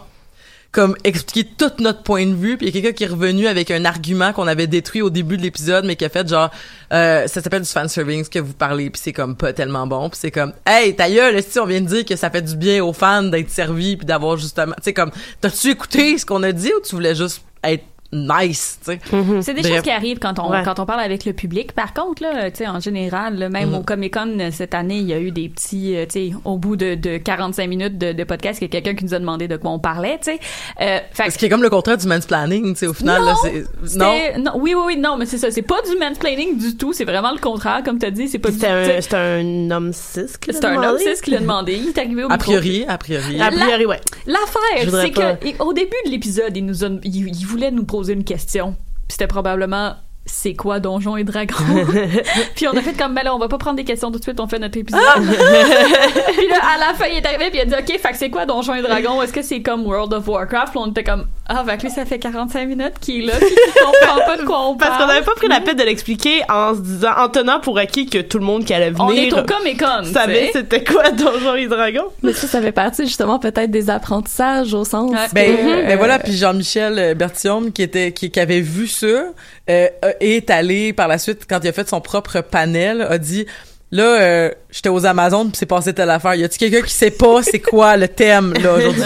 comme 0.71 0.95
expliqué 1.03 1.49
tout 1.57 1.71
notre 1.79 2.03
point 2.03 2.25
de 2.25 2.35
vue, 2.35 2.57
puis 2.57 2.67
il 2.67 2.75
y 2.75 2.77
a 2.77 2.81
quelqu'un 2.81 2.95
qui 2.95 3.03
est 3.03 3.07
revenu 3.07 3.47
avec 3.47 3.71
un 3.71 3.85
argument 3.85 4.33
qu'on 4.33 4.47
avait 4.47 4.67
détruit 4.67 5.01
au 5.01 5.09
début 5.09 5.37
de 5.37 5.41
l'épisode, 5.41 5.85
mais 5.85 5.95
qui 5.95 6.05
a 6.05 6.09
fait 6.09 6.27
genre, 6.27 6.51
euh, 6.93 7.27
ça 7.27 7.41
s'appelle 7.41 7.63
du 7.63 7.69
fanserving, 7.69 8.23
ce 8.23 8.29
que 8.29 8.39
vous 8.39 8.53
parlez, 8.53 8.89
puis 8.89 9.01
c'est 9.03 9.13
comme 9.13 9.35
pas 9.35 9.53
tellement 9.53 9.87
bon, 9.87 10.09
puis 10.09 10.19
c'est 10.21 10.31
comme, 10.31 10.53
hey, 10.65 10.95
ta 10.95 11.09
gueule, 11.09 11.41
si 11.41 11.59
on 11.59 11.65
vient 11.65 11.81
de 11.81 11.87
dire 11.87 12.05
que 12.05 12.15
ça 12.15 12.29
fait 12.29 12.41
du 12.41 12.55
bien 12.55 12.83
aux 12.83 12.93
fans 12.93 13.23
d'être 13.23 13.49
servis, 13.49 13.97
puis 13.97 14.05
d'avoir 14.05 14.37
justement, 14.37 14.75
tu 14.77 14.83
sais, 14.83 14.93
comme, 14.93 15.11
t'as-tu 15.41 15.69
écouté 15.69 16.17
ce 16.17 16.25
qu'on 16.25 16.43
a 16.43 16.51
dit 16.51 16.71
ou 16.77 16.81
tu 16.81 16.95
voulais 16.95 17.15
juste 17.15 17.41
être 17.63 17.83
nice, 18.13 18.79
tu 18.85 18.91
sais? 18.91 18.99
C'est 19.41 19.53
des 19.53 19.61
Bref. 19.61 19.73
choses 19.73 19.81
qui 19.83 19.91
arrivent 19.91 20.19
quand 20.19 20.39
on 20.39 20.49
Ouais. 20.49 20.61
quand 20.63 20.79
on 20.79 20.85
parle 20.85 21.01
avec 21.01 21.25
le 21.25 21.33
public. 21.33 21.73
Par 21.73 21.93
contre 21.93 22.23
là, 22.23 22.49
tu 22.51 22.57
sais 22.59 22.67
en 22.67 22.79
général, 22.79 23.37
là, 23.37 23.49
même 23.49 23.69
Mhm. 23.69 23.75
au 23.75 23.81
Comic 23.83 24.13
Con 24.13 24.37
euh, 24.39 24.49
cette 24.51 24.73
année, 24.73 24.97
il 24.99 25.07
y 25.07 25.13
a 25.13 25.19
eu 25.19 25.31
des 25.31 25.49
petits 25.49 25.95
euh, 25.95 26.05
tu 26.05 26.11
sais 26.29 26.31
au 26.45 26.57
bout 26.57 26.75
de, 26.77 26.95
de 26.95 27.17
45 27.17 27.67
minutes 27.67 27.97
de, 27.97 28.13
de 28.13 28.23
podcast, 28.23 28.59
il 28.61 28.65
y 28.65 28.67
a 28.67 28.69
quelqu'un 28.69 28.95
qui 28.95 29.03
nous 29.05 29.13
a 29.13 29.19
demandé 29.19 29.47
de 29.47 29.57
quoi 29.57 29.71
on 29.71 29.79
parlait, 29.79 30.17
tu 30.23 30.31
sais. 30.31 30.39
Euh, 30.81 30.99
fait 31.11 31.29
Ce 31.31 31.37
qui 31.37 31.45
est 31.45 31.49
comme 31.49 31.63
le 31.63 31.69
contraire 31.69 31.97
du 31.97 32.07
mansplaining, 32.07 32.73
tu 32.73 32.79
sais, 32.79 32.87
au 32.87 32.93
final, 32.93 33.23
là, 33.23 33.33
Non, 33.33 33.37
c'est, 33.85 33.97
non? 34.37 34.43
non, 34.45 34.51
oui, 34.55 34.73
oui, 34.75 34.83
oui, 34.87 34.97
non, 34.97 35.17
mais 35.17 35.25
c'est 35.25 35.37
ça. 35.37 35.51
C'est 35.51 35.61
pas 35.61 35.81
du 35.89 35.97
mansplaining 35.99 36.57
du 36.57 36.77
tout. 36.77 36.93
C'est 36.93 37.05
vraiment 37.05 37.31
le 37.31 37.39
contraire, 37.39 37.81
comme 37.83 37.99
t'as 37.99 38.09
dit. 38.11 38.27
C'est 38.29 38.39
pas 38.39 38.49
tu 38.51 38.65
un, 38.65 39.17
un 39.17 39.71
homme 39.71 39.91
cis 39.93 40.21
qui 40.39 40.51
l'a 40.51 40.53
C'est 40.59 40.65
un 40.65 40.81
homme 40.83 40.97
cis 40.97 41.21
qui 41.21 41.31
l'a 41.31 41.39
demandé. 41.39 41.73
Il 41.75 41.89
est 41.89 41.97
arrivé 41.97 42.23
au 42.23 42.27
A 42.27 42.33
micro. 42.37 42.51
priori, 42.51 42.85
a 42.87 42.97
priori. 42.97 43.41
A 43.41 43.51
priori, 43.51 43.85
ouais. 43.85 43.99
L'affaire, 44.25 44.89
c'est 45.01 45.11
que 45.11 45.63
au 45.63 45.73
début 45.73 45.91
de 46.05 46.11
l'épisode, 46.11 46.55
il 46.55 46.65
nous 46.65 46.83
a, 46.85 46.87
il, 47.03 47.27
il 47.27 47.45
voulait 47.45 47.71
nous 47.71 47.85
poser 47.97 48.13
une 48.13 48.23
question. 48.23 48.75
C'était 49.09 49.25
probablement 49.25 49.95
c'est 50.27 50.53
quoi 50.53 50.79
Donjons 50.79 51.17
et 51.17 51.23
Dragons? 51.23 51.55
Puis 52.55 52.67
on 52.67 52.77
a 52.77 52.81
fait 52.81 52.93
comme 52.93 53.13
ben 53.13 53.23
là, 53.23 53.33
on 53.33 53.39
va 53.39 53.47
pas 53.47 53.57
prendre 53.57 53.77
des 53.77 53.83
questions 53.83 54.11
tout 54.11 54.19
de 54.19 54.23
suite, 54.23 54.39
on 54.39 54.47
fait 54.47 54.59
notre 54.59 54.77
épisode. 54.77 55.01
puis 55.17 56.47
là 56.47 56.57
à 56.75 56.77
la 56.79 56.93
fin, 56.93 57.05
il 57.07 57.17
est 57.17 57.25
arrivé 57.25 57.49
puis 57.49 57.59
il 57.59 57.61
a 57.61 57.65
dit 57.65 57.73
OK, 57.73 57.99
fait 57.99 58.11
que 58.11 58.17
c'est 58.17 58.29
quoi 58.29 58.45
Donjons 58.45 58.75
et 58.75 58.81
Dragons? 58.81 59.21
Est-ce 59.21 59.33
que 59.33 59.41
c'est 59.41 59.61
comme 59.61 59.85
World 59.85 60.13
of 60.13 60.27
Warcraft? 60.27 60.71
Puis 60.71 60.79
on 60.83 60.87
était 60.87 61.03
comme 61.03 61.25
ah, 61.49 61.63
fait 61.65 61.77
que 61.77 61.83
lui 61.83 61.89
ça 61.89 62.05
fait 62.05 62.19
45 62.19 62.67
minutes 62.67 62.93
qu'il 62.99 63.23
est 63.23 63.27
là, 63.27 63.33
puis 63.39 63.47
qu'il 63.47 63.81
comprend 63.81 64.25
pas 64.25 64.37
de 64.37 64.43
quoi 64.43 64.67
on 64.67 64.75
parle. 64.75 64.91
Parce 64.91 65.01
qu'on 65.01 65.07
n'avait 65.07 65.25
pas 65.25 65.35
pris 65.35 65.47
la 65.47 65.61
peine 65.61 65.77
de 65.77 65.83
l'expliquer 65.83 66.41
en 66.49 66.75
se 66.75 66.81
disant, 66.81 67.11
en 67.17 67.29
tenant 67.29 67.61
pour 67.61 67.77
acquis 67.77 68.05
que 68.05 68.19
tout 68.19 68.39
le 68.39 68.45
monde 68.45 68.65
qui 68.65 68.73
allait 68.73 68.89
venir 68.89 69.05
on 69.05 69.11
est 69.11 69.31
au 69.31 69.43
Comic 69.45 69.79
Con. 69.79 70.03
savait 70.11 70.49
c'était 70.51 70.83
quoi 70.83 71.11
Donjons 71.11 71.55
et 71.55 71.67
Dragons. 71.67 72.09
Mais 72.21 72.33
ça, 72.33 72.47
ça 72.47 72.61
fait 72.61 72.73
partie 72.73 73.05
justement 73.05 73.39
peut-être 73.39 73.71
des 73.71 73.89
apprentissages 73.89 74.73
au 74.73 74.83
sens. 74.83 75.11
Ouais. 75.11 75.27
Ben, 75.33 75.85
ben 75.87 75.97
voilà, 75.97 76.19
puis 76.19 76.35
Jean-Michel 76.35 76.99
euh, 76.99 77.13
Berthiaume 77.13 77.71
qui 77.71 77.81
était 77.81 78.11
qui, 78.11 78.29
qui 78.29 78.39
avait 78.39 78.61
vu 78.61 78.87
ça 78.87 79.27
euh, 79.69 79.89
est 80.19 80.49
allé 80.49 80.93
par 80.93 81.07
la 81.07 81.17
suite 81.17 81.45
quand 81.47 81.59
il 81.63 81.67
a 81.67 81.73
fait 81.73 81.87
son 81.87 82.01
propre 82.01 82.41
panel 82.41 83.01
a 83.01 83.17
dit 83.17 83.45
là 83.91 84.21
euh, 84.21 84.51
j'étais 84.71 84.89
aux 84.89 85.05
Amazones 85.05 85.47
puis 85.49 85.57
c'est 85.57 85.65
passé 85.65 85.93
telle 85.93 86.09
affaire. 86.09 86.35
Y 86.35 86.43
a-tu 86.43 86.57
quelqu'un 86.57 86.81
qui 86.81 86.93
sait 86.93 87.11
pas 87.11 87.41
c'est 87.43 87.59
quoi 87.59 87.97
le 87.97 88.07
thème 88.07 88.53
là 88.53 88.73
aujourd'hui? 88.75 89.01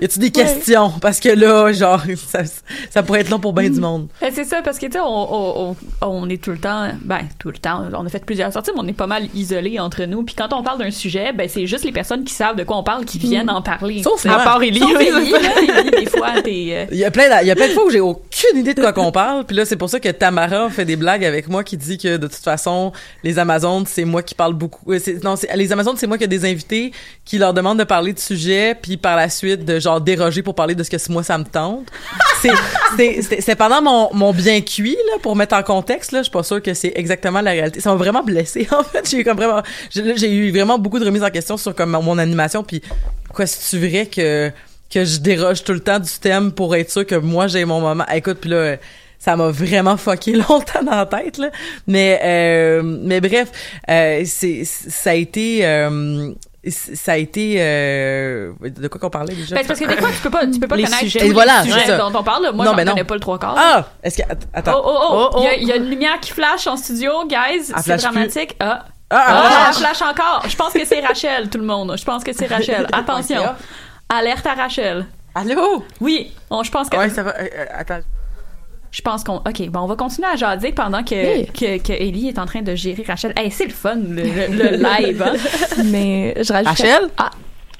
Y 0.00 0.04
a-tu 0.04 0.18
des 0.18 0.30
questions? 0.30 0.92
Parce 1.00 1.20
que 1.20 1.28
là 1.30 1.72
genre 1.72 2.02
ça, 2.28 2.40
ça 2.90 3.02
pourrait 3.02 3.20
être 3.20 3.30
long 3.30 3.38
pour 3.40 3.52
bien 3.52 3.70
du 3.70 3.80
monde. 3.80 4.08
Ben, 4.20 4.30
c'est 4.34 4.44
ça, 4.44 4.62
parce 4.62 4.78
que, 4.78 4.86
tu 4.86 4.92
sais, 4.92 5.00
on, 5.00 5.68
on, 5.70 5.76
on- 6.02 6.28
est 6.28 6.42
tout 6.42 6.50
le 6.50 6.58
temps, 6.58 6.88
ben, 7.02 7.20
tout 7.38 7.48
le 7.48 7.56
temps, 7.58 7.84
on 7.94 8.04
a 8.04 8.08
fait 8.08 8.24
plusieurs 8.24 8.52
sorties, 8.52 8.70
mais 8.74 8.80
on 8.82 8.86
est 8.88 8.92
pas 8.92 9.06
mal 9.06 9.24
isolés 9.34 9.78
entre 9.78 10.04
nous. 10.04 10.22
Puis 10.24 10.34
quand 10.34 10.52
on 10.52 10.62
parle 10.62 10.78
d'un 10.78 10.90
sujet, 10.90 11.32
ben, 11.32 11.48
c'est 11.48 11.66
juste 11.66 11.84
les 11.84 11.92
personnes 11.92 12.24
qui 12.24 12.34
savent 12.34 12.56
de 12.56 12.64
quoi 12.64 12.76
on 12.76 12.82
parle 12.82 13.04
qui 13.04 13.18
viennent 13.18 13.50
en 13.50 13.62
parler. 13.62 14.02
Sauf. 14.02 14.26
À 14.26 14.38
part 14.40 14.62
Ellie. 14.62 14.80
Sauf 14.80 15.00
Ellie, 15.00 15.90
des 15.90 16.06
fois, 16.06 16.32
euh, 16.36 16.86
Il 16.90 16.98
y 16.98 17.04
a 17.04 17.10
plein 17.10 17.28
de, 17.40 17.46
y 17.46 17.50
a 17.50 17.54
plein 17.56 17.68
de 17.68 17.72
fois 17.72 17.84
où 17.86 17.90
j'ai 17.90 18.00
aucune 18.00 18.56
idée 18.58 18.74
de 18.74 18.80
quoi 18.80 18.92
qu'on 18.92 19.12
parle. 19.12 19.44
Puis 19.44 19.56
là, 19.56 19.64
c'est 19.64 19.76
pour 19.76 19.88
ça 19.88 20.00
que 20.00 20.08
Tamara 20.10 20.68
fait 20.70 20.84
des 20.84 20.96
blagues 20.96 21.24
avec 21.24 21.48
moi 21.48 21.64
qui 21.64 21.76
dit 21.76 21.98
que 21.98 22.16
de 22.16 22.26
toute 22.26 22.36
façon, 22.36 22.92
les 23.24 23.38
Amazones, 23.38 23.84
c'est 23.86 24.04
moi 24.04 24.22
qui 24.22 24.34
parle 24.34 24.54
beaucoup. 24.54 24.92
Non, 25.22 25.34
les 25.54 25.72
Amazones, 25.72 25.96
c'est 25.96 26.06
moi 26.06 26.18
qui 26.18 26.24
ai 26.24 26.28
des 26.28 26.44
invités 26.44 26.92
qui 27.24 27.38
leur 27.38 27.54
demandent 27.54 27.78
de 27.78 27.84
parler 27.84 28.12
de 28.12 28.18
sujets, 28.18 28.74
puis 28.74 28.96
par 28.96 29.16
la 29.16 29.28
suite 29.28 29.64
de 29.64 29.78
genre 29.78 30.00
déroger 30.00 30.42
pour 30.42 30.54
parler 30.54 30.74
de 30.74 30.82
ce 30.82 30.90
que 30.90 31.12
moi 31.12 31.22
ça 31.22 31.38
me 31.38 31.44
tente. 31.44 31.86
C'est, 32.96 33.56
pendant 33.56 33.82
mon, 33.82 34.14
mon 34.14 34.32
bien 34.32 34.60
cuit 34.60 34.96
là 35.10 35.18
pour 35.20 35.34
mettre 35.34 35.56
en 35.56 35.62
contexte 35.62 36.12
là. 36.12 36.20
Je 36.20 36.24
suis 36.24 36.32
pas 36.32 36.44
sûre 36.44 36.62
que 36.62 36.72
c'est 36.72 36.92
exactement 36.94 37.40
la 37.40 37.50
réalité. 37.50 37.80
Ça 37.80 37.90
m'a 37.90 37.96
vraiment 37.96 38.22
blessé 38.22 38.68
en 38.72 38.84
fait. 38.84 39.08
J'ai 39.10 39.18
eu 39.18 39.24
comme 39.24 39.36
vraiment, 39.36 39.62
j'ai, 39.90 40.30
eu 40.30 40.50
vraiment 40.52 40.78
beaucoup 40.78 41.00
de 41.00 41.04
remises 41.04 41.24
en 41.24 41.30
question 41.30 41.56
sur 41.56 41.74
comme 41.74 41.90
mon 41.90 42.16
animation. 42.16 42.62
Puis 42.62 42.80
quoi, 43.34 43.46
c'est 43.46 43.78
vrai 43.78 44.06
que 44.06 44.50
que 44.90 45.04
je 45.04 45.18
déroge 45.18 45.64
tout 45.64 45.72
le 45.72 45.80
temps 45.80 45.98
du 45.98 46.10
thème 46.20 46.52
pour 46.52 46.74
être 46.74 46.90
sûr 46.90 47.04
que 47.04 47.16
moi 47.16 47.46
j'ai 47.46 47.64
mon 47.64 47.80
moment? 47.80 48.06
Écoute, 48.14 48.38
puis 48.40 48.50
là 48.50 48.76
ça 49.18 49.36
m'a 49.36 49.50
vraiment 49.50 49.96
fucké 49.96 50.32
longtemps 50.48 50.82
dans 50.84 50.96
la 50.96 51.06
tête 51.06 51.38
là. 51.38 51.48
Mais 51.86 52.20
euh, 52.22 52.82
mais 52.84 53.20
bref, 53.20 53.50
euh, 53.90 54.22
c'est 54.24 54.64
ça 54.64 55.10
a 55.10 55.14
été 55.14 55.66
euh, 55.66 56.32
ça 56.70 57.12
a 57.12 57.16
été 57.16 57.56
euh, 57.60 58.52
de 58.60 58.88
quoi 58.88 59.00
qu'on 59.00 59.08
parlait 59.10 59.34
déjà? 59.34 59.54
Ben, 59.54 59.62
c'est 59.62 59.68
parce 59.68 59.80
que 59.80 59.86
des 59.86 59.96
fois, 59.96 60.10
tu 60.10 60.18
peux 60.20 60.28
pas, 60.30 60.46
tu 60.46 60.58
peux 60.60 60.68
pas 60.68 60.76
Les 60.76 60.82
connaître 60.84 61.02
sujets. 61.02 61.20
tous 61.20 61.32
voilà, 61.32 61.62
les 61.62 61.70
c'est 61.70 61.78
sujets 61.78 61.86
ça. 61.86 61.96
dont 61.98 62.18
on 62.18 62.22
parle. 62.22 62.42
là. 62.42 62.52
Moi, 62.52 62.64
Non, 62.64 62.72
j'en 62.72 62.76
ben 62.76 62.84
non. 62.84 62.92
connais 62.92 63.04
pas 63.04 63.14
le 63.14 63.20
trois 63.20 63.38
quarts. 63.38 63.54
ah 63.56 63.86
est-ce 64.02 64.18
que 64.18 64.22
att- 64.30 64.44
Oh, 64.44 64.50
attends 64.54 64.82
oh, 64.84 64.92
oh, 64.94 65.08
Oh, 65.12 65.30
oh. 65.34 65.38
Il, 65.40 65.44
y 65.44 65.48
a, 65.48 65.54
il 65.56 65.66
y 65.68 65.72
a 65.72 65.76
une 65.76 65.88
lumière 65.88 66.18
qui 66.20 66.32
flash 66.32 66.66
en 66.66 66.76
studio, 66.76 67.10
guys. 67.26 67.38
Elle 67.56 67.64
C'est 67.64 67.82
flash 67.82 68.02
plus. 68.02 68.10
dramatique. 68.12 68.56
Ah. 68.60 68.84
ah, 69.10 69.16
Ah, 69.16 69.42
ah, 69.44 69.66
elle 69.70 69.74
flash 69.76 70.02
encore. 70.02 70.42
Je 70.48 70.56
pense 70.56 70.72
que 70.72 70.84
c'est 70.84 71.00
Rachel, 71.00 71.48
tout 71.48 71.58
le 71.58 71.64
monde. 71.64 71.94
Je 71.96 72.04
pense 72.04 72.22
que 72.22 72.32
c'est 72.34 72.46
Rachel. 72.46 72.86
Attention. 72.92 73.42
Alerte 74.10 74.46
à 74.46 74.54
Rachel. 74.54 75.06
allô? 75.34 75.84
Oui, 76.00 76.32
on, 76.50 76.62
je 76.64 76.70
pense 76.70 76.88
que 76.90 76.96
ouais 76.96 77.08
ça 77.10 77.22
va 77.22 77.30
euh, 77.38 77.44
euh, 77.56 77.64
attends 77.74 78.00
je 78.90 79.02
pense 79.02 79.22
qu'on 79.24 79.36
OK, 79.36 79.68
bon, 79.68 79.80
on 79.80 79.86
va 79.86 79.96
continuer 79.96 80.28
à 80.32 80.36
jaser 80.36 80.72
pendant 80.72 81.02
que 81.02 81.14
Oui. 81.40 81.46
que, 81.46 81.78
que 81.82 81.92
Ellie 81.92 82.28
est 82.28 82.38
en 82.38 82.46
train 82.46 82.62
de 82.62 82.74
gérer 82.74 83.04
Rachel. 83.06 83.32
Hey, 83.36 83.50
c'est 83.50 83.66
le 83.66 83.70
fun 83.70 83.96
le, 83.96 84.76
live. 84.76 85.22
Hein? 85.22 85.32
Mais 85.84 86.34
je 86.42 86.52
rajoute. 86.52 86.68
Rachel? 86.68 87.08
Ah, 87.18 87.30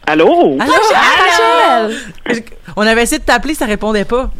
Allô? 0.07 0.57
allô? 0.61 0.73
Rachel! 0.95 2.43
on 2.77 2.83
avait 2.83 3.03
essayé 3.03 3.19
de 3.19 3.25
t'appeler 3.25 3.55
ça 3.55 3.67
répondait 3.67 4.05
pas 4.07 4.31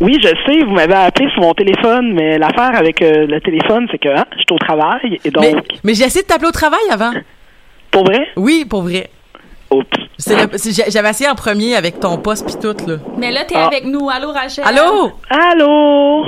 Oui, 0.00 0.16
je 0.22 0.28
sais, 0.28 0.64
vous 0.64 0.72
m'avez 0.72 0.94
appelé 0.94 1.28
sur 1.32 1.42
mon 1.42 1.54
téléphone, 1.54 2.12
mais 2.14 2.38
l'affaire 2.38 2.76
avec 2.76 3.00
euh, 3.02 3.26
le 3.26 3.40
téléphone, 3.40 3.86
c'est 3.90 3.98
que 3.98 4.08
hein, 4.08 4.24
je 4.32 4.38
suis 4.38 4.46
au 4.52 4.58
travail, 4.58 5.18
et 5.24 5.30
donc, 5.30 5.42
mais 5.44 5.54
mais 5.84 5.94
j'ai 5.94 6.04
essayé 6.04 6.22
de 6.22 6.26
t'appeler 6.26 6.48
au 6.48 6.52
travail 6.52 6.80
avant 6.90 7.12
pour 7.90 8.04
vrai, 8.04 8.26
oui 8.36 8.66
pour 8.68 8.82
vrai 8.82 9.08
j'avais 10.88 11.10
essayé 11.10 11.30
en 11.30 11.34
premier 11.34 11.76
avec 11.76 12.00
ton 12.00 12.16
poste 12.18 12.46
pis 12.46 12.56
tout 12.58 12.74
là 12.86 12.96
Mais 13.16 13.30
là, 13.30 13.40
t'es 13.46 13.54
Ah. 13.56 13.66
avec 13.66 13.84
nous. 13.84 14.08
Allô, 14.10 14.32
Rachel? 14.32 14.64
allô? 14.66 15.12
Allô? 15.30 16.24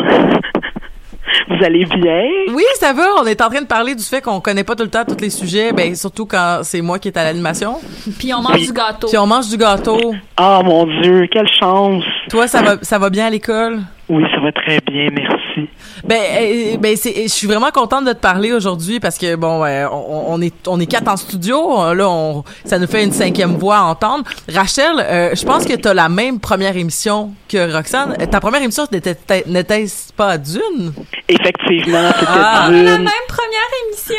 vous 1.49 1.65
allez 1.65 1.85
bien? 1.85 2.25
Oui, 2.55 2.65
ça 2.75 2.93
va. 2.93 3.03
On 3.21 3.27
est 3.27 3.41
en 3.41 3.49
train 3.49 3.61
de 3.63 3.67
parler 3.67 3.95
du 3.95 4.03
fait 4.03 4.21
qu'on 4.21 4.41
connaît 4.41 4.65
pas 4.65 4.75
tout 4.75 4.83
le 4.85 4.91
temps 4.91 5.05
tous 5.07 5.21
les 5.21 5.31
sujets, 5.31 5.73
ben 5.73 5.95
surtout 5.95 6.27
quand 6.27 6.61
c'est 6.63 6.81
moi 6.81 6.99
qui 6.99 7.09
est 7.09 7.17
à 7.17 7.25
l'animation. 7.25 7.77
Puis 8.19 8.33
on 8.35 8.41
mange 8.43 8.55
Oui. 8.57 8.67
du 8.67 8.73
gâteau. 8.73 9.09
Puis 9.09 9.19
on 9.19 9.27
mange 9.27 9.49
du 9.49 9.57
gâteau. 9.57 9.99
Ah, 10.37 10.61
mon 10.65 10.87
Dieu, 11.03 11.27
quelle 11.31 11.49
chance! 11.49 12.05
Toi, 12.31 12.47
ça 12.47 12.63
va, 12.63 12.77
ça 12.83 12.99
va 12.99 13.11
bien 13.11 13.27
à 13.27 13.31
l'école? 13.31 13.81
Oui, 14.09 14.25
ça 14.35 14.41
va 14.41 14.51
très 14.53 14.79
bien, 14.91 15.09
merci. 15.13 15.40
Ben, 16.05 16.21
euh, 16.41 16.77
ben 16.79 16.97
c'est, 16.97 17.23
je 17.25 17.29
suis 17.29 17.47
vraiment 17.47 17.71
contente 17.71 18.05
de 18.05 18.13
te 18.13 18.19
parler 18.21 18.53
aujourd'hui 18.53 19.01
parce 19.01 19.19
que 19.19 19.35
bon, 19.37 19.65
on, 19.65 20.25
on 20.35 20.41
est, 20.43 20.55
on 20.69 20.79
est 20.81 20.87
quatre 20.87 21.09
en 21.09 21.17
studio. 21.17 21.93
Là, 21.95 22.09
on, 22.09 22.45
ça 22.65 22.79
nous 22.79 22.87
fait 22.87 23.05
une 23.05 23.13
cinquième 23.13 23.57
voix 23.57 23.79
à 23.79 23.83
entendre. 23.83 24.25
Rachel, 24.53 24.93
euh, 24.99 25.35
je 25.35 25.45
pense 25.45 25.65
que 25.65 25.75
tu 25.75 25.89
as 25.89 25.95
la 25.95 26.09
même 26.09 26.41
première 26.41 26.77
émission 26.77 27.33
que 27.49 27.73
Roxane. 27.75 28.17
Euh, 28.21 28.27
Ta 28.27 28.41
première 28.41 28.63
émission 28.63 28.87
n'était, 28.91 29.17
n'était-ce 29.47 30.13
pas 30.13 30.39
Dune? 30.39 30.93
Effectivement, 31.29 32.11
c'était 32.19 32.27
Ah. 32.29 32.69
La 32.71 32.71
Dune, 32.71 32.85
même 32.85 33.27
première 33.29 33.71
émission? 33.87 34.17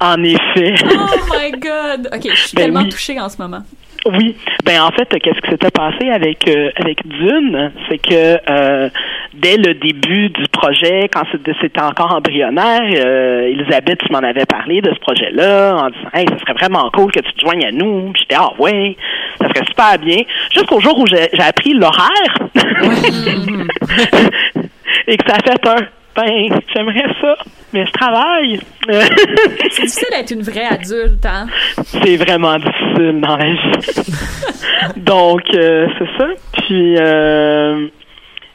en 0.00 0.22
effet. 0.22 0.74
Oh 0.92 1.16
my 1.32 1.50
god. 1.52 2.10
OK, 2.14 2.30
je 2.34 2.40
suis 2.40 2.54
Ben 2.56 2.62
tellement 2.64 2.80
oui. 2.80 2.88
touchée 2.90 3.18
en 3.20 3.28
ce 3.28 3.36
moment. 3.38 3.62
Oui, 4.06 4.36
ben 4.64 4.82
en 4.82 4.90
fait, 4.90 5.08
qu'est-ce 5.08 5.40
qui 5.40 5.50
s'était 5.50 5.70
passé 5.70 6.10
avec 6.10 6.46
euh, 6.46 6.70
avec 6.76 7.06
Dune, 7.06 7.72
c'est 7.88 7.96
que 7.96 8.38
euh, 8.50 8.90
dès 9.32 9.56
le 9.56 9.72
début 9.74 10.28
du 10.28 10.46
projet, 10.52 11.08
quand 11.10 11.22
c'était 11.32 11.80
encore 11.80 12.14
embryonnaire, 12.14 12.82
euh, 12.82 13.48
Elisabeth, 13.48 14.00
tu 14.04 14.12
m'en 14.12 14.18
avais 14.18 14.44
parlé 14.44 14.82
de 14.82 14.92
ce 14.92 15.00
projet-là, 15.00 15.76
en 15.76 15.88
disant, 15.88 16.10
hey, 16.12 16.26
ça 16.28 16.38
serait 16.40 16.52
vraiment 16.52 16.90
cool 16.92 17.12
que 17.12 17.20
tu 17.20 17.32
te 17.32 17.40
joignes 17.40 17.64
à 17.64 17.72
nous. 17.72 18.12
J'étais, 18.18 18.36
ah 18.38 18.52
ouais, 18.58 18.94
ça 19.40 19.48
serait 19.48 19.64
super 19.66 19.98
bien. 19.98 20.18
Jusqu'au 20.52 20.80
jour 20.80 20.98
où 20.98 21.06
j'ai 21.06 21.30
j'ai 21.32 21.42
appris 21.42 21.72
l'horaire 21.72 22.50
et 25.06 25.16
que 25.16 25.24
ça 25.26 25.36
a 25.36 25.42
fait 25.42 25.66
un, 25.66 25.78
ben, 26.16 26.60
j'aimerais 26.74 27.14
ça, 27.20 27.36
mais 27.72 27.86
je 27.86 27.92
travaille. 27.92 28.60
C'est 28.88 29.82
difficile 29.82 30.08
d'être 30.10 30.30
une 30.30 30.42
vraie 30.42 30.66
adulte, 30.66 31.24
hein? 31.26 31.46
c'est 31.76 32.16
vraiment 32.16 32.56
difficile 32.56 33.20
dans 33.20 33.36
la 33.36 33.50
vie. 33.50 34.12
Donc, 34.96 35.42
euh, 35.54 35.88
c'est 35.98 36.18
ça. 36.18 36.28
Puis, 36.52 36.96
euh, 36.98 37.88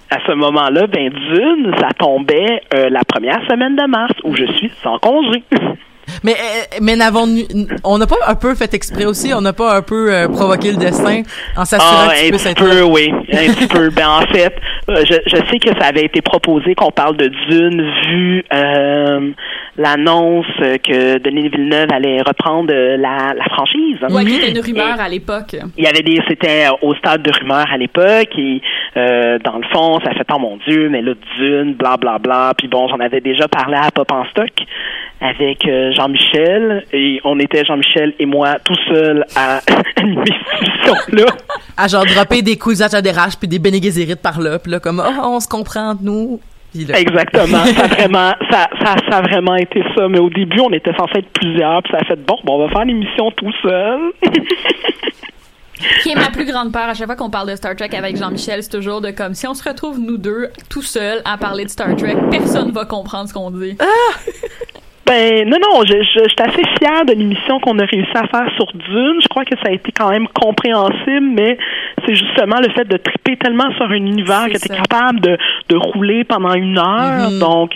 à 0.10 0.18
ce 0.26 0.32
moment-là, 0.34 0.88
ben, 0.88 1.10
d'une, 1.10 1.74
ça 1.80 1.90
tombait 1.98 2.62
euh, 2.74 2.90
la 2.90 3.04
première 3.04 3.42
semaine 3.50 3.76
de 3.76 3.88
mars 3.88 4.14
où 4.24 4.36
je 4.36 4.46
suis 4.54 4.72
sans 4.82 4.98
congé. 5.00 5.44
Mais, 6.24 6.34
euh, 6.34 6.78
mais 6.82 6.96
n'avons 6.96 7.28
on 7.84 7.98
n'a 7.98 8.08
pas 8.08 8.16
un 8.28 8.36
peu 8.36 8.56
fait 8.56 8.74
exprès 8.74 9.06
aussi, 9.06 9.34
on 9.34 9.42
n'a 9.42 9.54
pas 9.54 9.76
un 9.76 9.82
peu 9.82 10.14
euh, 10.14 10.28
provoqué 10.28 10.72
le 10.72 10.78
destin 10.78 11.24
en 11.56 11.66
s'assurant 11.66 12.10
Ah, 12.10 12.14
que 12.14 12.36
tu 12.38 12.48
un 12.48 12.54
petit 12.54 12.64
peu, 12.64 12.82
oui. 12.84 13.12
Un 13.32 13.54
petit 13.54 13.68
peu. 13.68 13.90
Ben, 13.90 14.08
en 14.08 14.22
fait, 14.22 14.54
euh, 14.90 15.04
je, 15.08 15.16
je 15.26 15.36
sais 15.50 15.60
que 15.60 15.70
ça 15.80 15.88
avait 15.88 16.06
été 16.06 16.22
proposé 16.22 16.76
qu'on 16.76 16.92
parle 16.92 17.18
de 17.18 17.28
Dune 17.28 17.92
vu 18.08 18.46
euh, 18.54 19.32
l'annonce 19.80 20.46
que 20.58 21.20
Denis 21.20 21.48
Villeneuve 21.48 21.88
allait 21.92 22.22
reprendre 22.22 22.70
euh, 22.72 22.98
la, 22.98 23.34
la 23.34 23.46
franchise. 23.46 23.98
Ouais, 24.10 24.26
qui 24.26 24.36
était 24.36 24.52
une 24.52 24.60
rumeur 24.60 25.00
à 25.00 25.08
l'époque. 25.08 25.56
il 25.78 25.84
y 25.84 25.88
avait 25.88 26.04
des 26.04 26.20
c'était 26.28 26.66
au 26.82 26.94
stade 26.96 27.24
de 27.24 27.32
rumeur 27.32 27.66
à 27.72 27.78
l'époque 27.78 28.30
et 28.38 28.62
euh, 28.98 29.40
dans 29.40 29.58
le 29.58 29.66
fond 29.72 30.00
ça 30.04 30.12
fait 30.12 30.26
oh 30.34 30.40
mon 30.40 30.58
dieu 30.68 30.90
mais 30.90 31.02
là 31.02 31.14
Dune 31.38 31.74
bla 31.76 31.96
bla 31.96 32.20
bla 32.20 32.54
puis 32.58 32.68
bon 32.68 32.88
j'en 32.90 33.00
avais 33.00 33.22
déjà 33.22 33.48
parlé 33.48 33.78
à 33.78 33.90
Pop 33.92 34.12
en 34.12 34.26
stock 34.26 34.52
avec 35.22 35.66
euh, 35.66 35.92
Jean-Michel 35.94 36.84
et 36.92 37.22
on 37.24 37.40
était 37.40 37.64
Jean-Michel 37.64 38.14
et 38.20 38.26
moi 38.26 38.58
tout 38.64 38.78
seul 38.90 39.26
à 39.36 39.62
animer 39.96 40.34
cette 40.84 41.14
là 41.14 41.26
À 41.78 41.88
genre 41.88 42.06
dropper 42.06 42.42
des 42.42 42.58
couillages 42.58 42.94
à 42.94 43.02
des 43.02 43.12
raches 43.12 43.38
puis 43.38 43.48
des 43.48 43.60
Bene 43.60 43.82
Gesserit 43.82 44.16
par 44.16 44.40
là, 44.42 44.60
puis 44.60 44.72
là 44.72 44.80
comme 44.80 45.02
oh, 45.06 45.22
on 45.24 45.40
se 45.40 45.48
comprend 45.48 45.96
nous. 46.02 46.40
Exactement. 46.76 47.66
Ça 47.76 47.86
a 47.86 47.88
vraiment 47.88 48.34
ça, 48.52 48.70
ça 48.84 48.96
ça 49.10 49.18
a 49.18 49.22
vraiment 49.22 49.56
été 49.56 49.84
ça. 49.96 50.08
Mais 50.08 50.20
au 50.20 50.30
début 50.30 50.60
on 50.60 50.72
était 50.72 50.94
censé 50.94 51.20
être 51.20 51.30
plusieurs 51.30 51.82
puis 51.84 51.92
ça 51.92 52.00
a 52.02 52.06
fait 52.06 52.16
bon 52.16 52.38
bon 52.44 52.56
on 52.56 52.68
va 52.68 52.70
faire 52.70 52.86
l'émission 52.86 53.32
tout 53.32 53.52
seul. 53.62 54.00
Qui 56.04 56.10
est 56.10 56.16
ma 56.16 56.30
plus 56.30 56.46
grande 56.46 56.74
peur 56.74 56.90
à 56.90 56.94
chaque 56.94 57.08
fois 57.08 57.16
qu'on 57.16 57.30
parle 57.30 57.50
de 57.50 57.56
Star 57.56 57.76
Trek 57.76 57.90
avec 57.96 58.18
Jean-Michel, 58.18 58.62
c'est 58.64 58.70
toujours 58.70 59.00
de 59.00 59.12
comme 59.12 59.34
si 59.34 59.48
on 59.48 59.54
se 59.54 59.68
retrouve 59.68 59.98
nous 60.00 60.18
deux 60.18 60.50
tout 60.70 60.82
seuls 60.82 61.22
à 61.24 61.38
parler 61.38 61.64
de 61.64 61.70
Star 61.70 61.96
Trek, 61.96 62.18
personne 62.30 62.72
va 62.72 62.86
comprendre 62.86 63.30
ce 63.30 63.34
qu'on 63.34 63.50
dit. 63.50 63.78
Ben 65.10 65.50
non, 65.50 65.58
non, 65.60 65.82
je, 65.88 65.94
je, 66.04 66.20
je 66.24 66.30
suis 66.30 66.36
assez 66.40 66.62
fière 66.78 67.04
de 67.06 67.14
l'émission 67.14 67.60
qu'on 67.60 67.80
a 67.80 67.86
réussi 67.86 68.12
à 68.14 68.28
faire 68.28 68.48
sur 68.56 68.68
Dune. 68.74 69.18
Je 69.22 69.28
crois 69.28 69.44
que 69.44 69.56
ça 69.58 69.70
a 69.70 69.72
été 69.72 69.92
quand 69.92 70.10
même 70.12 70.28
compréhensible, 70.28 71.32
mais 71.34 71.58
c'est 72.06 72.14
justement 72.16 72.58
le 72.62 72.72
fait 72.74 72.88
de 72.88 72.98
triper 72.98 73.36
tellement 73.38 73.72
sur 73.76 73.86
un 73.90 73.96
univers 73.96 74.46
que 74.46 74.58
tu 74.60 74.72
es 74.72 74.76
capable 74.76 75.20
de, 75.20 75.36
de 75.70 75.76
rouler 75.78 76.24
pendant 76.26 76.54
une 76.54 76.78
heure. 76.78 77.32
Mhm. 77.32 77.40
Donc, 77.40 77.72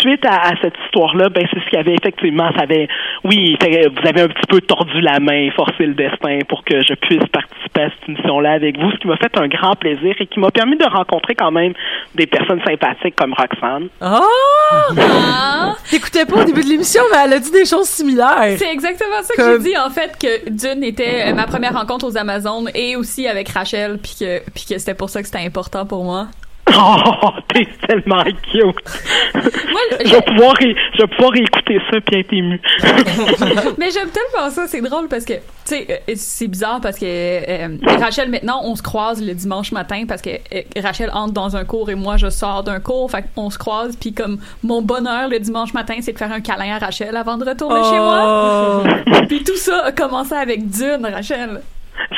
suite 0.00 0.26
à, 0.26 0.48
à 0.48 0.52
cette 0.60 0.74
histoire-là, 0.84 1.30
ben 1.30 1.46
c'est 1.50 1.58
ce 1.60 1.64
qu'il 1.70 1.78
y 1.78 1.80
avait 1.80 1.94
effectivement. 1.94 2.50
Ça 2.56 2.64
avait, 2.64 2.86
oui, 3.24 3.56
fait- 3.62 3.88
vous 3.88 4.06
avez 4.06 4.20
un 4.20 4.28
petit 4.28 4.46
peu 4.48 4.60
tordu 4.60 5.00
la 5.00 5.20
main, 5.20 5.48
forcé 5.56 5.86
le 5.86 5.94
destin 5.94 6.38
pour 6.48 6.64
que 6.64 6.82
je 6.86 6.92
puisse 6.94 7.24
participer 7.32 7.80
à 7.82 7.88
cette 7.88 8.08
émission-là 8.10 8.52
avec 8.52 8.78
vous, 8.78 8.90
ce 8.92 8.96
qui 8.98 9.08
m'a 9.08 9.16
fait 9.16 9.32
un 9.38 9.48
grand 9.48 9.74
plaisir 9.74 10.14
et 10.18 10.26
qui 10.26 10.38
m'a 10.38 10.50
permis 10.50 10.76
de 10.76 10.84
rencontrer 10.84 11.34
quand 11.34 11.50
même 11.50 11.72
des 12.14 12.26
personnes 12.26 12.60
sympathiques 12.66 13.16
comme 13.16 13.32
Roxane. 13.32 13.88
Oh! 14.02 14.92
Ah! 14.96 15.72
T'écoutais 15.90 16.24
pas 16.26 16.40
au 16.42 16.44
début 16.44 16.60
de 16.62 16.68
l'émission, 16.74 17.02
mais 17.12 17.18
elle 17.24 17.32
a 17.34 17.38
dit 17.38 17.50
des 17.50 17.64
choses 17.64 17.88
similaires. 17.88 18.56
C'est 18.58 18.72
exactement 18.72 19.22
ça 19.22 19.34
que 19.34 19.40
Comme- 19.40 19.62
j'ai 19.62 19.70
dit 19.70 19.76
en 19.78 19.90
fait 19.90 20.12
que 20.18 20.50
Dune 20.50 20.82
était 20.84 21.30
euh, 21.30 21.34
ma 21.34 21.46
première 21.46 21.74
rencontre 21.74 22.06
aux 22.06 22.16
Amazones 22.16 22.70
et 22.74 22.96
aussi 22.96 23.26
avec 23.26 23.48
Rachel 23.48 23.98
puis 24.02 24.14
que 24.20 24.40
puis 24.54 24.64
que 24.68 24.78
c'était 24.78 24.94
pour 24.94 25.10
ça 25.10 25.20
que 25.22 25.26
c'était 25.26 25.44
important 25.44 25.86
pour 25.86 26.04
moi. 26.04 26.28
Oh, 26.72 27.30
t'es 27.52 27.68
tellement 27.86 28.24
cute! 28.24 28.64
Moi, 28.64 29.80
je, 30.04 30.10
vais 30.10 30.22
pouvoir 30.22 30.54
ré- 30.54 30.74
je 30.94 31.02
vais 31.02 31.08
pouvoir 31.08 31.32
réécouter 31.32 31.78
ça 31.90 32.00
puis 32.00 32.20
être 32.20 32.32
ému. 32.32 32.60
Mais 33.78 33.90
j'aime 33.90 34.08
tellement 34.10 34.50
ça, 34.50 34.66
c'est 34.66 34.80
drôle 34.80 35.08
parce 35.08 35.24
que, 35.24 35.34
tu 35.34 35.40
sais, 35.64 35.86
euh, 35.90 36.12
c'est 36.16 36.48
bizarre 36.48 36.80
parce 36.80 36.98
que 36.98 37.04
euh, 37.04 37.76
Rachel, 38.00 38.30
maintenant, 38.30 38.62
on 38.64 38.74
se 38.76 38.82
croise 38.82 39.22
le 39.22 39.34
dimanche 39.34 39.72
matin 39.72 40.04
parce 40.08 40.22
que 40.22 40.30
euh, 40.30 40.62
Rachel 40.82 41.10
entre 41.12 41.34
dans 41.34 41.56
un 41.56 41.64
cours 41.64 41.90
et 41.90 41.94
moi, 41.94 42.16
je 42.16 42.30
sors 42.30 42.62
d'un 42.62 42.80
cours. 42.80 43.10
Fait 43.10 43.24
qu'on 43.34 43.50
se 43.50 43.58
croise, 43.58 43.96
puis 43.96 44.14
comme 44.14 44.38
mon 44.62 44.80
bonheur 44.82 45.28
le 45.28 45.38
dimanche 45.38 45.74
matin, 45.74 45.96
c'est 46.00 46.12
de 46.12 46.18
faire 46.18 46.32
un 46.32 46.40
câlin 46.40 46.76
à 46.76 46.78
Rachel 46.78 47.14
avant 47.16 47.36
de 47.36 47.44
retourner 47.44 47.82
chez 47.84 47.98
moi. 47.98 48.84
Oh! 48.86 49.22
Puis 49.28 49.44
tout 49.44 49.56
ça 49.56 49.84
a 49.86 49.92
commencé 49.92 50.34
avec 50.34 50.68
Dune, 50.70 51.06
Rachel. 51.12 51.60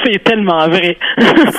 C'est 0.06 0.22
tellement 0.22 0.68
vrai. 0.68 0.96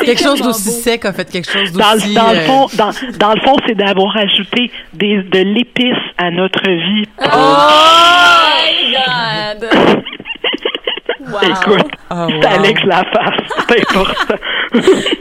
Quelque 0.06 0.22
chose 0.24 0.42
d'aussi 0.42 0.72
sec 0.72 1.04
a 1.06 1.12
fait 1.12 1.30
quelque 1.30 1.52
chose 1.52 1.72
d'aussi... 1.74 2.10
le- 2.10 2.16
dans 2.16 2.32
le 2.32 2.38
euh, 2.38 2.46
fond, 2.46 2.68
dans, 2.76 2.92
dans 3.18 3.34
le 3.34 3.42
fond, 3.42 3.58
c'est 3.68 3.76
d'avoir 3.76 4.16
ajouté 4.16 4.72
des, 4.94 5.18
de 5.24 5.40
l'épice 5.40 5.98
à 6.18 6.32
notre 6.32 6.64
vie. 6.70 7.04
Oh 7.20 7.26
my 8.56 8.94
god! 8.94 9.70
Wow. 11.30 11.40
Écoute, 11.44 11.92
Oh, 12.10 12.26
c'est 12.30 12.36
wow. 12.48 12.54
Alex 12.56 12.82
Laface. 12.86 13.42
C'est 13.68 13.82
important. 13.90 14.36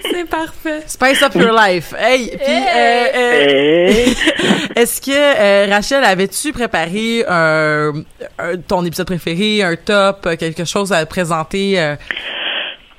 C'est 0.09 0.31
parfait. 0.31 0.83
Spice 0.87 1.23
up 1.25 1.35
your 1.35 1.51
life. 1.53 1.93
Hey, 1.99 2.29
puis 2.29 2.39
euh, 2.39 3.07
euh, 3.17 3.89
Hey. 3.89 4.17
est-ce 4.77 5.01
que 5.01 5.11
euh, 5.11 5.67
Rachel 5.69 6.05
avais-tu 6.05 6.53
préparé 6.53 7.25
un, 7.29 7.93
un- 8.39 8.57
ton 8.69 8.85
épisode 8.85 9.07
préféré, 9.09 9.65
un 9.65 9.75
top, 9.75 10.29
quelque 10.39 10.65
chose 10.65 10.93
à 10.93 11.05
présenter 11.07 11.81
euh, 11.81 11.97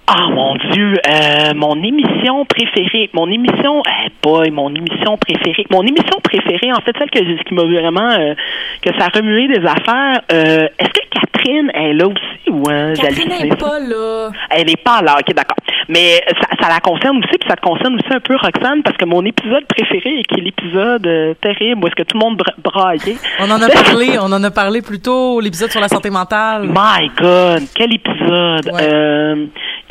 Ah 0.10 0.30
mon 0.30 0.55
Dieu, 0.72 0.93
euh, 1.05 1.53
mon 1.53 1.76
émission 1.84 2.45
préférée, 2.45 3.10
mon 3.14 3.30
émission, 3.30 3.84
eh 3.86 4.10
boy, 4.24 4.51
mon 4.51 4.74
émission 4.74 5.18
préférée, 5.18 5.66
mon 5.70 5.82
émission 5.82 6.18
préférée, 6.24 6.72
en 6.72 6.80
fait 6.80 6.95
celle 6.97 7.10
que 7.10 7.43
qui 7.43 7.53
m'a 7.53 7.64
vraiment 7.64 8.12
euh, 8.18 8.34
que 8.82 8.89
ça 8.97 9.08
a 9.08 9.18
remué 9.18 9.47
des 9.49 9.66
affaires. 9.66 10.22
euh, 10.32 10.68
Est-ce 10.80 10.89
que 10.89 11.08
Catherine 11.12 11.72
est 11.74 11.93
là 11.93 12.05
aussi 12.08 12.49
ou 12.49 12.64
hein, 12.70 12.93
Catherine 12.95 13.30
n'est 13.49 13.55
pas 13.58 13.80
là. 13.80 14.30
Elle 14.49 14.70
est 14.70 14.82
pas 14.82 15.01
là, 15.01 15.18
ok, 15.20 15.34
d'accord. 15.36 15.58
Mais 15.89 16.22
ça, 16.41 16.47
ça 16.62 16.70
la 16.70 16.80
concerne 16.80 17.18
aussi, 17.18 17.38
puis 17.39 17.49
ça 17.49 17.55
te 17.58 17.62
concerne 17.62 17.95
aussi 17.95 18.08
un 18.14 18.20
peu, 18.22 18.36
Roxane, 18.36 18.84
parce 18.84 18.95
que 18.97 19.05
mon 19.05 19.24
épisode 19.26 19.66
préféré, 19.66 20.22
qui 20.28 20.39
est 20.39 20.43
l'épisode 20.43 21.05
euh, 21.08 21.34
terrible 21.41 21.84
où 21.84 21.88
est-ce 21.88 21.95
que 21.95 22.03
tout 22.03 22.18
le 22.18 22.26
monde 22.26 22.38
bra- 22.38 22.53
braillait. 22.64 23.18
On 23.41 23.49
en 23.51 23.62
a 23.62 23.68
parlé, 23.70 24.18
on 24.20 24.32
en 24.32 24.43
a 24.43 24.51
parlé 24.51 24.82
plus 24.82 24.99
tôt, 25.01 25.39
l'épisode 25.41 25.70
sur 25.72 25.82
la 25.82 25.88
santé 25.89 26.10
mentale. 26.10 26.64
My 26.64 27.10
God, 27.18 27.64
quel 27.76 27.93
épisode 27.93 28.70
euh, 28.82 29.45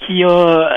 qui 0.06 0.24
a 0.24 0.28
euh, 0.28 0.68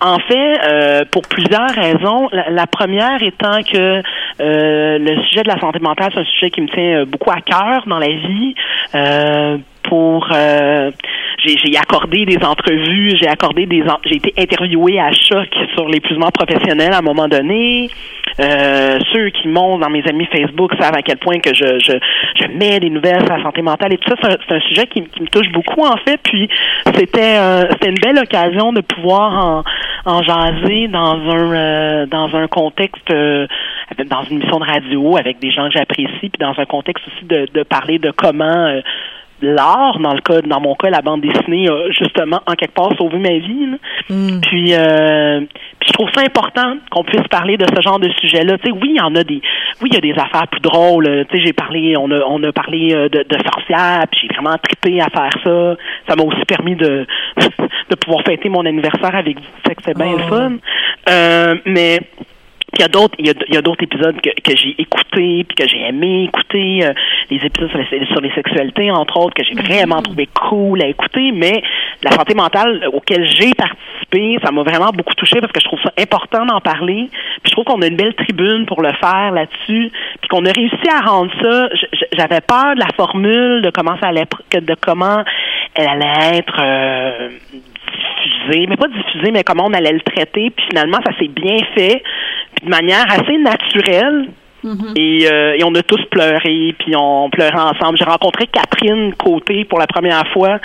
en 0.00 0.18
fait, 0.18 0.58
euh, 0.64 1.04
pour 1.10 1.22
plusieurs 1.22 1.68
raisons. 1.70 2.28
La, 2.32 2.66
première 2.66 3.22
étant 3.22 3.62
que 3.62 4.02
euh, 4.40 4.98
le 4.98 5.22
sujet 5.24 5.42
de 5.42 5.48
la 5.48 5.60
santé 5.60 5.78
mentale, 5.78 6.10
c'est 6.14 6.20
un 6.20 6.24
sujet 6.24 6.50
qui 6.50 6.62
me 6.62 6.68
tient 6.68 7.04
beaucoup 7.04 7.30
à 7.30 7.40
cœur 7.40 7.84
dans 7.86 7.98
la 7.98 8.08
vie. 8.08 8.54
Euh, 8.94 9.58
pour 9.82 10.28
euh, 10.32 10.90
j'ai 11.44 11.76
accordé 11.76 12.26
des 12.26 12.44
entrevues, 12.44 13.16
j'ai 13.20 13.28
accordé 13.28 13.66
des 13.66 13.82
j'ai 14.04 14.16
été 14.16 14.32
interviewée 14.38 15.00
à 15.00 15.10
choc 15.12 15.48
sur 15.74 15.88
l'épuisement 15.88 16.30
professionnel 16.30 16.92
à 16.92 16.98
un 16.98 17.02
moment 17.02 17.28
donné. 17.28 17.88
Euh, 18.38 18.98
ceux 19.12 19.30
qui 19.30 19.48
montent 19.48 19.80
dans 19.80 19.90
mes 19.90 20.06
amis 20.08 20.26
Facebook 20.26 20.72
savent 20.78 20.94
à 20.94 21.02
quel 21.02 21.18
point 21.18 21.40
que 21.40 21.54
je, 21.54 21.78
je, 21.78 21.92
je 22.36 22.46
mets 22.56 22.78
des 22.80 22.90
nouvelles 22.90 23.24
sur 23.24 23.36
la 23.36 23.42
santé 23.42 23.62
mentale 23.62 23.92
et 23.92 23.98
tout 23.98 24.10
ça. 24.10 24.28
C'est 24.48 24.54
un, 24.54 24.60
sujet 24.60 24.86
qui, 24.86 25.02
qui 25.02 25.22
me 25.22 25.28
touche 25.28 25.50
beaucoup 25.52 25.84
en 25.84 25.96
fait. 25.96 26.20
Puis 26.22 26.48
c'était 26.94 27.38
euh, 27.38 27.66
c'était 27.72 27.88
une 27.88 28.00
belle 28.00 28.18
occasion 28.18 28.72
de 28.72 28.80
pouvoir 28.80 29.32
en, 29.32 29.64
en 30.04 30.22
jaser 30.22 30.88
dans 30.88 31.18
un 31.30 31.52
euh, 31.52 32.06
dans 32.06 32.34
un 32.34 32.46
contexte 32.46 33.10
euh, 33.10 33.46
dans 34.06 34.22
une 34.24 34.40
émission 34.40 34.60
de 34.60 34.64
radio 34.64 35.16
avec 35.16 35.38
des 35.40 35.50
gens 35.50 35.66
que 35.68 35.74
j'apprécie 35.78 36.28
puis 36.28 36.38
dans 36.38 36.54
un 36.58 36.64
contexte 36.64 37.04
aussi 37.08 37.26
de, 37.26 37.46
de 37.52 37.62
parler 37.62 37.98
de 37.98 38.10
comment 38.10 38.44
euh, 38.44 38.80
l'art, 39.42 39.98
dans 39.98 40.14
le 40.14 40.20
cas, 40.20 40.40
dans 40.42 40.60
mon 40.60 40.74
cas, 40.74 40.90
la 40.90 41.02
bande 41.02 41.20
dessinée 41.20 41.68
a 41.68 41.90
justement 41.90 42.40
en 42.46 42.54
quelque 42.54 42.74
part 42.74 42.90
sauvé 42.96 43.18
ma 43.18 43.38
vie. 43.38 43.66
là. 43.66 43.76
Puis, 44.42 44.74
euh, 44.74 45.40
puis 45.78 45.88
je 45.88 45.92
trouve 45.92 46.10
ça 46.14 46.22
important 46.22 46.76
qu'on 46.90 47.04
puisse 47.04 47.26
parler 47.28 47.56
de 47.56 47.66
ce 47.74 47.80
genre 47.80 47.98
de 47.98 48.10
sujet-là. 48.20 48.58
Tu 48.58 48.70
sais, 48.70 48.72
oui, 48.72 48.92
il 48.94 48.96
y 48.96 49.00
en 49.00 49.14
a 49.14 49.24
des, 49.24 49.40
oui, 49.80 49.90
il 49.90 49.94
y 49.94 49.96
a 49.96 50.00
des 50.00 50.18
affaires 50.20 50.48
plus 50.48 50.60
drôles. 50.60 51.06
Euh, 51.06 51.24
Tu 51.30 51.38
sais, 51.38 51.46
j'ai 51.46 51.52
parlé, 51.52 51.94
on 51.96 52.10
a, 52.10 52.20
on 52.26 52.42
a 52.42 52.52
parlé 52.52 52.94
euh, 52.94 53.08
de, 53.08 53.24
de 53.28 53.36
sorcières, 53.44 54.04
puis 54.10 54.20
j'ai 54.22 54.34
vraiment 54.34 54.56
trippé 54.58 55.00
à 55.00 55.08
faire 55.08 55.32
ça. 55.44 55.76
Ça 56.08 56.16
m'a 56.16 56.22
aussi 56.22 56.44
permis 56.46 56.76
de, 56.76 57.06
de 57.90 57.94
pouvoir 57.96 58.24
fêter 58.24 58.48
mon 58.48 58.64
anniversaire 58.66 59.14
avec 59.14 59.36
vous. 59.38 59.44
Fait 59.66 59.74
que 59.74 59.82
c'est 59.84 59.96
bien 59.96 60.12
le 60.16 60.22
fun. 60.24 60.52
Euh, 61.08 61.56
mais 61.64 62.00
il 62.74 62.80
y 62.80 62.84
a 62.84 62.88
d'autres 62.88 63.14
il 63.18 63.26
y 63.26 63.56
a, 63.56 63.62
d'autres 63.62 63.84
épisodes 63.84 64.20
que, 64.20 64.30
que 64.30 64.56
j'ai 64.56 64.74
écoutés 64.78 65.44
puis 65.44 65.56
que 65.56 65.68
j'ai 65.68 65.80
aimé 65.80 66.24
écouter 66.24 66.84
euh, 66.84 66.92
les 67.30 67.38
épisodes 67.44 67.70
sur 67.70 67.78
les, 67.78 68.06
sur 68.06 68.20
les 68.20 68.32
sexualités 68.32 68.90
entre 68.90 69.16
autres 69.18 69.34
que 69.34 69.44
j'ai 69.44 69.54
vraiment 69.54 70.02
trouvé 70.02 70.28
cool 70.34 70.82
à 70.82 70.86
écouter 70.86 71.32
mais 71.32 71.62
la 72.02 72.12
santé 72.12 72.34
mentale 72.34 72.88
auquel 72.92 73.26
j'ai 73.26 73.52
participé 73.54 73.90
ça 74.42 74.50
m'a 74.50 74.62
vraiment 74.62 74.90
beaucoup 74.92 75.14
touché 75.14 75.40
parce 75.40 75.52
que 75.52 75.60
je 75.60 75.66
trouve 75.66 75.80
ça 75.82 75.92
important 75.98 76.44
d'en 76.46 76.60
parler. 76.60 77.08
Puis 77.42 77.50
je 77.50 77.52
trouve 77.52 77.64
qu'on 77.64 77.82
a 77.82 77.86
une 77.86 77.96
belle 77.96 78.14
tribune 78.14 78.66
pour 78.66 78.82
le 78.82 78.92
faire 78.94 79.30
là-dessus 79.32 79.90
puis 80.20 80.28
qu'on 80.28 80.44
a 80.46 80.52
réussi 80.52 80.88
à 80.90 81.08
rendre 81.08 81.30
ça. 81.40 81.68
J'avais 82.12 82.40
peur 82.40 82.74
de 82.74 82.80
la 82.80 82.88
formule 82.96 83.62
de 83.62 83.70
comment 83.70 83.96
ça 84.00 84.08
allait 84.08 84.26
de 84.54 84.74
comment 84.80 85.24
elle 85.74 85.88
allait 85.88 86.38
être 86.38 86.60
euh, 86.60 87.28
diffusé, 88.24 88.66
mais 88.66 88.76
pas 88.76 88.88
diffusé, 88.88 89.30
mais 89.30 89.44
comment 89.44 89.66
on 89.66 89.72
allait 89.72 89.92
le 89.92 90.00
traiter. 90.00 90.50
Puis 90.50 90.66
finalement, 90.70 90.98
ça 91.04 91.16
s'est 91.18 91.28
bien 91.28 91.58
fait, 91.74 92.02
puis 92.60 92.66
de 92.66 92.70
manière 92.70 93.06
assez 93.10 93.38
naturelle. 93.38 94.28
Et, 94.94 95.26
euh, 95.26 95.54
et 95.56 95.64
on 95.64 95.74
a 95.74 95.82
tous 95.82 96.04
pleuré, 96.10 96.74
puis 96.78 96.94
on 96.94 97.30
pleurait 97.30 97.54
ensemble. 97.54 97.96
J'ai 97.96 98.04
rencontré 98.04 98.46
Catherine 98.46 99.14
Côté 99.14 99.64
pour 99.64 99.78
la 99.78 99.86
première 99.86 100.26
fois. 100.34 100.58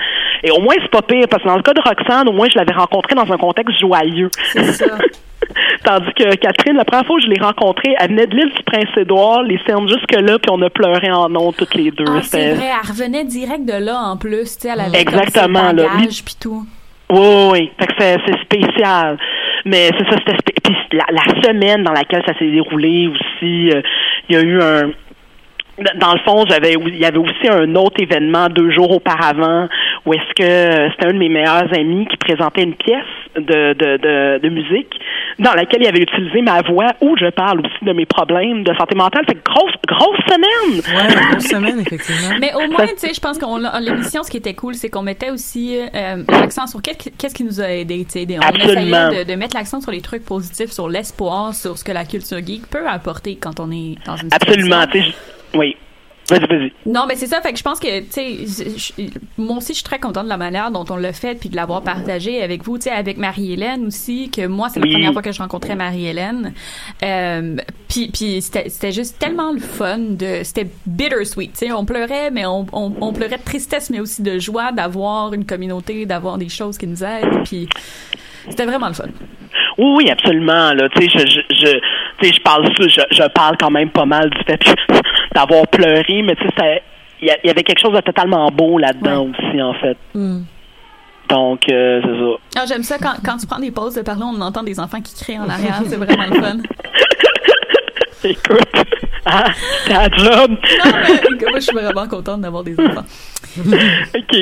Et 0.43 0.51
au 0.51 0.59
moins, 0.59 0.75
c'est 0.81 0.91
pas 0.91 1.01
pire, 1.01 1.27
parce 1.29 1.43
que 1.43 1.47
dans 1.47 1.55
le 1.55 1.61
cas 1.61 1.71
de 1.73 1.79
Roxane, 1.79 2.27
au 2.27 2.33
moins, 2.33 2.47
je 2.51 2.57
l'avais 2.57 2.73
rencontrée 2.73 3.15
dans 3.15 3.31
un 3.31 3.37
contexte 3.37 3.79
joyeux. 3.79 4.29
C'est 4.51 4.65
ça. 4.65 4.97
Tandis 5.85 6.11
que 6.13 6.35
Catherine, 6.35 6.75
la 6.75 6.83
première 6.83 7.05
fois 7.05 7.15
que 7.17 7.23
je 7.23 7.29
l'ai 7.29 7.39
rencontrée, 7.41 7.95
elle 7.97 8.09
venait 8.09 8.27
de 8.27 8.35
l'île 8.35 8.51
du 8.51 8.63
Prince-Édouard, 8.63 9.43
les 9.43 9.59
scènes 9.65 9.87
jusque-là, 9.87 10.39
puis 10.39 10.51
on 10.51 10.61
a 10.61 10.69
pleuré 10.69 11.09
en 11.11 11.33
ondes 11.33 11.55
toutes 11.55 11.75
les 11.75 11.91
deux. 11.91 12.03
Ah, 12.05 12.19
c'est 12.21 12.53
vrai, 12.53 12.65
elle 12.65 12.89
revenait 12.89 13.23
direct 13.23 13.63
de 13.65 13.81
là 13.81 13.97
en 13.97 14.17
plus, 14.17 14.57
tu 14.57 14.63
sais, 14.67 14.69
elle 14.73 14.81
avait 14.81 14.99
Exactement, 14.99 15.67
comme 15.67 15.77
ses 15.79 15.83
là. 15.83 15.89
bagages 15.95 16.25
puis 16.25 16.35
tout. 16.37 16.65
Oui, 17.11 17.19
oui, 17.19 17.49
oui. 17.51 17.71
Fait 17.79 17.87
que 17.87 17.93
c'est 17.97 18.41
spécial. 18.41 19.17
Mais 19.65 19.89
c'est 19.97 20.05
ça, 20.05 20.17
c'était 20.17 20.53
Puis 20.63 20.75
la, 20.93 21.05
la 21.11 21.41
semaine 21.41 21.83
dans 21.83 21.91
laquelle 21.91 22.23
ça 22.25 22.37
s'est 22.37 22.49
déroulé 22.51 23.07
aussi, 23.07 23.71
euh, 23.71 23.81
il 24.29 24.35
y 24.35 24.39
a 24.39 24.41
eu 24.41 24.61
un. 24.61 24.91
Dans 25.99 26.13
le 26.13 26.19
fond, 26.19 26.45
j'avais 26.47 26.73
il 26.87 26.97
y 26.99 27.05
avait 27.05 27.17
aussi 27.17 27.49
un 27.49 27.75
autre 27.75 28.01
événement 28.01 28.47
deux 28.47 28.71
jours 28.71 28.91
auparavant 28.91 29.67
où 30.05 30.13
est-ce 30.13 30.33
que 30.35 30.43
euh, 30.43 30.89
c'était 30.91 31.07
un 31.07 31.13
de 31.13 31.17
mes 31.17 31.27
meilleurs 31.29 31.67
amis 31.77 32.07
qui 32.09 32.15
présentait 32.17 32.63
une 32.63 32.75
pièce 32.75 33.03
de, 33.35 33.73
de, 33.73 33.97
de, 33.97 34.39
de 34.41 34.49
musique 34.49 34.93
dans 35.39 35.51
laquelle 35.53 35.81
il 35.81 35.87
avait 35.87 36.03
utilisé 36.03 36.41
ma 36.41 36.61
voix 36.61 36.87
où 37.01 37.17
je 37.19 37.29
parle 37.31 37.59
aussi 37.59 37.83
de 37.83 37.91
mes 37.91 38.05
problèmes 38.05 38.63
de 38.63 38.73
santé 38.75 38.95
mentale. 38.95 39.25
Fait 39.27 39.37
grosse, 39.43 39.73
grosse 39.85 40.17
semaine! 40.29 40.79
Ouais, 40.95 41.15
grosse 41.31 41.43
semaine, 41.49 41.79
effectivement. 41.81 42.37
Mais 42.39 42.53
au 42.53 42.71
moins, 42.71 42.85
tu 42.87 42.93
sais, 42.97 43.13
je 43.13 43.19
pense 43.19 43.37
qu'on 43.37 43.57
l'a- 43.57 43.77
l'émission, 43.81 44.23
ce 44.23 44.31
qui 44.31 44.37
était 44.37 44.53
cool, 44.53 44.75
c'est 44.75 44.89
qu'on 44.89 45.01
mettait 45.01 45.31
aussi 45.31 45.77
euh, 45.77 46.23
l'accent 46.29 46.67
sur 46.67 46.81
qu'est-ce 46.81 46.97
qui- 46.99 47.11
qu'est-ce 47.11 47.35
qui 47.35 47.43
nous 47.43 47.59
a 47.59 47.67
aidé, 47.69 48.05
tu 48.05 48.11
sais. 48.19 48.25
On 48.37 48.39
Absolument. 48.47 49.09
essayait 49.09 49.25
de, 49.25 49.31
de 49.33 49.35
mettre 49.37 49.57
l'accent 49.57 49.81
sur 49.81 49.91
les 49.91 50.01
trucs 50.01 50.23
positifs, 50.23 50.71
sur 50.71 50.87
l'espoir, 50.87 51.53
sur 51.53 51.77
ce 51.77 51.83
que 51.83 51.91
la 51.91 52.05
culture 52.05 52.37
geek 52.37 52.67
peut 52.69 52.87
apporter 52.87 53.35
quand 53.35 53.59
on 53.59 53.69
est 53.71 53.95
dans 54.05 54.15
une 54.15 54.29
Absolument, 54.33 54.83
situation. 54.83 54.91
tu 54.91 55.11
sais, 55.11 55.34
oui. 55.55 55.75
Vas-y, 56.27 56.47
vas-y. 56.47 56.73
Non, 56.87 57.05
mais 57.07 57.15
c'est 57.15 57.27
ça. 57.27 57.39
Fait 57.39 57.51
que 57.51 57.59
je 57.59 57.61
pense 57.61 57.79
que, 57.79 57.99
tu 57.99 58.07
sais, 58.09 59.03
moi 59.37 59.57
aussi, 59.57 59.73
je 59.73 59.75
suis 59.75 59.83
très 59.83 59.99
contente 59.99 60.23
de 60.23 60.29
la 60.29 60.37
manière 60.37 60.71
dont 60.71 60.83
on 60.89 60.95
l'a 60.95 61.13
fait 61.13 61.35
puis 61.35 61.49
de 61.49 61.55
l'avoir 61.55 61.83
partagé 61.83 62.41
avec 62.41 62.63
vous, 62.63 62.79
tu 62.79 62.85
sais, 62.85 62.89
avec 62.89 63.17
Marie-Hélène 63.17 63.85
aussi, 63.85 64.31
que 64.31 64.47
moi, 64.47 64.69
c'est 64.69 64.79
Oui. 64.81 64.89
la 64.89 64.93
première 64.95 65.13
fois 65.13 65.21
que 65.21 65.31
je 65.31 65.37
rencontrais 65.39 65.75
Marie-Hélène. 65.75 66.53
Euh, 67.03 67.57
puis 67.87 68.09
c'était 68.41 68.91
juste 68.91 69.19
tellement 69.19 69.51
le 69.51 69.59
fun 69.59 69.99
de, 69.99 70.39
c'était 70.41 70.67
bittersweet, 70.87 71.51
tu 71.53 71.67
sais, 71.67 71.71
on 71.71 71.85
pleurait, 71.85 72.31
mais 72.31 72.47
on, 72.47 72.65
on, 72.73 72.91
on 73.01 73.13
pleurait 73.13 73.37
de 73.37 73.43
tristesse, 73.43 73.91
mais 73.91 73.99
aussi 73.99 74.23
de 74.23 74.39
joie 74.39 74.71
d'avoir 74.71 75.31
une 75.35 75.45
communauté, 75.45 76.07
d'avoir 76.07 76.39
des 76.39 76.49
choses 76.49 76.79
qui 76.79 76.87
nous 76.87 77.03
aident, 77.03 77.43
puis 77.45 77.69
c'était 78.49 78.65
vraiment 78.65 78.87
le 78.87 78.93
fun. 78.93 79.05
Oui, 79.77 79.93
oui, 79.97 80.09
absolument. 80.09 80.73
Là, 80.73 80.87
tu 80.89 81.01
sais, 81.01 81.09
je, 81.09 81.25
je, 81.25 81.55
je, 81.55 81.71
tu 82.19 82.27
sais, 82.27 82.33
je 82.33 82.41
parle, 82.41 82.65
je, 82.79 83.01
je 83.11 83.27
parle 83.29 83.57
quand 83.57 83.71
même 83.71 83.89
pas 83.89 84.05
mal 84.05 84.29
du 84.29 84.37
fait 84.45 84.59
d'avoir 85.35 85.67
pleuré, 85.67 86.21
mais 86.23 86.35
tu 86.35 86.43
sais, 86.45 86.53
ça- 86.57 86.81
il 87.21 87.33
y, 87.43 87.49
avait 87.49 87.63
quelque 87.63 87.79
chose 87.79 87.93
de 87.93 88.01
totalement 88.01 88.51
beau 88.51 88.77
là-dedans 88.77 89.27
aussi, 89.29 89.61
en 89.61 89.73
fait. 89.75 89.97
Donc, 91.29 91.61
euh, 91.71 92.01
c'est 92.03 92.59
ça. 92.59 92.61
Ah, 92.61 92.65
j'aime 92.67 92.83
ça 92.83 92.97
quand, 92.99 93.13
quand 93.23 93.37
tu 93.37 93.47
prends 93.47 93.57
des 93.59 93.71
pauses 93.71 93.95
de 93.95 94.01
parler, 94.01 94.23
on 94.25 94.39
entend 94.41 94.61
des 94.63 94.79
enfants 94.79 95.01
qui 95.01 95.15
crient 95.15 95.39
en 95.39 95.49
arrière, 95.49 95.81
c'est 95.87 95.95
vraiment 95.95 96.25
le 96.29 96.39
fun. 96.41 96.57
Écoute, 98.23 98.69
ah, 99.25 99.45
c'est 99.85 99.93
un 99.93 100.09
job. 100.17 100.51
Non, 100.51 100.91
mais 101.39 101.49
moi, 101.49 101.55
je 101.55 101.59
suis 101.59 101.73
vraiment 101.75 102.07
contente 102.07 102.41
d'avoir 102.41 102.63
des 102.63 102.79
enfants. 102.79 103.05
OK. 103.65 104.37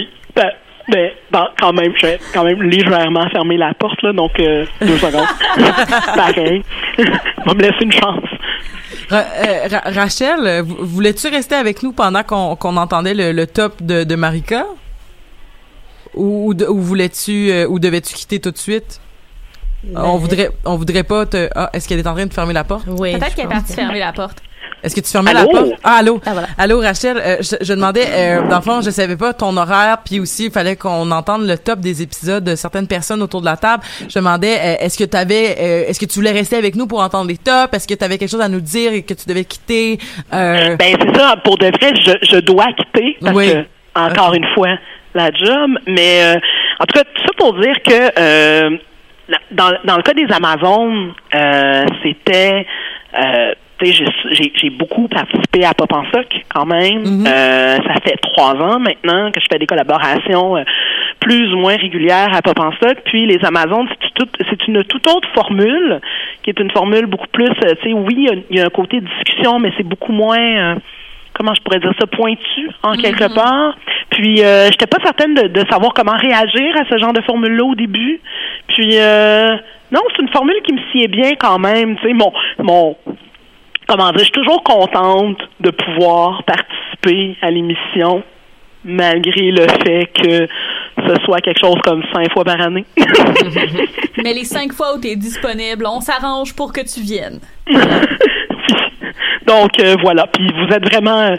Ben, 0.89 1.09
ben, 1.31 1.39
bon, 1.39 1.45
quand 1.59 1.73
même, 1.73 1.93
je 1.95 2.05
vais 2.05 2.19
quand 2.33 2.43
même 2.43 2.61
légèrement 2.61 3.29
fermer 3.29 3.57
la 3.57 3.73
porte, 3.73 4.01
là, 4.03 4.11
donc 4.13 4.31
euh, 4.39 4.65
deux 4.81 4.97
secondes. 4.97 5.25
Pareil. 6.15 6.61
Va 7.45 7.53
me 7.53 7.61
laisser 7.61 7.83
une 7.83 7.91
chance. 7.93 8.23
Ra- 9.09 9.23
euh, 9.45 9.67
Ra- 9.71 9.91
Rachel, 9.91 10.39
euh, 10.45 10.61
vou- 10.61 10.77
voulais-tu 10.81 11.27
rester 11.29 11.55
avec 11.55 11.83
nous 11.83 11.93
pendant 11.93 12.23
qu'on 12.23 12.55
qu'on 12.57 12.75
entendait 12.77 13.13
le, 13.13 13.31
le 13.31 13.47
top 13.47 13.81
de, 13.81 14.03
de 14.03 14.15
Marika? 14.15 14.65
Ou, 16.15 16.53
ou 16.69 16.79
voulais-tu, 16.81 17.49
euh, 17.51 17.65
ou 17.67 17.79
devais-tu 17.79 18.13
quitter 18.13 18.39
tout 18.39 18.51
de 18.51 18.57
suite? 18.57 18.99
On 19.95 20.17
voudrait, 20.17 20.49
on 20.63 20.75
voudrait 20.77 21.03
pas 21.03 21.25
te. 21.25 21.49
Ah, 21.55 21.69
est-ce 21.73 21.87
qu'elle 21.89 21.99
est 21.99 22.07
en 22.07 22.13
train 22.13 22.25
de 22.25 22.33
fermer 22.33 22.53
la 22.53 22.63
porte? 22.63 22.85
Oui. 22.87 23.17
Peut-être 23.17 23.35
qu'elle 23.35 23.45
est 23.45 23.49
partie 23.49 23.73
fermer 23.73 23.99
la 23.99 24.13
porte. 24.13 24.41
Est-ce 24.83 24.95
que 24.95 25.01
tu 25.01 25.09
fermais 25.09 25.31
Allô? 25.31 25.49
la 25.51 25.59
porte? 25.61 25.71
Ah, 25.83 25.95
allô? 25.97 26.21
Ah, 26.25 26.31
voilà. 26.33 26.47
Allô, 26.57 26.79
Rachel? 26.81 27.17
euh, 27.17 27.37
je, 27.39 27.55
je 27.61 27.73
demandais, 27.73 28.05
euh, 28.11 28.47
dans 28.49 28.57
le 28.57 28.61
fond, 28.61 28.81
je 28.81 28.89
savais 28.89 29.15
pas 29.15 29.33
ton 29.33 29.55
horaire, 29.55 29.99
puis 30.03 30.19
aussi, 30.19 30.45
il 30.47 30.51
fallait 30.51 30.75
qu'on 30.75 31.09
entende 31.11 31.47
le 31.47 31.57
top 31.57 31.79
des 31.79 32.01
épisodes 32.01 32.43
de 32.43 32.55
certaines 32.55 32.87
personnes 32.87 33.21
autour 33.21 33.39
de 33.39 33.45
la 33.45 33.55
table. 33.55 33.81
Je 34.09 34.19
demandais, 34.19 34.57
euh, 34.59 34.75
est-ce 34.85 34.97
que 34.97 35.05
tu 35.05 35.15
avais, 35.15 35.87
est-ce 35.89 35.99
que 35.99 36.05
tu 36.05 36.15
voulais 36.19 36.31
rester 36.31 36.57
avec 36.57 36.75
nous 36.75 36.85
pour 36.87 36.99
entendre 37.01 37.29
les 37.29 37.37
tops? 37.37 37.73
Est-ce 37.73 37.87
que 37.87 37.93
tu 37.93 38.03
avais 38.03 38.17
quelque 38.17 38.29
chose 38.31 38.41
à 38.41 38.49
nous 38.49 38.59
dire 38.61 38.91
et 38.93 39.03
que 39.03 39.13
tu 39.13 39.25
devais 39.27 39.45
quitter? 39.45 39.99
Euh, 40.33 40.75
Ben, 40.75 40.95
c'est 40.99 41.17
ça. 41.17 41.35
Pour 41.43 41.57
de 41.57 41.67
vrai, 41.67 41.93
je, 41.95 42.11
je 42.29 42.39
dois 42.41 42.67
quitter 42.77 43.17
parce 43.21 43.35
Oui. 43.35 43.51
que, 43.53 43.65
encore 43.95 44.33
une 44.33 44.45
fois, 44.53 44.77
la 45.15 45.31
job. 45.31 45.71
Mais, 45.87 46.23
euh, 46.35 46.39
en 46.79 46.85
tout 46.85 46.93
cas, 46.99 47.03
tout 47.03 47.21
ça 47.21 47.29
pour 47.37 47.53
dire 47.59 47.75
que, 47.85 48.11
euh, 48.19 48.69
dans, 49.51 49.71
dans 49.85 49.95
le 49.95 50.03
cas 50.03 50.13
des 50.13 50.27
Amazones, 50.29 51.13
euh, 51.33 51.85
c'était, 52.03 52.65
euh, 53.17 53.53
j'ai- 53.81 54.69
beaucoup 54.69 55.07
participé 55.07 55.65
à 55.65 55.73
Pop 55.73 55.91
en 55.93 56.03
Soc 56.11 56.27
quand 56.53 56.65
même. 56.65 57.01
Mhm. 57.03 57.25
Euh, 57.27 57.75
ça 57.77 57.93
fait 58.03 58.15
trois 58.21 58.53
ans 58.55 58.79
maintenant 58.79 59.31
que 59.31 59.39
je 59.39 59.45
fais 59.51 59.59
des 59.59 59.65
collaborations 59.67 60.57
euh, 60.57 60.63
plus 61.19 61.53
ou 61.53 61.57
moins 61.57 61.75
régulières 61.75 62.29
à 62.33 62.41
Pop 62.41 62.59
en 62.59 62.71
Soc. 62.81 62.97
Puis 63.05 63.25
les 63.25 63.43
Amazones, 63.45 63.87
c'est 64.49 64.67
une 64.67 64.83
toute 64.83 65.07
autre 65.07 65.27
formule 65.35 65.99
qui 66.43 66.49
est 66.49 66.59
une 66.59 66.71
formule 66.71 67.05
beaucoup 67.05 67.27
plus, 67.31 67.45
euh, 67.49 67.73
tu 67.81 67.89
sais, 67.89 67.93
oui, 67.93 68.15
il 68.17 68.23
y 68.23 68.29
a- 68.29 68.41
il 68.49 68.57
y, 68.57 68.61
a 68.61 68.65
un 68.65 68.69
côté 68.69 68.99
discussion, 69.01 69.59
mais 69.59 69.71
c'est 69.77 69.87
beaucoup 69.87 70.11
moins, 70.11 70.75
comment 71.33 71.53
je 71.53 71.61
pourrais 71.61 71.79
dire 71.79 71.93
ça, 71.99 72.07
pointu 72.07 72.69
en 72.83 72.93
quelque 72.93 73.33
part. 73.33 73.75
Puis 74.11 74.43
euh, 74.43 74.65
j'étais 74.71 74.87
pas 74.87 74.97
certaine 75.03 75.33
de, 75.33 75.47
de 75.47 75.65
savoir 75.69 75.93
comment 75.93 76.15
réagir 76.17 76.75
à 76.79 76.85
ce 76.89 76.97
genre 76.99 77.13
de 77.13 77.21
formule-là 77.21 77.63
au 77.63 77.75
début. 77.75 78.19
Puis 78.67 78.89
euh, 78.97 79.55
non, 79.91 80.01
c'est 80.15 80.21
une 80.21 80.29
formule 80.29 80.55
qui 80.63 80.73
me 80.73 80.79
sied 80.91 81.07
bien 81.07 81.31
quand 81.39 81.57
même. 81.59 81.95
Tu 81.97 82.07
sais, 82.07 82.13
mon 82.13 82.31
mon 82.59 82.95
comment 83.95 84.09
dire, 84.11 84.19
je 84.19 84.23
suis 84.23 84.31
toujours 84.31 84.63
contente 84.63 85.37
de 85.59 85.69
pouvoir 85.69 86.43
participer 86.43 87.37
à 87.41 87.51
l'émission 87.51 88.23
malgré 88.83 89.51
le 89.51 89.67
fait 89.83 90.07
que 90.13 90.47
ce 90.97 91.15
soit 91.23 91.39
quelque 91.41 91.59
chose 91.59 91.77
comme 91.83 92.03
cinq 92.13 92.31
fois 92.33 92.43
par 92.43 92.59
année. 92.59 92.85
Mais 94.23 94.33
les 94.33 94.43
cinq 94.43 94.73
fois 94.73 94.95
où 94.95 94.99
tu 94.99 95.09
es 95.09 95.15
disponible, 95.15 95.85
on 95.87 96.01
s'arrange 96.01 96.55
pour 96.55 96.73
que 96.73 96.81
tu 96.81 97.01
viennes. 97.01 97.39
Donc 99.47 99.79
euh, 99.79 99.95
voilà, 100.01 100.25
puis 100.27 100.47
vous 100.53 100.73
êtes 100.73 100.89
vraiment 100.89 101.35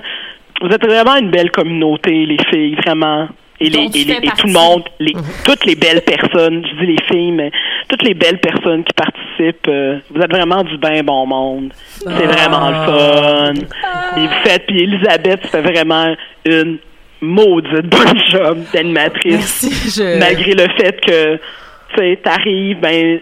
vous 0.62 0.68
êtes 0.68 0.86
vraiment 0.86 1.16
une 1.16 1.30
belle 1.30 1.50
communauté 1.50 2.26
les 2.26 2.38
filles 2.50 2.76
vraiment 2.86 3.28
et 3.60 3.68
les, 3.68 3.78
et, 3.78 3.88
les- 4.04 4.14
fais 4.14 4.26
et 4.26 4.30
tout 4.38 4.46
le 4.46 4.52
monde, 4.52 4.82
les, 4.98 5.12
toutes 5.44 5.64
les 5.64 5.74
belles 5.76 6.02
personnes, 6.02 6.64
je 6.66 6.80
dis 6.80 6.92
les 6.92 7.02
filles, 7.10 7.32
mais 7.32 7.50
toutes 7.88 8.02
les 8.02 8.14
belles 8.14 8.38
personnes 8.40 8.82
qui 8.84 8.92
participent, 8.94 9.68
euh, 9.68 9.98
vous 10.10 10.20
êtes 10.20 10.30
vraiment 10.30 10.62
du 10.64 10.76
bien 10.78 11.02
bon 11.02 11.26
monde. 11.26 11.72
C'est 11.98 12.08
vraiment 12.26 12.70
le 12.70 12.86
fun. 12.86 13.54
Et 14.16 14.26
vous 14.26 14.34
faites, 14.44 14.66
puis 14.66 14.82
Elisabeth, 14.82 15.42
tu 15.42 15.48
fais 15.48 15.62
vraiment 15.62 16.14
une 16.44 16.78
maudite 17.20 17.86
bonne 17.86 18.18
job 18.30 18.58
d'animatrice. 18.72 19.96
Je... 19.96 20.18
Malgré 20.18 20.52
le 20.52 20.68
fait 20.76 21.00
que, 21.00 21.36
tu 21.36 21.40
sais, 21.96 22.18
t'arrives, 22.22 22.80
ben, 22.80 23.20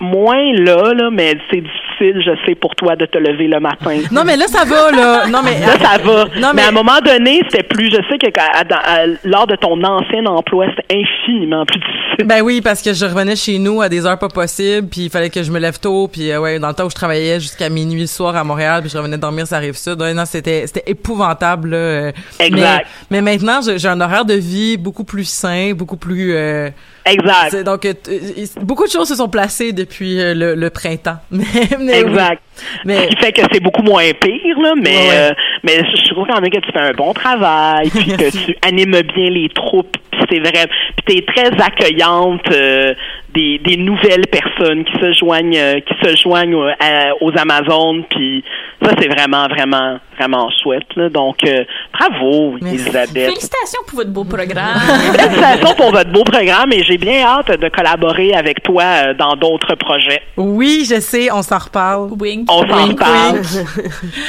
moins 0.00 0.52
là, 0.54 0.92
là, 0.92 1.10
mais 1.12 1.36
c'est 1.50 1.60
difficile, 1.60 2.22
je 2.24 2.32
sais, 2.46 2.54
pour 2.54 2.74
toi 2.74 2.96
de 2.96 3.06
te 3.06 3.16
lever 3.18 3.46
le 3.46 3.60
matin. 3.60 3.98
Non, 4.10 4.22
mais 4.24 4.36
là, 4.36 4.46
ça 4.48 4.64
va, 4.64 4.90
là. 4.90 5.26
Non, 5.28 5.40
mais. 5.44 5.60
Là, 5.60 5.78
ça 5.80 5.98
va. 6.02 6.24
Non, 6.40 6.50
mais... 6.54 6.62
à 6.62 6.68
un 6.68 6.72
moment 6.72 6.98
donné, 7.04 7.40
c'était 7.48 7.62
plus. 7.62 7.90
Je 7.90 7.96
sais 8.10 8.18
que 8.18 8.26
à- 8.38 8.60
à- 8.60 9.02
à- 9.02 9.06
lors 9.24 9.46
de 9.46 9.56
ton 9.56 9.82
ancien 9.82 10.26
emploi, 10.26 10.66
c'était 10.76 11.00
infiniment 11.00 11.64
plus 11.64 11.78
difficile. 11.80 12.26
Ben 12.26 12.42
oui, 12.42 12.60
parce 12.60 12.82
que 12.82 12.92
je 12.92 13.04
revenais 13.04 13.36
chez 13.36 13.58
nous 13.58 13.80
à 13.82 13.88
des 13.88 14.04
heures 14.06 14.18
pas 14.18 14.28
possibles, 14.28 14.88
puis 14.88 15.02
il 15.02 15.10
fallait 15.10 15.30
que 15.30 15.42
je 15.42 15.50
me 15.50 15.58
lève 15.58 15.78
tôt, 15.80 16.08
puis 16.08 16.30
euh, 16.30 16.40
ouais, 16.40 16.58
dans 16.58 16.68
le 16.68 16.74
temps 16.74 16.86
où 16.86 16.90
je 16.90 16.94
travaillais 16.94 17.40
jusqu'à 17.40 17.68
minuit 17.68 18.02
le 18.02 18.06
soir 18.06 18.36
à 18.36 18.44
Montréal, 18.44 18.80
puis 18.82 18.90
je 18.90 18.98
revenais 18.98 19.18
dormir 19.18 19.46
sur 19.46 19.56
la 19.56 19.60
rive 19.60 19.76
sud. 19.76 20.00
Ouais, 20.00 20.12
non, 20.14 20.24
c'était 20.26 20.66
c'était 20.66 20.84
épouvantable. 20.90 21.70
Là. 21.70 22.10
Exact. 22.40 22.86
Mais, 23.10 23.20
mais 23.20 23.32
maintenant, 23.32 23.60
j'ai 23.64 23.78
j'ai 23.78 23.88
un 23.88 24.00
horaire 24.00 24.24
de 24.24 24.34
vie 24.34 24.76
beaucoup 24.76 25.04
plus 25.04 25.24
sain, 25.28 25.72
beaucoup 25.74 25.96
plus. 25.96 26.34
euh, 26.34 26.70
Exact. 27.06 27.62
donc, 27.64 27.84
euh, 27.84 27.92
euh, 28.08 28.46
beaucoup 28.62 28.86
de 28.86 28.90
choses 28.90 29.08
se 29.08 29.16
sont 29.16 29.28
placées 29.28 29.72
depuis 29.72 30.18
euh, 30.20 30.32
le, 30.34 30.54
le 30.54 30.70
printemps. 30.70 31.18
Mais, 31.30 31.44
mais 31.78 32.02
oui. 32.02 32.10
Exact. 32.10 32.42
Mais 32.86 32.96
Ce 33.02 33.06
qui 33.08 33.16
fait 33.16 33.32
que 33.32 33.42
c'est 33.52 33.60
beaucoup 33.62 33.82
moins 33.82 34.10
pire, 34.20 34.58
là, 34.62 34.72
mais, 34.76 34.90
Ouais, 34.90 35.08
ouais. 35.08 35.10
euh, 35.30 35.32
mais 35.64 35.72
je 35.78 36.10
trouve 36.14 36.26
quand 36.26 36.40
même 36.40 36.50
que 36.50 36.60
tu 36.60 36.72
fais 36.72 36.78
un 36.78 36.92
bon 36.92 37.12
travail, 37.12 37.90
puis 37.90 38.06
que 38.16 38.30
tu 38.30 38.56
animes 38.62 39.02
bien 39.14 39.28
les 39.30 39.48
troupes, 39.54 39.96
puis 40.12 40.20
c'est 40.30 40.38
vrai, 40.38 40.66
puis 41.04 41.16
t'es 41.16 41.32
très 41.34 41.50
accueillante 41.62 42.42
euh, 42.52 42.94
des, 43.34 43.58
des 43.58 43.76
nouvelles 43.76 44.26
personnes 44.30 44.84
qui 44.84 44.92
se 45.00 45.12
joignent, 45.12 45.56
euh, 45.58 45.80
qui 45.80 45.94
se 46.02 46.16
joignent 46.22 46.54
euh, 46.54 46.70
à- 46.80 47.12
aux 47.20 47.32
Amazones, 47.36 48.04
puis 48.10 48.44
ça 48.82 48.92
c'est 48.98 49.08
vraiment, 49.08 49.46
vraiment, 49.48 49.98
vraiment 50.18 50.48
chouette, 50.62 50.86
là. 50.96 51.08
Donc, 51.08 51.36
euh, 51.46 51.64
bravo, 51.98 52.54
Merci. 52.62 52.76
Elisabeth. 52.76 53.26
Félicitations 53.30 53.80
pour 53.88 53.98
votre 53.98 54.10
beau 54.12 54.24
programme. 54.24 54.78
Félicitations 55.18 55.74
pour 55.76 55.90
votre 55.90 56.10
beau 56.12 56.24
programme 56.24 56.72
et 56.72 56.82
j'ai 56.84 56.96
bien 56.98 57.24
hâte 57.24 57.58
de 57.60 57.68
collaborer 57.68 58.34
avec 58.34 58.62
toi 58.62 58.82
euh, 58.84 59.14
dans 59.14 59.34
d'autres 59.36 59.74
projets. 59.74 60.22
oui, 60.36 60.86
je 60.88 61.00
sais, 61.00 61.30
on 61.32 61.42
s'en 61.42 61.58
reparle. 61.58 62.10
Wink. 62.20 62.48
On 62.50 62.66
s'en 62.68 62.86
Wink, 62.86 62.98
parle. 62.98 63.34
wink. 63.36 63.44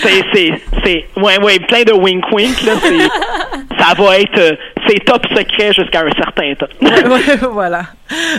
C'est, 0.02 0.24
c'est, 0.34 0.52
c'est, 0.84 1.06
ouais, 1.18 1.40
ouais, 1.44 1.60
plein 1.60 1.84
de 1.84 1.94
wink 1.94 2.24
wink, 2.32 2.62
là, 2.64 2.74
ça 3.80 3.94
va 4.02 4.20
être, 4.20 4.38
euh, 4.40 4.52
c'est 4.88 5.00
top 5.06 5.26
secret 5.36 5.74
jusqu'à 5.74 6.02
un 6.02 6.12
certain 6.12 6.54
temps. 6.56 6.68
Voilà. 7.52 7.84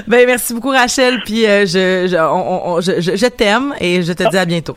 Ben 0.07 0.27
merci 0.27 0.55
beaucoup 0.55 0.71
Rachel, 0.71 1.21
puis 1.25 1.47
euh, 1.47 1.67
je 1.67 2.07
je, 2.11 2.17
on- 2.17 2.77
on- 2.77 2.81
je 2.81 3.27
t'aime 3.29 3.75
et 3.81 4.03
je 4.03 4.13
te 4.13 4.29
dis 4.29 4.37
à 4.39 4.45
bientôt. 4.45 4.77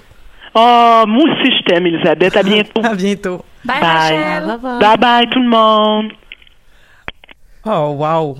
Oh, 0.55 1.03
moi 1.07 1.24
aussi 1.26 1.51
je 1.57 1.63
t'aime, 1.65 1.86
Elisabeth. 1.86 2.36
À 2.36 2.43
bientôt. 2.53 2.82
À 2.84 2.95
bientôt. 2.95 3.45
Bye, 3.65 3.80
Bye. 3.82 3.89
Rachel. 3.89 4.57
Bye 4.80 4.97
bye 4.97 5.30
tout 5.30 5.39
le 5.41 5.49
monde. 5.49 6.11
Oh 7.65 7.95
wow, 7.97 8.38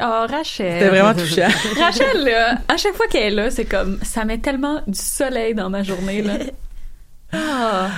Oh, 0.00 0.26
Rachel. 0.30 0.72
c'était 0.78 0.88
vraiment 0.88 1.12
touchant. 1.14 1.48
Rachel, 1.80 2.24
là, 2.24 2.54
à 2.68 2.76
chaque 2.76 2.94
fois 2.94 3.06
qu'elle 3.08 3.32
est 3.32 3.36
là, 3.36 3.50
c'est 3.50 3.64
comme, 3.64 3.98
ça 4.02 4.24
met 4.24 4.38
tellement 4.38 4.80
du 4.86 4.98
soleil 4.98 5.54
dans 5.54 5.68
ma 5.70 5.82
journée, 5.82 6.22
là. 6.22 6.34
Ah. 7.32 7.88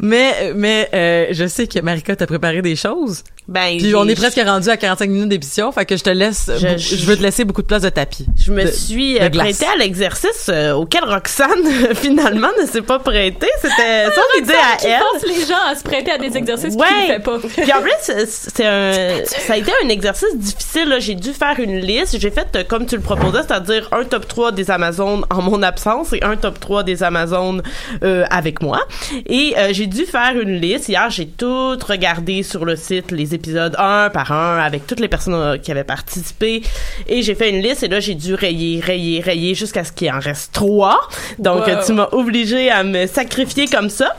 Mais 0.00 0.52
mais 0.54 0.88
euh, 0.94 1.26
je 1.32 1.46
sais 1.46 1.66
que 1.66 1.80
Marika 1.80 2.14
t'a 2.16 2.26
préparé 2.26 2.62
des 2.62 2.76
choses. 2.76 3.24
Ben, 3.48 3.78
Puis 3.78 3.94
on 3.94 4.06
est 4.06 4.14
presque 4.14 4.38
rendu 4.44 4.68
à 4.68 4.76
45 4.76 5.08
minutes 5.08 5.28
d'émission, 5.30 5.72
fait 5.72 5.86
que 5.86 5.96
je 5.96 6.04
te 6.04 6.10
laisse 6.10 6.50
Je- 6.58 6.76
je, 6.76 6.96
je 6.96 7.06
veux 7.06 7.16
te 7.16 7.22
laisser 7.22 7.44
beaucoup 7.44 7.62
de 7.62 7.66
place 7.66 7.80
de 7.80 7.88
tapis. 7.88 8.26
Je 8.36 8.52
me 8.52 8.64
de- 8.64 8.70
suis 8.70 9.14
de 9.14 9.24
euh, 9.24 9.28
glace. 9.30 9.56
prêtée 9.56 9.72
à 9.72 9.76
l'exercice 9.78 10.50
euh, 10.50 10.72
auquel 10.74 11.02
Roxane 11.04 11.48
finalement 11.94 12.48
ne 12.60 12.66
s'est 12.66 12.82
pas 12.82 12.98
prêtée. 12.98 13.48
C'était 13.62 14.04
son 14.14 14.42
idée 14.42 14.52
à 14.52 14.76
qui 14.76 14.86
elle. 14.88 14.98
force 14.98 15.24
les 15.26 15.46
gens 15.46 15.62
à 15.66 15.74
se 15.74 15.82
prêter 15.82 16.10
à 16.10 16.18
des 16.18 16.36
exercices 16.36 16.74
qu'ils 16.76 16.78
Ouais. 16.82 17.08
ne 17.08 17.14
fait 17.14 17.20
pas. 17.20 17.38
Puis 17.38 17.72
en 17.72 17.80
plus, 17.80 17.92
c'est- 18.26 18.66
un, 18.66 19.24
ça 19.24 19.54
a 19.54 19.56
été 19.56 19.72
un 19.82 19.88
exercice 19.88 20.36
difficile. 20.36 20.88
là. 20.90 20.98
J'ai 20.98 21.14
dû 21.14 21.32
faire 21.32 21.58
une 21.58 21.78
liste. 21.78 22.18
J'ai 22.20 22.30
fait 22.30 22.48
euh, 22.54 22.64
comme 22.68 22.84
tu 22.84 22.96
le 22.96 23.02
proposais, 23.02 23.38
c'est-à-dire 23.46 23.88
un 23.92 24.04
top 24.04 24.28
3 24.28 24.52
des 24.52 24.70
Amazones 24.70 25.24
en 25.30 25.40
mon 25.40 25.62
absence 25.62 26.12
et 26.12 26.22
un 26.22 26.36
top 26.36 26.60
3 26.60 26.82
des 26.82 27.02
Amazones 27.02 27.62
euh, 28.02 28.24
avec 28.30 28.60
moi. 28.60 28.80
Et 29.26 29.54
euh, 29.56 29.70
j'ai 29.72 29.86
dû 29.86 30.04
faire 30.04 30.38
une 30.38 30.56
liste. 30.60 30.90
Hier, 30.90 31.08
j'ai 31.08 31.26
tout 31.26 31.78
regardé 31.88 32.42
sur 32.42 32.66
le 32.66 32.76
site, 32.76 33.10
les 33.10 33.34
épisodes 33.38 33.74
un 33.78 34.10
par 34.10 34.30
un, 34.32 34.58
avec 34.58 34.86
toutes 34.86 35.00
les 35.00 35.08
personnes 35.08 35.34
euh, 35.34 35.56
qui 35.56 35.70
avaient 35.70 35.84
participé. 35.84 36.62
Et 37.06 37.22
j'ai 37.22 37.34
fait 37.34 37.50
une 37.50 37.62
liste 37.62 37.82
et 37.82 37.88
là, 37.88 38.00
j'ai 38.00 38.14
dû 38.14 38.34
rayer, 38.34 38.80
rayer, 38.80 39.20
rayer 39.20 39.54
jusqu'à 39.54 39.84
ce 39.84 39.92
qu'il 39.92 40.10
en 40.12 40.20
reste 40.20 40.52
trois. 40.52 41.00
Donc, 41.38 41.66
Wow. 41.66 41.74
tu 41.86 41.92
m'as 41.94 42.08
obligé 42.12 42.70
à 42.70 42.82
me 42.84 43.06
sacrifier 43.06 43.66
comme 43.66 43.88
ça. 43.90 44.14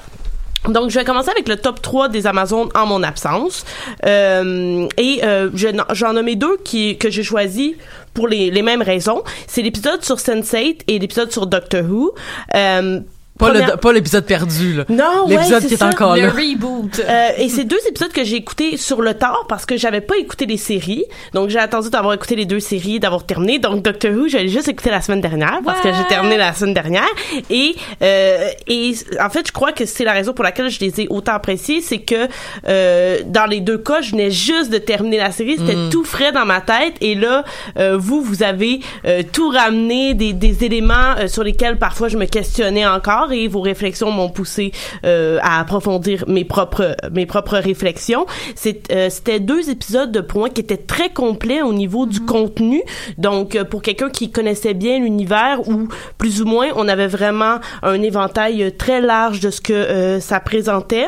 Donc, 0.67 0.89
je 0.89 0.99
vais 0.99 1.05
commencer 1.05 1.29
avec 1.29 1.47
le 1.47 1.55
top 1.55 1.81
3 1.81 2.09
des 2.09 2.27
Amazones 2.27 2.67
en 2.75 2.85
mon 2.85 3.01
absence. 3.01 3.63
Euh, 4.05 4.87
et 4.97 5.21
euh, 5.23 5.49
je- 5.55 5.67
j'en 5.93 6.11
nommé 6.13 6.35
deux 6.35 6.57
qui, 6.65 6.97
que 6.97 7.09
j'ai 7.09 7.23
choisis 7.23 7.73
pour 8.13 8.27
les, 8.27 8.51
les 8.51 8.61
mêmes 8.61 8.81
raisons. 8.81 9.23
C'est 9.47 9.61
l'épisode 9.61 10.03
sur 10.03 10.17
Sense8 10.17 10.81
et 10.87 10.99
l'épisode 10.99 11.31
sur 11.31 11.47
Doctor 11.47 11.83
Who. 11.89 12.13
Euh, 12.55 12.99
première- 13.47 13.71
le 13.71 13.77
pas 13.77 13.93
l'épisode 13.93 14.25
perdu 14.25 14.73
là. 14.75 14.83
Non, 14.89 15.25
ouais, 15.27 15.35
L'épisode 15.35 15.65
qui 15.65 15.73
est 15.73 15.77
ça. 15.77 15.87
encore 15.87 16.15
Le 16.15 16.21
là. 16.23 16.29
reboot. 16.29 16.99
Euh, 16.99 17.29
et 17.37 17.49
c'est 17.49 17.63
deux 17.63 17.79
épisodes 17.87 18.11
que 18.11 18.23
j'ai 18.23 18.35
écoutés 18.35 18.77
sur 18.77 19.01
le 19.01 19.13
tard 19.13 19.45
parce 19.47 19.65
que 19.65 19.77
j'avais 19.77 20.01
pas 20.01 20.17
écouté 20.17 20.45
les 20.45 20.57
séries. 20.57 21.05
Donc 21.33 21.49
j'ai 21.49 21.59
attendu 21.59 21.89
d'avoir 21.89 22.13
écouté 22.13 22.35
les 22.35 22.45
deux 22.45 22.59
séries, 22.59 22.99
d'avoir 22.99 23.25
terminé. 23.25 23.59
Donc 23.59 23.81
Doctor 23.83 24.11
Who, 24.11 24.27
j'allais 24.27 24.47
juste 24.49 24.67
écouté 24.67 24.89
la 24.89 25.01
semaine 25.01 25.21
dernière 25.21 25.59
parce 25.65 25.81
que 25.81 25.89
j'ai 25.91 26.03
terminé 26.07 26.37
la 26.37 26.53
semaine 26.53 26.73
dernière. 26.73 27.07
Et 27.49 27.75
euh, 28.01 28.49
et 28.67 28.93
en 29.23 29.29
fait, 29.29 29.47
je 29.47 29.51
crois 29.51 29.71
que 29.71 29.85
c'est 29.85 30.03
la 30.03 30.13
raison 30.13 30.33
pour 30.33 30.43
laquelle 30.43 30.69
je 30.69 30.79
les 30.79 31.01
ai 31.01 31.07
autant 31.09 31.33
appréciés, 31.33 31.81
c'est 31.81 31.99
que 31.99 32.27
euh, 32.67 33.19
dans 33.25 33.45
les 33.45 33.59
deux 33.61 33.77
cas, 33.77 34.01
je 34.01 34.11
venais 34.11 34.31
juste 34.31 34.69
de 34.69 34.77
terminer 34.77 35.17
la 35.17 35.31
série, 35.31 35.55
c'était 35.57 35.89
tout 35.91 36.03
frais 36.03 36.31
dans 36.31 36.45
ma 36.45 36.61
tête. 36.61 36.93
Et 37.01 37.15
là, 37.15 37.43
euh, 37.77 37.97
vous, 37.97 38.21
vous 38.21 38.43
avez 38.43 38.79
euh, 39.05 39.23
tout 39.31 39.49
ramené 39.49 40.13
des, 40.13 40.33
des 40.33 40.63
éléments 40.63 41.15
euh, 41.19 41.27
sur 41.27 41.43
lesquels 41.43 41.77
parfois 41.77 42.07
je 42.07 42.17
me 42.17 42.25
questionnais 42.25 42.85
encore 42.85 43.28
et 43.31 43.47
vos 43.47 43.61
réflexions 43.61 44.11
m'ont 44.11 44.29
poussé 44.29 44.71
euh, 45.05 45.39
à 45.41 45.59
approfondir 45.59 46.23
mes 46.27 46.45
propres 46.45 46.95
mes 47.11 47.25
propres 47.25 47.57
réflexions. 47.57 48.25
Euh, 48.65 49.09
c'était 49.09 49.39
deux 49.39 49.69
épisodes 49.69 50.11
de 50.11 50.21
points 50.21 50.49
qui 50.49 50.61
étaient 50.61 50.77
très 50.77 51.09
complets 51.09 51.61
au 51.61 51.73
niveau 51.73 52.05
du 52.05 52.21
contenu. 52.21 52.81
Donc 53.17 53.55
euh, 53.55 53.63
pour 53.63 53.81
quelqu'un 53.81 54.09
qui 54.09 54.31
connaissait 54.31 54.73
bien 54.73 54.99
l'univers 54.99 55.67
ou 55.67 55.87
plus 56.17 56.41
ou 56.41 56.45
moins 56.45 56.67
on 56.75 56.87
avait 56.87 57.07
vraiment 57.07 57.59
un 57.83 58.01
éventail 58.01 58.75
très 58.77 59.01
large 59.01 59.39
de 59.39 59.49
ce 59.49 59.61
que 59.61 60.19
ça 60.19 60.39
présentait. 60.39 61.07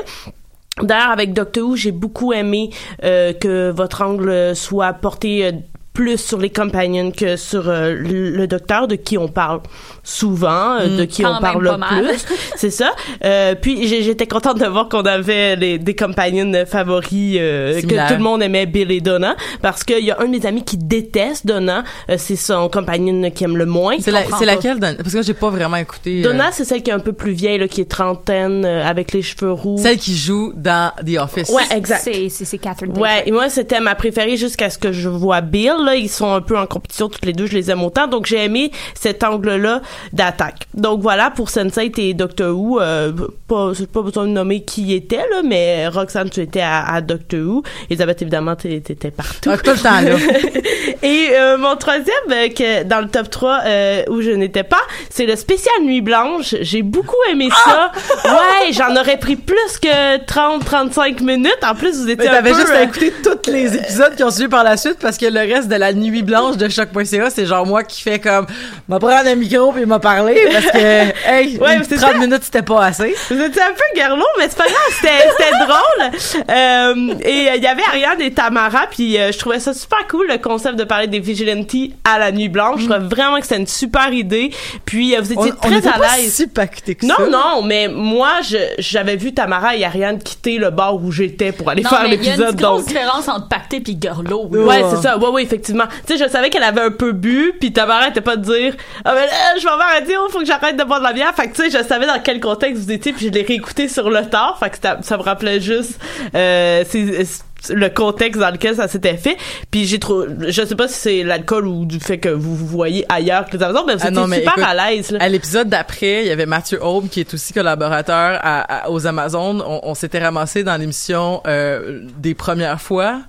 D'ailleurs, 0.81 1.11
avec 1.11 1.33
Doctor 1.33 1.67
Who, 1.67 1.75
j'ai 1.75 1.91
beaucoup 1.91 2.33
aimé 2.33 2.69
euh, 3.03 3.33
que 3.33 3.71
votre 3.71 4.01
angle 4.01 4.55
soit 4.55 4.93
porté 4.93 5.45
euh, 5.45 5.51
plus 5.93 6.17
sur 6.17 6.37
les 6.37 6.49
companions 6.49 7.11
que 7.11 7.35
sur 7.35 7.67
euh, 7.67 7.93
le 7.93 8.29
le 8.29 8.47
docteur 8.47 8.87
de 8.87 8.95
qui 8.95 9.17
on 9.17 9.27
parle 9.27 9.59
souvent, 10.03 10.77
euh, 10.79 10.99
de 10.99 11.05
qui 11.05 11.21
Quand 11.21 11.37
on 11.37 11.41
parle 11.41 11.63
le 11.63 11.71
plus. 12.11 12.25
C'est 12.55 12.69
ça. 12.69 12.91
Euh, 13.23 13.55
puis 13.61 13.87
j'étais 13.87 14.25
contente 14.25 14.59
de 14.59 14.65
voir 14.65 14.89
qu'on 14.89 15.01
avait 15.03 15.55
les, 15.55 15.77
des 15.77 15.95
companions 15.95 16.51
favoris, 16.65 17.37
euh, 17.39 17.81
que 17.81 18.07
tout 18.07 18.13
le 18.17 18.23
monde 18.23 18.41
aimait 18.41 18.65
Bill 18.65 18.91
et 18.91 19.01
Donna, 19.01 19.35
parce 19.61 19.83
qu'il 19.83 20.03
y 20.03 20.11
a 20.11 20.19
un 20.19 20.25
de 20.25 20.29
mes 20.31 20.45
amis 20.45 20.63
qui 20.63 20.77
déteste 20.77 21.45
Donna. 21.45 21.83
Euh, 22.09 22.15
c'est 22.17 22.35
son 22.35 22.69
compagnon 22.69 23.29
qui 23.31 23.43
aime 23.43 23.57
le 23.57 23.65
moins. 23.65 23.95
C'est 23.99 24.11
la- 24.11 24.23
c'est 24.39 24.45
laquelle? 24.45 24.79
Don- 24.79 24.95
Parce 24.97 25.13
que 25.13 25.21
j'ai 25.21 25.33
pas 25.33 25.49
vraiment 25.49 25.77
écouté. 25.77 26.21
euh, 26.21 26.23
Donna, 26.31 26.51
c'est 26.51 26.65
celle 26.65 26.81
qui 26.83 26.89
est 26.89 26.93
un 26.93 26.99
peu 26.99 27.13
plus 27.13 27.31
vieille, 27.33 27.59
là, 27.59 27.67
qui 27.67 27.81
est 27.81 27.89
trentaine, 27.91 28.65
euh, 28.65 28.85
avec 28.85 29.11
les 29.11 29.21
cheveux 29.21 29.51
roux. 29.51 29.77
Celle 29.77 29.97
qui 29.97 30.15
joue 30.17 30.53
dans 30.55 30.91
The 31.05 31.17
Office. 31.19 31.49
Ouais, 31.49 31.63
exact. 31.75 32.07
C'est, 32.31 32.57
Catherine 32.57 32.97
Ouais, 32.97 33.23
et 33.25 33.31
moi 33.31 33.49
c'était 33.49 33.79
ma 33.79 33.95
préférée 33.95 34.37
jusqu'à 34.37 34.69
ce 34.69 34.77
que 34.77 34.91
je 34.91 35.09
vois 35.09 35.41
Bill. 35.41 35.71
Là, 35.83 35.95
ils 35.95 36.09
sont 36.09 36.33
un 36.33 36.41
peu 36.41 36.57
en 36.57 36.65
compétition 36.65 37.09
toutes 37.09 37.25
les 37.25 37.33
deux, 37.33 37.45
je 37.45 37.53
les 37.53 37.71
aime 37.71 37.83
autant. 37.83 38.07
Donc 38.07 38.25
j'ai 38.25 38.43
aimé 38.43 38.71
cet 38.93 39.23
angle-là 39.23 39.81
d'attaque. 40.13 40.67
Donc 40.73 41.01
voilà 41.01 41.31
pour 41.31 41.49
Sense8 41.49 41.99
et 41.99 42.13
Doctor 42.13 42.57
Who. 42.57 42.79
Euh, 42.79 43.11
pas, 43.47 43.71
pas 43.91 44.01
besoin 44.01 44.25
de 44.25 44.31
nommer 44.31 44.63
qui 44.63 44.93
était 44.93 45.17
là, 45.17 45.41
mais 45.43 45.87
Roxanne 45.87 46.29
tu 46.29 46.41
étais 46.41 46.61
à, 46.61 46.93
à 46.93 47.01
Doctor 47.01 47.39
Who. 47.39 47.63
Elisabeth 47.89 48.21
évidemment 48.21 48.55
t'étais 48.55 49.11
partout. 49.11 49.49
Ah, 49.51 49.57
tout 49.57 49.71
le 49.71 49.77
temps, 49.77 50.01
là. 50.01 50.15
et 51.03 51.29
euh, 51.33 51.57
mon 51.57 51.75
troisième 51.75 52.05
euh, 52.31 52.49
que 52.49 52.83
dans 52.83 53.01
le 53.01 53.07
top 53.07 53.29
3 53.29 53.59
euh, 53.65 54.03
où 54.09 54.21
je 54.21 54.31
n'étais 54.31 54.63
pas, 54.63 54.81
c'est 55.09 55.25
le 55.25 55.35
spécial 55.35 55.73
Nuit 55.83 56.01
Blanche. 56.01 56.55
J'ai 56.61 56.81
beaucoup 56.81 57.15
aimé 57.31 57.49
ça. 57.65 57.91
Ouais, 58.25 58.71
j'en 58.71 58.95
aurais 58.95 59.17
pris 59.17 59.35
plus 59.35 59.79
que 59.81 60.17
30-35 60.25 61.23
minutes. 61.23 61.57
En 61.63 61.75
plus 61.75 61.97
vous 61.97 62.05
Mais 62.05 62.13
étiez 62.13 62.29
un 62.29 62.33
t'avais 62.33 62.51
peu... 62.51 62.59
juste 62.59 62.71
à 62.71 62.83
écouter 62.83 63.13
tous 63.23 63.51
les 63.51 63.75
épisodes 63.75 64.15
qui 64.15 64.23
ont 64.23 64.31
suivi 64.31 64.49
par 64.49 64.63
la 64.63 64.77
suite 64.77 64.97
parce 64.99 65.17
que 65.17 65.25
le 65.25 65.39
reste 65.39 65.67
de 65.71 65.75
la 65.77 65.93
nuit 65.93 66.21
blanche 66.23 66.57
de 66.57 66.69
choc.ca, 66.69 67.29
c'est 67.29 67.45
genre 67.45 67.65
moi 67.65 67.83
qui 67.83 68.01
fais 68.01 68.19
comme 68.19 68.45
m'a 68.87 68.99
prendre 68.99 69.27
un 69.27 69.35
micro 69.35 69.71
puis 69.71 69.85
m'a 69.85 69.99
parlé 69.99 70.39
parce 70.51 70.65
que 70.67 70.77
hey, 71.29 71.57
Ouais, 71.57 71.77
une 71.77 71.83
c'est 71.83 71.95
30 71.95 72.11
ça. 72.13 72.17
minutes 72.19 72.43
c'était 72.43 72.61
pas 72.61 72.85
assez. 72.85 73.15
Vous 73.29 73.41
étiez 73.41 73.61
un 73.61 73.71
peu 73.73 73.97
garlot, 73.97 74.23
mais 74.37 74.45
c'est 74.49 74.57
pas 74.57 74.65
grave, 74.65 74.75
c'était, 74.91 75.29
c'était 75.37 75.57
drôle. 75.65 76.45
Euh, 76.49 77.15
et 77.23 77.49
euh, 77.49 77.55
il 77.57 77.63
y 77.63 77.67
avait 77.67 77.83
Ariane 77.87 78.21
et 78.21 78.31
Tamara, 78.31 78.87
puis 78.89 79.17
euh, 79.17 79.31
je 79.31 79.37
trouvais 79.39 79.59
ça 79.59 79.73
super 79.73 80.05
cool, 80.09 80.27
le 80.27 80.37
concept 80.37 80.75
de 80.77 80.83
parler 80.83 81.07
des 81.07 81.19
vigilantes 81.19 81.61
à 82.03 82.17
la 82.19 82.31
nuit 82.31 82.49
blanche. 82.49 82.81
Je 82.81 82.85
trouvais 82.89 83.05
vraiment 83.07 83.37
que 83.37 83.43
c'était 83.43 83.59
une 83.59 83.67
super 83.67 84.11
idée. 84.11 84.51
Puis 84.85 85.15
euh, 85.15 85.21
vous 85.21 85.31
étiez 85.33 85.51
on 85.63 85.67
très 85.67 85.77
était 85.77 85.87
à 85.89 85.93
pas 85.99 86.17
l'aise. 86.17 86.33
si 86.33 86.47
que 86.49 87.05
Non, 87.05 87.15
ça. 87.17 87.27
non, 87.29 87.61
mais 87.63 87.87
moi, 87.87 88.41
je, 88.43 88.57
j'avais 88.79 89.15
vu 89.15 89.33
Tamara 89.33 89.75
et 89.75 89.83
Ariane 89.85 90.19
quitter 90.19 90.57
le 90.57 90.69
bar 90.69 90.95
où 90.95 91.11
j'étais 91.11 91.51
pour 91.51 91.69
aller 91.69 91.83
Non, 91.83 91.89
faire 91.89 92.03
mais 92.03 92.15
il 92.15 92.23
y 92.25 92.29
a 92.29 92.33
une 92.35 92.39
l'épisode, 92.41 92.55
grosse 92.61 92.79
donc. 92.79 92.87
différence 92.87 93.27
entre 93.27 93.47
pacté 93.47 93.79
puis 93.79 93.95
gorlot. 93.95 94.47
Ouais, 94.51 94.83
c'est 94.89 95.01
ça. 95.01 95.17
Ouais, 95.17 95.27
ouais, 95.29 95.43
effectivement. 95.61 95.85
Tu 96.07 96.17
sais, 96.17 96.23
je 96.25 96.29
savais 96.29 96.49
qu'elle 96.49 96.63
avait 96.63 96.81
un 96.81 96.91
peu 96.91 97.11
bu, 97.11 97.53
puis 97.59 97.71
Tamara 97.71 98.07
était 98.09 98.21
pas 98.21 98.35
de 98.35 98.43
dire 98.43 98.75
Ah, 99.05 99.13
mais 99.15 99.25
là, 99.25 99.31
je 99.57 99.63
vais 99.63 99.97
un 99.97 100.05
dire, 100.05 100.19
faut 100.29 100.39
que 100.39 100.45
j'arrête 100.45 100.77
de 100.77 100.83
boire 100.83 100.99
de 100.99 101.05
la 101.05 101.13
bière. 101.13 101.33
Fait 101.35 101.47
que, 101.47 101.55
tu 101.55 101.69
sais, 101.69 101.77
je 101.79 101.83
savais 101.87 102.07
dans 102.07 102.19
quel 102.23 102.39
contexte 102.39 102.83
vous 102.83 102.91
étiez, 102.91 103.13
puis 103.13 103.27
je 103.27 103.31
l'ai 103.31 103.43
réécouté 103.43 103.87
sur 103.87 104.09
le 104.09 104.25
tard. 104.25 104.57
Fait 104.59 104.69
que 104.69 104.77
ça, 104.81 104.97
ça 105.01 105.17
me 105.17 105.23
rappelait 105.23 105.59
juste 105.61 105.99
euh, 106.35 106.83
c'est- 106.87 107.43
le 107.69 107.89
contexte 107.89 108.41
dans 108.41 108.49
lequel 108.49 108.75
ça 108.75 108.87
s'était 108.87 109.17
fait. 109.17 109.37
Puis 109.69 109.85
j'ai 109.85 109.99
trop. 109.99 110.23
Je 110.47 110.65
sais 110.65 110.75
pas 110.75 110.87
si 110.87 110.95
c'est 110.95 111.23
l'alcool 111.23 111.67
ou 111.67 111.85
du 111.85 111.99
fait 111.99 112.17
que 112.17 112.29
vous 112.29 112.55
vous 112.55 112.65
voyez 112.65 113.05
ailleurs 113.07 113.45
que 113.45 113.55
les 113.55 113.61
Amazones, 113.63 113.83
mais 113.85 113.93
vous 113.93 114.01
Ah 114.03 114.07
étiez 114.07 114.19
non, 114.19 114.25
mais 114.27 114.37
super 114.39 114.53
écoute, 114.57 114.65
à 114.67 114.89
l'aise. 114.89 115.17
À 115.19 115.29
l'épisode 115.29 115.69
d'après, 115.69 116.21
il 116.23 116.27
y 116.27 116.31
avait 116.31 116.47
Mathieu 116.47 116.83
Aube 116.83 117.07
qui 117.07 117.19
est 117.19 117.31
aussi 117.35 117.53
collaborateur 117.53 118.39
à- 118.41 118.85
à- 118.85 118.89
aux 118.89 119.05
Amazones. 119.05 119.61
On, 119.63 119.79
on 119.83 119.93
s'était 119.93 120.17
ramassé 120.17 120.63
dans 120.63 120.75
l'émission 120.75 121.41
euh, 121.45 121.99
des 122.17 122.33
premières 122.33 122.81
fois. 122.81 123.19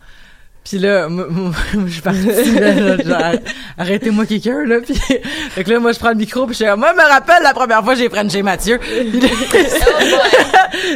Puis 0.64 0.78
là, 0.78 1.08
moi, 1.08 1.26
moi, 1.28 1.50
moi, 1.74 1.84
je 1.86 1.92
suis 1.92 2.02
partie, 2.02 2.54
là, 2.58 2.96
genre, 3.02 3.40
arrêtez-moi 3.78 4.26
quelqu'un, 4.26 4.64
là. 4.64 4.76
Puis, 4.84 4.94
fait 5.50 5.64
que 5.64 5.70
là, 5.70 5.80
moi, 5.80 5.90
je 5.92 5.98
prends 5.98 6.10
le 6.10 6.14
micro, 6.14 6.46
puis 6.46 6.54
je 6.54 6.62
suis 6.62 6.66
comme, 6.66 6.78
moi, 6.80 6.92
je 6.96 7.02
me 7.02 7.08
rappelle 7.08 7.42
la 7.42 7.52
première 7.52 7.82
fois, 7.84 7.94
j'ai 7.96 8.08
chez 8.30 8.42
Mathieu. 8.42 8.78
Là, 8.78 9.28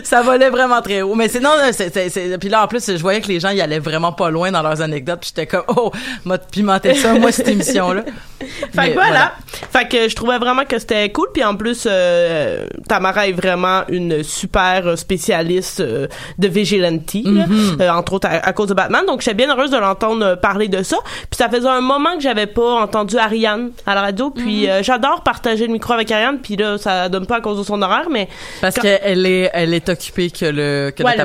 ça 0.04 0.22
volait 0.22 0.50
vraiment 0.50 0.80
très 0.82 1.02
haut. 1.02 1.14
Mais 1.14 1.28
c'est 1.28 1.40
non, 1.40 1.50
c'est, 1.72 1.92
c'est, 1.92 2.08
c'est- 2.08 2.38
puis 2.38 2.48
là, 2.48 2.62
en 2.64 2.68
plus, 2.68 2.86
je 2.96 3.00
voyais 3.02 3.20
que 3.20 3.28
les 3.28 3.40
gens, 3.40 3.50
y 3.50 3.60
allaient 3.60 3.78
vraiment 3.78 4.12
pas 4.12 4.30
loin 4.30 4.50
dans 4.50 4.62
leurs 4.62 4.80
anecdotes, 4.82 5.20
puis 5.20 5.30
j'étais 5.34 5.46
comme, 5.46 5.64
oh, 5.76 5.90
m'a 6.24 6.38
pimenté 6.38 6.94
ça, 6.94 7.14
moi, 7.14 7.32
cette 7.32 7.48
émission-là. 7.48 8.04
Fait 8.74 8.88
que 8.90 8.94
voilà. 8.94 9.32
Fait 9.72 9.88
que 9.88 10.08
je 10.08 10.14
trouvais 10.14 10.38
vraiment 10.38 10.64
que 10.64 10.78
c'était 10.78 11.10
cool. 11.10 11.28
Puis 11.32 11.42
en 11.44 11.56
plus, 11.56 11.86
euh, 11.90 12.66
Tamara 12.88 13.28
est 13.28 13.32
vraiment 13.32 13.82
une 13.88 14.22
super 14.22 14.96
spécialiste 14.98 15.80
euh, 15.80 16.06
de 16.38 16.48
vigilante, 16.48 17.14
Mhm. 17.14 17.78
euh, 17.80 17.90
entre 17.90 18.14
autres 18.14 18.28
à, 18.28 18.46
à 18.46 18.52
cause 18.52 18.68
de 18.68 18.74
Batman. 18.74 19.02
Donc 19.06 19.20
j'étais 19.22 19.34
bien 19.34 19.50
heureuse 19.56 19.70
de 19.70 19.76
l'entendre 19.78 20.24
euh, 20.24 20.36
parler 20.36 20.68
de 20.68 20.82
ça. 20.82 20.96
Puis 21.30 21.36
ça 21.38 21.48
faisait 21.48 21.68
un 21.68 21.80
moment 21.80 22.14
que 22.16 22.20
j'avais 22.22 22.46
pas 22.46 22.80
entendu 22.82 23.16
Ariane 23.18 23.70
à 23.86 23.94
la 23.94 24.02
radio. 24.02 24.30
Puis 24.30 24.68
euh, 24.68 24.82
j'adore 24.82 25.22
partager 25.22 25.66
le 25.66 25.72
micro 25.72 25.92
avec 25.92 26.10
Ariane. 26.10 26.38
Puis 26.42 26.56
là, 26.56 26.78
ça 26.78 27.08
donne 27.08 27.26
pas 27.26 27.36
à 27.36 27.40
cause 27.40 27.58
de 27.58 27.62
son 27.64 27.80
horaire, 27.82 28.08
mais 28.10 28.28
Parce 28.60 28.74
Quand- 28.76 28.82
qu'elle 28.82 29.26
est, 29.26 29.50
elle 29.52 29.74
est 29.74 29.88
occupée 29.88 30.30
que 30.30 30.44
le, 30.46 30.90
que 30.90 31.02
ouais, 31.02 31.12
le 31.12 31.18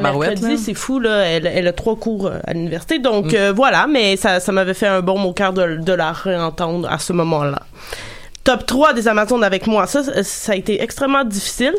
le 0.51 0.57
c'est 0.57 0.73
fou 0.73 0.99
là. 0.99 1.25
Elle, 1.25 1.47
elle 1.47 1.67
a 1.67 1.73
trois 1.73 1.95
cours 1.95 2.27
euh, 2.27 2.39
à 2.45 2.53
l'université, 2.53 2.99
donc 2.99 3.25
Mm. 3.33 3.35
euh, 3.35 3.53
voilà. 3.55 3.87
Mais 3.87 4.15
ça, 4.17 4.39
ça 4.39 4.51
m'avait 4.51 4.73
fait 4.73 4.87
un 4.87 5.01
bon 5.01 5.17
mot 5.17 5.29
au 5.29 5.33
cœur 5.33 5.53
de, 5.53 5.77
de 5.77 5.93
la 5.93 6.11
réentendre 6.11 6.87
à 6.89 6.97
ce 6.99 7.13
moment-là. 7.13 7.59
Top 8.43 8.65
3 8.65 8.93
des 8.93 9.07
Amazones 9.07 9.43
avec 9.43 9.67
moi, 9.67 9.85
ça, 9.85 10.01
ça 10.23 10.51
a 10.53 10.55
été 10.55 10.81
extrêmement 10.81 11.23
difficile. 11.23 11.75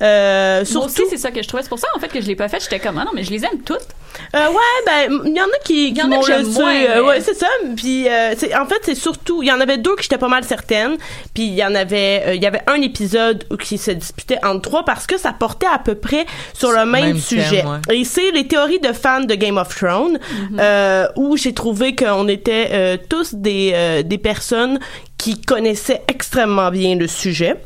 Euh, 0.00 0.56
Moi 0.58 0.64
surtout, 0.64 0.86
aussi, 0.86 1.02
c'est 1.10 1.18
ça 1.18 1.30
que 1.30 1.42
je 1.42 1.46
trouvais. 1.48 1.62
C'est 1.62 1.68
pour 1.68 1.78
ça, 1.78 1.88
en 1.94 1.98
fait, 2.00 2.08
que 2.08 2.20
je 2.20 2.26
l'ai 2.26 2.36
pas 2.36 2.48
fait. 2.48 2.60
J'étais 2.62 2.78
comme, 2.78 2.96
ah 2.98 3.04
non, 3.04 3.10
mais 3.14 3.22
je 3.22 3.30
les 3.30 3.44
aime 3.44 3.60
toutes. 3.64 3.86
Euh, 4.34 4.48
ouais, 4.48 4.56
ben, 4.86 5.20
il 5.26 5.36
y 5.36 5.40
en 5.40 5.44
a 5.44 5.58
qui, 5.62 5.88
y 5.90 5.92
qui 5.92 6.00
en 6.00 6.06
a 6.06 6.08
m'ont 6.16 6.24
laissé, 6.24 6.42
moins, 6.58 6.74
euh, 6.74 6.88
mais- 6.94 7.00
ouais, 7.00 7.20
c'est 7.20 7.34
ça. 7.34 7.48
Puis, 7.76 8.08
euh, 8.08 8.32
en 8.58 8.64
fait, 8.64 8.78
c'est 8.82 8.94
surtout, 8.94 9.42
il 9.42 9.48
y 9.48 9.52
en 9.52 9.60
avait 9.60 9.76
deux 9.76 9.94
que 9.94 10.02
j'étais 10.02 10.16
pas 10.16 10.28
mal 10.28 10.42
certaine. 10.44 10.96
Puis, 11.34 11.44
il 11.48 11.54
y 11.54 11.62
en 11.62 11.74
avait, 11.74 12.22
euh, 12.28 12.34
il 12.34 12.42
y 12.42 12.46
avait 12.46 12.62
un 12.66 12.80
épisode 12.80 13.44
où 13.50 13.58
qui 13.58 13.76
se 13.76 13.90
disputait 13.90 14.38
entre 14.42 14.62
trois 14.62 14.84
parce 14.86 15.06
que 15.06 15.18
ça 15.18 15.34
portait 15.38 15.66
à 15.70 15.78
peu 15.78 15.96
près 15.96 16.24
sur 16.54 16.70
le 16.70 16.86
même, 16.86 17.04
Même 17.08 17.18
sujet. 17.18 17.60
thème, 17.62 17.78
ouais. 17.90 17.94
Et 17.94 18.04
c'est 18.04 18.30
les 18.30 18.46
théories 18.48 18.80
de 18.80 18.92
fans 18.94 19.20
de 19.20 19.34
Game 19.34 19.58
of 19.58 19.68
Thrones, 19.76 20.18
euh, 20.58 21.06
où 21.16 21.36
j'ai 21.36 21.52
trouvé 21.52 21.94
qu'on 21.94 22.26
était 22.28 22.70
euh, 22.72 22.96
tous 23.10 23.34
des, 23.34 23.72
euh, 23.74 24.02
des 24.02 24.18
personnes 24.18 24.78
qui 25.18 25.40
connaissaient 25.40 26.02
extrêmement 26.08 26.70
bien 26.70 26.94
le 26.96 27.06
sujet 27.06 27.56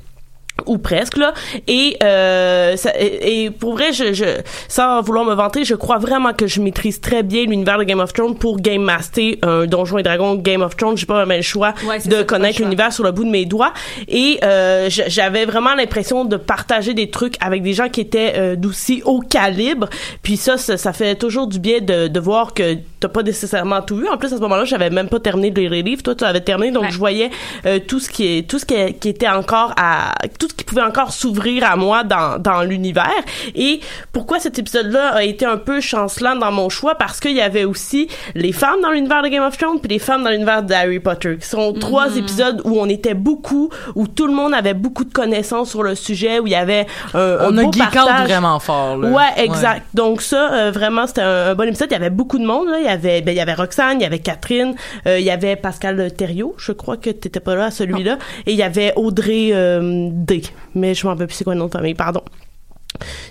ou 0.66 0.78
presque 0.78 1.16
là. 1.16 1.32
Et 1.66 1.96
euh, 2.02 2.76
ça- 2.76 2.92
et, 2.98 3.44
et 3.44 3.50
pour 3.50 3.72
vrai 3.72 3.92
je, 3.92 4.12
je 4.12 4.24
sans 4.68 5.00
vouloir 5.02 5.24
me 5.24 5.34
vanter 5.34 5.64
je 5.64 5.74
crois 5.74 5.98
vraiment 5.98 6.32
que 6.32 6.46
je 6.46 6.60
maîtrise 6.60 7.00
très 7.00 7.22
bien 7.22 7.44
l'univers 7.44 7.78
de 7.78 7.84
Game 7.84 8.00
of 8.00 8.12
Thrones 8.12 8.36
pour 8.36 8.58
game 8.60 8.82
master 8.82 9.34
un 9.42 9.66
Donjon 9.66 9.98
et 9.98 10.02
Dragon 10.02 10.34
Game 10.36 10.62
of 10.62 10.76
Thrones. 10.76 10.96
J'ai 10.96 11.06
pas 11.06 11.14
vraiment 11.14 11.34
le 11.36 11.42
choix 11.42 11.74
Ouais, 11.86 11.98
de 11.98 12.16
ça, 12.16 12.24
connaître 12.24 12.60
l'univers 12.60 12.92
sur 12.92 13.04
le 13.04 13.12
bout 13.12 13.24
de 13.24 13.30
mes 13.30 13.44
doigts. 13.46 13.72
Et 14.08 14.38
euh, 14.44 14.88
j'avais 14.90 15.44
vraiment 15.44 15.74
l'impression 15.74 16.24
de 16.24 16.36
partager 16.36 16.94
des 16.94 17.10
trucs 17.10 17.34
avec 17.40 17.62
des 17.62 17.72
gens 17.72 17.88
qui 17.88 18.00
étaient 18.00 18.34
euh, 18.36 18.56
d'aussi 18.56 19.02
haut 19.04 19.20
calibre. 19.20 19.88
Puis 20.22 20.36
ça, 20.36 20.56
ça 20.56 20.76
ça 20.76 20.92
fait 20.92 21.14
toujours 21.14 21.46
du 21.46 21.58
bien 21.58 21.80
de, 21.80 22.08
de 22.08 22.20
voir 22.20 22.54
que 22.54 22.76
t'as 23.00 23.08
pas 23.08 23.22
nécessairement 23.22 23.82
tout 23.82 23.96
vu. 23.96 24.08
En 24.08 24.16
plus 24.18 24.32
à 24.32 24.36
ce 24.36 24.40
moment-là 24.42 24.64
j'avais 24.64 24.90
même 24.90 25.08
pas 25.08 25.20
terminé 25.20 25.50
de 25.50 25.60
lire 25.60 25.70
les 25.70 25.82
livres. 25.82 26.02
Toi 26.02 26.14
tu 26.14 26.24
avais 26.24 26.40
terminé 26.40 26.70
donc 26.72 26.84
Ouais. 26.84 26.90
je 26.90 26.98
voyais 26.98 27.30
euh, 27.66 27.78
tout 27.86 28.00
ce 28.00 28.08
qui 28.08 28.26
est 28.38 28.48
tout 28.48 28.58
ce 28.58 28.64
qui, 28.64 28.74
qui 28.94 29.08
était 29.10 29.28
encore 29.28 29.72
à 29.76 30.14
tout 30.38 30.48
qui 30.54 30.64
pouvait 30.64 30.82
encore 30.82 31.12
s'ouvrir 31.12 31.64
à 31.70 31.76
moi 31.76 32.04
dans 32.04 32.38
dans 32.38 32.62
l'univers 32.62 33.10
et 33.54 33.80
pourquoi 34.12 34.38
cet 34.40 34.58
épisode 34.58 34.90
là 34.90 35.14
a 35.14 35.22
été 35.22 35.44
un 35.46 35.56
peu 35.56 35.80
chancelant 35.80 36.36
dans 36.36 36.52
mon 36.52 36.68
choix? 36.68 36.94
Parce 36.96 37.20
qu'il 37.20 37.32
y 37.36 37.40
avait 37.40 37.64
aussi 37.64 38.08
les 38.34 38.52
femmes 38.52 38.80
dans 38.82 38.90
l'univers 38.90 39.22
de 39.22 39.28
Game 39.28 39.42
of 39.44 39.56
Thrones 39.56 39.80
puis 39.80 39.90
les 39.90 39.98
femmes 39.98 40.24
dans 40.24 40.30
l'univers 40.30 40.62
de 40.62 40.72
Harry 40.72 41.00
Potter 41.00 41.36
qui 41.40 41.48
sont 41.48 41.72
trois 41.72 42.16
épisodes 42.16 42.60
où 42.64 42.78
on 42.80 42.86
était 42.88 43.14
beaucoup 43.14 43.70
où 43.94 44.06
tout 44.06 44.26
le 44.26 44.34
monde 44.34 44.54
avait 44.54 44.74
beaucoup 44.74 45.04
de 45.04 45.12
connaissances 45.12 45.70
sur 45.70 45.82
le 45.82 45.94
sujet 45.94 46.38
où 46.38 46.46
il 46.46 46.52
y 46.52 46.56
avait 46.56 46.86
un, 47.14 47.36
On 47.40 47.56
un 47.56 47.58
a 47.58 47.62
beau 47.64 47.70
partage. 47.70 48.26
vraiment 48.28 48.58
fort, 48.58 48.96
là. 48.96 49.08
Ouais, 49.08 49.44
exact. 49.44 49.82
Donc 49.94 50.22
ça, 50.22 50.52
euh, 50.52 50.70
vraiment, 50.70 51.06
c'était 51.06 51.22
un, 51.22 51.48
un 51.50 51.54
bon 51.54 51.68
épisode. 51.68 51.88
Il 51.90 51.94
y 51.94 51.96
avait 51.96 52.10
beaucoup 52.10 52.38
de 52.38 52.44
monde. 52.44 52.68
Là. 52.68 52.78
Il 52.78 52.84
y 52.84 52.88
avait, 52.88 53.20
ben, 53.22 53.32
il 53.32 53.36
y 53.36 53.40
avait 53.40 53.54
Roxane, 53.54 53.98
il 54.00 54.02
y 54.02 54.06
avait 54.06 54.18
Catherine, 54.18 54.74
euh, 55.06 55.18
il 55.18 55.24
y 55.24 55.30
avait 55.30 55.56
Pascal 55.56 56.12
Thériault. 56.12 56.54
Je 56.58 56.72
crois 56.72 56.96
que 56.96 57.10
t'étais 57.10 57.40
pas 57.40 57.54
là 57.54 57.66
à 57.66 57.70
celui-là. 57.70 58.18
Et 58.46 58.52
il 58.52 58.56
y 58.58 58.62
avait 58.62 58.92
Audrey 58.96 59.50
euh, 59.52 60.08
D. 60.12 60.39
Mais 60.74 60.94
je 60.94 61.06
m'en 61.06 61.12
rappelle 61.12 61.26
plus 61.26 61.36
c'est 61.36 61.44
quoi 61.44 61.54
de 61.54 61.60
famille. 61.68 61.94
Pardon. 61.94 62.22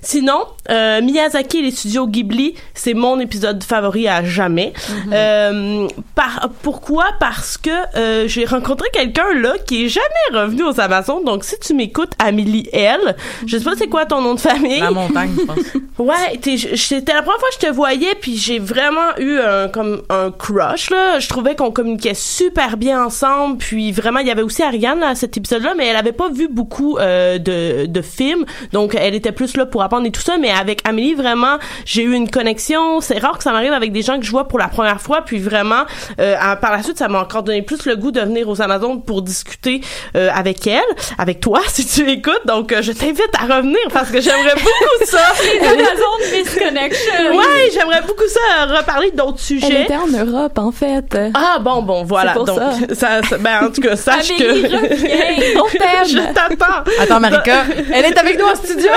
Sinon, 0.02 0.46
euh, 0.70 1.02
Miyazaki 1.02 1.60
et 1.60 1.62
les 1.64 1.72
studios 1.72 2.08
Ghibli, 2.08 2.56
c'est 2.74 2.94
mon 2.94 3.20
épisode 3.20 3.64
favori 3.64 4.08
à 4.08 4.24
jamais. 4.24 4.74
Euh, 5.12 5.88
par, 6.16 6.50
pourquoi? 6.62 7.06
Parce 7.20 7.58
que 7.58 7.70
euh, 7.96 8.28
j'ai 8.28 8.46
rencontré 8.46 8.88
quelqu'un 8.94 9.34
là 9.36 9.54
qui 9.66 9.86
est 9.86 9.90
jamais 9.90 10.42
revenu 10.42 10.64
aux 10.64 10.80
Amazones. 10.80 11.24
Donc, 11.26 11.44
si 11.44 11.58
tu 11.60 11.74
m'écoutes, 11.74 12.12
Amélie 12.20 12.70
L, 12.72 13.16
je 13.46 13.58
sais 13.58 13.64
pas 13.64 13.76
c'est 13.78 13.88
quoi 13.88 14.06
ton 14.06 14.22
nom 14.22 14.36
de 14.36 14.40
famille. 14.40 14.80
La 14.80 14.92
montagne, 14.92 15.32
je 15.38 15.46
pense. 15.46 15.60
Ouais, 16.00 16.40
c'était 16.42 17.14
la 17.14 17.22
première 17.22 17.40
fois 17.40 17.50
que 17.50 17.56
je 17.62 17.68
te 17.68 17.74
voyais, 17.74 18.16
puis 18.22 18.38
j'ai 18.38 18.58
vraiment 18.58 19.18
eu 19.18 19.38
un 19.40 19.68
comme 19.68 20.02
un 20.10 20.32
crush 20.32 20.90
là. 20.92 21.20
Je 21.20 21.28
trouvais 21.28 21.58
qu'on 21.58 21.72
communiquait 21.72 22.14
super 22.14 22.78
bien 22.78 23.04
ensemble, 23.04 23.58
puis 23.58 23.92
vraiment 23.92 24.20
il 24.20 24.28
y 24.28 24.32
avait 24.32 24.42
aussi 24.42 24.64
Ariane 24.64 25.04
à 25.04 25.16
cet 25.16 25.36
épisode-là, 25.36 25.74
mais 25.78 25.88
elle 25.88 25.98
avait 25.98 26.14
pas 26.14 26.30
vu 26.30 26.48
beaucoup 26.48 26.98
euh, 26.98 27.38
de 27.38 27.86
de 27.86 28.02
films, 28.02 28.46
donc 28.72 28.96
elle 28.96 29.14
était 29.14 29.34
plus 29.34 29.58
là 29.60 29.66
pour 29.68 29.84
apprendre 29.84 30.08
et 30.08 30.12
tout 30.12 30.22
ça, 30.22 30.38
mais 30.40 30.50
avec 30.52 30.82
Amélie, 30.88 31.14
vraiment, 31.14 31.58
j'ai 31.86 32.02
eu 32.04 32.14
une 32.14 32.30
connexion. 32.30 33.00
C'est 33.02 33.20
rare 33.20 33.38
que 33.38 33.44
ça 33.44 33.52
m'arrive 33.52 33.74
avec 33.74 33.92
des 33.92 34.02
gens 34.02 34.18
que 34.20 34.26
je 34.26 34.32
vois 34.32 34.48
pour 34.48 34.58
la 34.60 34.68
première 34.68 35.00
fois, 35.02 35.22
puis 35.26 35.38
vraiment, 35.40 35.84
euh, 36.20 36.36
à- 36.40 36.56
par 36.56 36.72
la 36.72 36.82
suite, 36.84 36.98
ça 36.98 37.08
m'a 37.08 37.22
encore 37.22 37.44
donné 37.44 37.62
plus 37.62 37.86
le 37.86 37.96
goût 37.96 38.12
de 38.12 38.22
venir 38.22 38.48
aux 38.50 38.62
Amazones 38.62 39.04
pour 39.04 39.22
discuter 39.22 39.82
euh, 40.16 40.30
avec 40.34 40.66
elle, 40.66 40.82
avec 41.18 41.40
toi, 41.40 41.60
si 41.68 41.86
tu 41.86 42.10
écoutes. 42.10 42.42
Donc, 42.46 42.72
euh, 42.74 42.82
je 42.82 42.92
t'invite 42.92 43.30
à 43.40 43.54
revenir 43.56 43.78
parce 43.94 44.10
que 44.10 44.20
j'aimerais 44.22 44.56
beaucoup 44.56 45.06
ça. 45.06 45.20
Les 45.54 45.60
Amazones 45.68 46.32
Misconnection. 46.34 47.36
Ouais, 47.38 47.70
j'aimerais 47.74 48.02
beaucoup 48.02 48.28
ça, 48.28 48.64
euh, 48.64 48.78
reparler 48.78 49.12
d'autres 49.12 49.34
Elle 49.52 49.60
sujets. 49.60 49.84
était 49.84 49.96
en 49.96 50.08
Europe, 50.08 50.58
en 50.58 50.72
fait. 50.72 51.18
Ah 51.34 51.58
bon 51.60 51.82
bon 51.84 52.04
voilà 52.04 52.32
pour 52.34 52.46
donc 52.46 52.58
ça. 52.94 53.22
ça. 53.22 53.38
ben 53.38 53.66
en 53.68 53.72
tout 53.72 53.82
cas 53.82 53.96
sache 53.96 54.32
Amélie, 54.32 54.64
que. 54.64 55.60
On 55.60 55.66
t'aime! 55.70 56.06
je 56.08 56.18
t'attends. 56.34 56.84
Attends, 57.02 57.20
Marika, 57.20 57.64
elle 57.94 58.06
est 58.06 58.18
avec 58.18 58.40
nous 58.40 58.46
en 58.46 58.56
studio! 58.56 58.90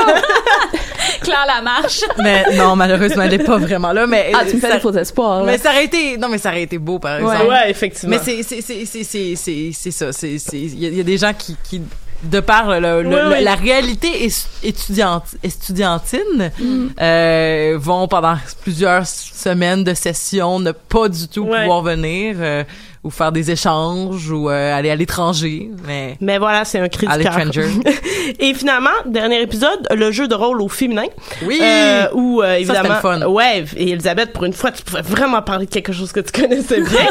Claire 1.22 1.44
Lamarche. 1.46 2.00
mais 2.22 2.44
non, 2.56 2.76
malheureusement, 2.76 3.22
elle 3.22 3.34
est 3.34 3.44
pas 3.44 3.58
vraiment 3.58 3.92
là, 3.92 4.06
mais... 4.06 4.32
Ah, 4.34 4.44
tu 4.48 4.56
me 4.56 4.60
fais 4.60 4.72
des 4.72 4.80
faux 4.80 4.92
espoirs. 4.92 5.44
Mais 5.44 5.58
ça 5.58 5.70
aurait 5.70 5.84
été... 5.84 6.16
Non, 6.18 6.28
mais 6.28 6.38
ça 6.38 6.50
aurait 6.50 6.62
été 6.62 6.78
beau, 6.78 6.98
par 6.98 7.16
exemple. 7.16 7.46
Ouais, 7.48 7.70
effectivement. 7.70 8.16
Mais 8.16 8.22
c'est 8.24 8.42
c'est 8.42 8.60
c'est 8.62 8.84
c'est 8.84 9.04
c'est 9.04 9.34
c'est 9.36 9.70
c'est 9.72 9.90
ça. 9.90 10.12
C'est 10.12 10.36
il 10.52 10.78
y, 10.78 10.86
a- 10.86 10.88
il 10.90 10.96
y 10.96 11.00
a 11.00 11.04
des 11.04 11.18
gens 11.18 11.32
qui 11.36 11.56
qui 11.68 11.82
de 12.22 12.38
par 12.40 12.68
le- 12.80 13.02
le- 13.02 13.08
Ouais, 13.08 13.22
le- 13.22 13.28
ouais. 13.30 13.40
la 13.40 13.56
réalité 13.56 14.28
étudiante 14.62 15.24
estudiantine 15.42 16.52
Mm. 16.58 16.86
euh, 17.00 17.76
vont 17.80 18.06
pendant 18.06 18.36
plusieurs 18.62 19.06
semaines 19.06 19.82
de 19.84 19.92
sessions 19.94 20.60
ne 20.60 20.70
pas 20.72 21.08
du 21.08 21.26
tout 21.28 21.42
Ouais. 21.42 21.62
pouvoir 21.62 21.82
venir 21.82 22.36
euh, 22.38 22.62
ou 23.04 23.10
faire 23.10 23.32
des 23.32 23.50
échanges 23.50 24.30
ou 24.30 24.48
euh, 24.48 24.72
aller 24.76 24.88
à 24.88 24.94
l'étranger 24.94 25.68
mais 25.88 26.16
Mais 26.20 26.38
voilà, 26.38 26.64
c'est 26.64 26.78
un 26.78 26.88
cri 26.88 27.06
À 27.10 27.18
du 27.18 27.24
cœur. 27.24 27.36
l'étranger. 27.36 27.66
Et 28.38 28.54
finalement, 28.54 28.90
dernier 29.06 29.42
épisode, 29.42 29.88
le 29.90 30.12
jeu 30.12 30.28
de 30.28 30.34
rôle 30.36 30.62
au 30.62 30.68
féminin. 30.68 31.06
oui 31.44 31.58
Euh, 31.60 32.06
où 32.14 32.40
euh, 32.42 32.54
évidemment, 32.54 32.94
le 32.94 33.00
fun. 33.00 33.26
ouais, 33.26 33.64
et 33.76 33.90
Elisabeth, 33.90 34.32
pour 34.32 34.44
une 34.44 34.52
fois, 34.52 34.70
tu 34.70 34.82
pouvais 34.84 35.02
vraiment 35.02 35.42
parler 35.42 35.66
de 35.66 35.70
quelque 35.72 35.92
chose 35.92 36.12
que 36.12 36.20
tu 36.20 36.30
connaissais 36.40 36.80
bien. 36.80 36.88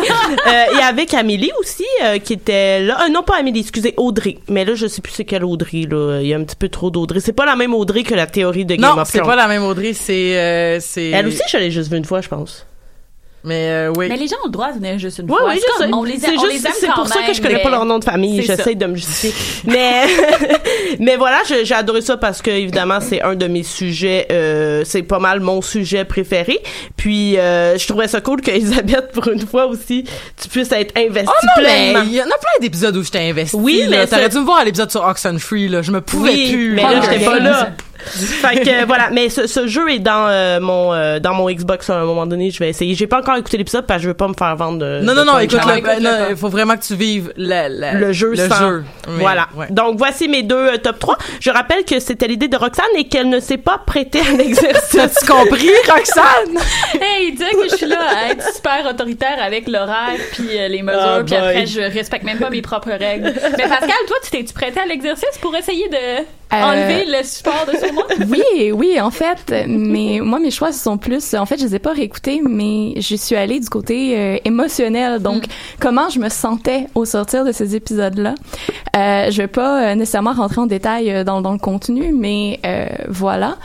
Euh, 0.48 0.78
et 0.80 0.82
avec 0.82 1.14
Amélie 1.14 1.52
aussi, 1.60 1.86
euh, 2.04 2.18
qui 2.20 2.34
était 2.34 2.80
là. 2.82 3.06
Euh, 3.06 3.10
non, 3.10 3.22
pas 3.22 3.38
Amélie, 3.38 3.60
excusez, 3.60 3.94
Audrey. 3.98 4.38
Mais 4.48 4.64
là, 4.66 4.74
je 4.76 4.88
sais 4.88 5.02
plus 5.02 5.12
c'est 5.14 5.26
quelle 5.26 5.44
Audrey. 5.44 5.86
Là, 5.90 6.20
il 6.22 6.28
y 6.28 6.34
a 6.34 6.38
un 6.38 6.44
petit 6.44 6.56
peu 6.56 6.70
trop 6.70 6.90
d'Audrey. 6.90 7.20
C'est 7.20 7.34
pas 7.34 7.46
la 7.46 7.56
même 7.56 7.74
Audrey 7.74 8.04
que 8.04 8.16
la 8.16 8.28
théorie 8.28 8.66
de 8.66 8.76
Game 8.76 8.96
non 8.96 9.02
of 9.02 9.08
c'est 9.10 9.20
Thrones. 9.20 9.30
pas 9.30 9.36
la 9.36 9.48
même 9.48 9.64
Audrey 9.64 9.94
c'est 9.94 10.38
euh, 10.40 10.80
c'est 10.80 11.10
Elle 11.10 11.28
aussi, 11.28 11.42
je 11.52 11.58
l'ai 11.58 11.70
juste 11.72 11.92
vue 11.92 11.98
une 11.98 12.06
fois, 12.06 12.22
je 12.22 12.30
pense. 12.30 12.66
Mais 13.44 13.70
euh, 13.70 13.94
oui 13.98 14.08
Mais 14.10 14.18
les 14.18 14.28
gens 14.28 14.36
ont 14.44 14.48
le 14.48 14.52
droit 14.52 14.72
de 14.72 14.78
venir 14.80 15.00
juste 15.00 15.20
une 15.20 15.30
Ouais, 15.32 15.38
fois. 15.38 15.50
oui, 15.50 15.56
je 15.60 15.84
sais. 15.84 15.90
On 15.94 16.04
les, 16.04 16.20
C'est 16.20 16.32
juste- 16.32 16.68
c'est 16.80 16.92
pour 16.94 17.08
ça 17.08 17.22
que 17.28 17.34
je 17.34 17.42
connais 17.42 17.56
mais- 17.56 17.64
pas 17.64 17.70
leur 17.70 17.86
nom 17.86 18.00
de 18.00 18.04
famille. 18.04 18.42
J'essaie 18.44 18.76
de 18.76 18.86
me 18.86 18.96
justifier. 18.96 19.34
Mais, 19.66 20.04
mais 21.00 21.16
voilà, 21.16 21.40
j'ai 21.64 21.74
adoré 21.74 22.02
ça 22.02 22.18
parce 22.18 22.42
que 22.42 22.52
évidemment 22.52 23.00
c'est 23.02 23.22
un 23.22 23.36
de 23.36 23.48
mes 23.48 23.64
sujets. 23.64 24.28
euh, 24.32 24.84
c'est 24.86 25.04
pas 25.04 25.20
mal 25.20 25.40
mon 25.40 25.62
sujet 25.62 26.06
préféré. 26.06 26.60
Puis 26.98 27.38
euh, 27.38 27.78
je 27.78 27.88
trouvais 27.88 28.08
ça 28.08 28.22
cool 28.22 28.42
qu'Elisabeth 28.42 29.12
pour 29.14 29.28
une 29.30 29.46
fois 29.48 29.66
aussi 29.66 30.06
tu 30.42 30.48
puisses 30.50 30.72
être 30.72 30.96
investie 30.98 31.30
Oh 31.32 31.46
non, 31.46 31.64
mais 31.64 31.64
pleinement. 31.64 32.04
il 32.06 32.14
y 32.14 32.22
en 32.22 32.26
a 32.26 32.28
plein 32.28 32.60
d'épisodes 32.62 32.96
où 32.96 33.04
j'étais 33.04 33.20
investi. 33.30 33.56
Oui, 33.56 33.86
mais. 33.90 34.06
T'aurais 34.08 34.30
dû 34.30 34.38
me 34.38 34.44
voir 34.44 34.60
à 34.60 34.64
l'épisode 34.66 34.92
sur 34.92 35.04
Oxenfree, 35.06 35.68
là. 35.68 35.82
Je 35.82 35.92
me 35.92 36.02
pouvais 36.02 36.32
Oui, 36.32 36.52
plus. 36.52 36.72
mais 36.74 36.82
là. 36.84 37.02
j'étais 37.02 37.26
pas 37.26 37.40
là. 37.40 37.72
fait 38.06 38.60
que 38.62 38.86
voilà, 38.86 39.10
mais 39.12 39.30
ce, 39.30 39.48
ce 39.48 39.68
jeu 39.68 39.90
est 39.92 40.00
dans 40.00 40.28
euh, 40.28 40.60
mon 40.60 40.94
euh, 40.94 41.20
dans 41.20 41.34
mon 41.34 41.50
Xbox 41.50 41.90
à 41.90 41.98
un 42.00 42.06
moment 42.06 42.26
donné, 42.26 42.52
je 42.52 42.60
vais 42.60 42.70
essayer. 42.70 42.96
J'ai 42.96 43.08
pas 43.08 43.20
encore 43.20 43.36
écouté 43.38 43.58
l'épisode 43.58 43.86
parce 43.86 44.00
que 44.00 44.04
je 44.04 44.08
veux 44.10 44.14
pas 44.14 44.28
me 44.28 44.34
faire 44.38 44.56
vendre 44.56 44.80
de 44.80 45.02
Non, 45.02 45.14
de 45.14 45.18
non, 45.20 45.26
non, 45.34 45.40
écoute, 45.40 45.60
ben, 45.66 46.28
il 46.30 46.36
faut 46.36 46.50
vraiment 46.50 46.76
que 46.78 46.84
tu 46.84 46.96
vives 46.96 47.32
la- 47.38 47.70
la- 47.70 47.94
le 47.94 48.12
jeu 48.14 48.32
le 48.32 48.50
sans. 48.50 48.56
jeu. 48.58 48.84
Mais, 49.08 49.20
voilà. 49.22 49.48
ouais. 49.56 49.68
Donc 49.70 49.98
voici 49.98 50.28
mes 50.28 50.44
deux 50.44 50.56
euh, 50.74 50.78
top 50.78 51.00
3. 51.00 51.18
Je 51.40 51.50
rappelle 51.50 51.84
que 51.86 52.00
c'était 52.00 52.28
l'idée 52.28 52.48
de 52.48 52.58
Roxane 52.58 52.86
et 52.98 53.06
qu'elle 53.08 53.30
ne 53.30 53.40
s'est 53.40 53.58
pas 53.58 53.78
prêtée 53.86 54.20
à 54.22 54.32
l'exercice. 54.36 55.00
As-tu 55.00 55.26
compris, 55.26 55.70
Roxane? 55.88 56.58
Hey, 57.02 57.32
dis 57.32 57.44
que 57.44 57.70
je 57.72 57.76
suis 57.78 57.86
là 57.86 58.00
à 58.16 58.32
être 58.32 58.54
super 58.54 58.86
autoritaire 58.90 59.38
avec 59.42 59.68
l'horaire 59.68 60.18
puis 60.34 60.50
euh, 60.58 60.68
les 60.68 60.82
mesures, 60.82 61.00
Ah, 61.02 61.24
puis 61.26 61.36
boy. 61.36 61.38
après 61.48 61.66
je 61.66 61.82
respecte 61.82 62.24
même 62.24 62.38
pas 62.40 62.50
mes 62.50 62.62
propres 62.62 62.92
règles. 62.92 63.34
Mais 63.58 63.64
Pascal, 63.68 63.90
toi, 64.08 64.18
tu 64.24 64.30
t'es-tu 64.32 64.54
prêté 64.54 64.80
à 64.80 64.86
l'exercice 64.86 65.38
pour 65.42 65.56
essayer 65.56 65.88
de 65.90 66.24
enlever 66.52 67.06
le 67.06 67.24
support 67.24 67.66
de 67.72 67.78
sur 67.78 67.94
moi? 67.94 68.06
Oui, 68.30 68.72
oui, 68.72 69.00
en 69.00 69.12
fait, 69.12 69.54
mais 69.68 70.20
moi 70.22 70.40
mes 70.40 70.52
choix 70.52 70.72
ce 70.72 70.80
sont 70.84 70.98
plus 70.98 71.34
en 71.34 71.46
fait, 71.46 71.58
je 71.60 71.66
les 71.66 71.76
ai 71.76 71.80
pas 71.80 71.94
réécoutés 71.94 72.42
mais 72.48 73.00
je 73.00 73.16
suis 73.16 73.36
allée 73.36 73.60
du 73.60 73.70
côté 73.70 74.18
euh, 74.18 74.38
émotionnel. 74.46 75.20
Donc 75.20 75.46
comment 75.80 76.10
je 76.10 76.20
me 76.20 76.30
sentais 76.30 76.88
au 76.96 77.06
sortir 77.06 77.46
de 77.46 77.52
ces 77.52 77.76
épisodes-là? 77.76 78.36
Euh, 78.96 79.32
je 79.32 79.38
vais 79.38 79.48
pas 79.48 79.92
euh, 79.92 79.96
nécessairement 79.96 80.34
rentrer 80.34 80.62
en 80.62 80.66
détail 80.66 81.12
euh, 81.12 81.24
dans, 81.24 81.42
dans 81.42 81.54
le 81.54 81.60
contenu, 81.60 82.12
mais 82.14 82.60
euh, 82.66 82.88
voilà. 83.10 83.56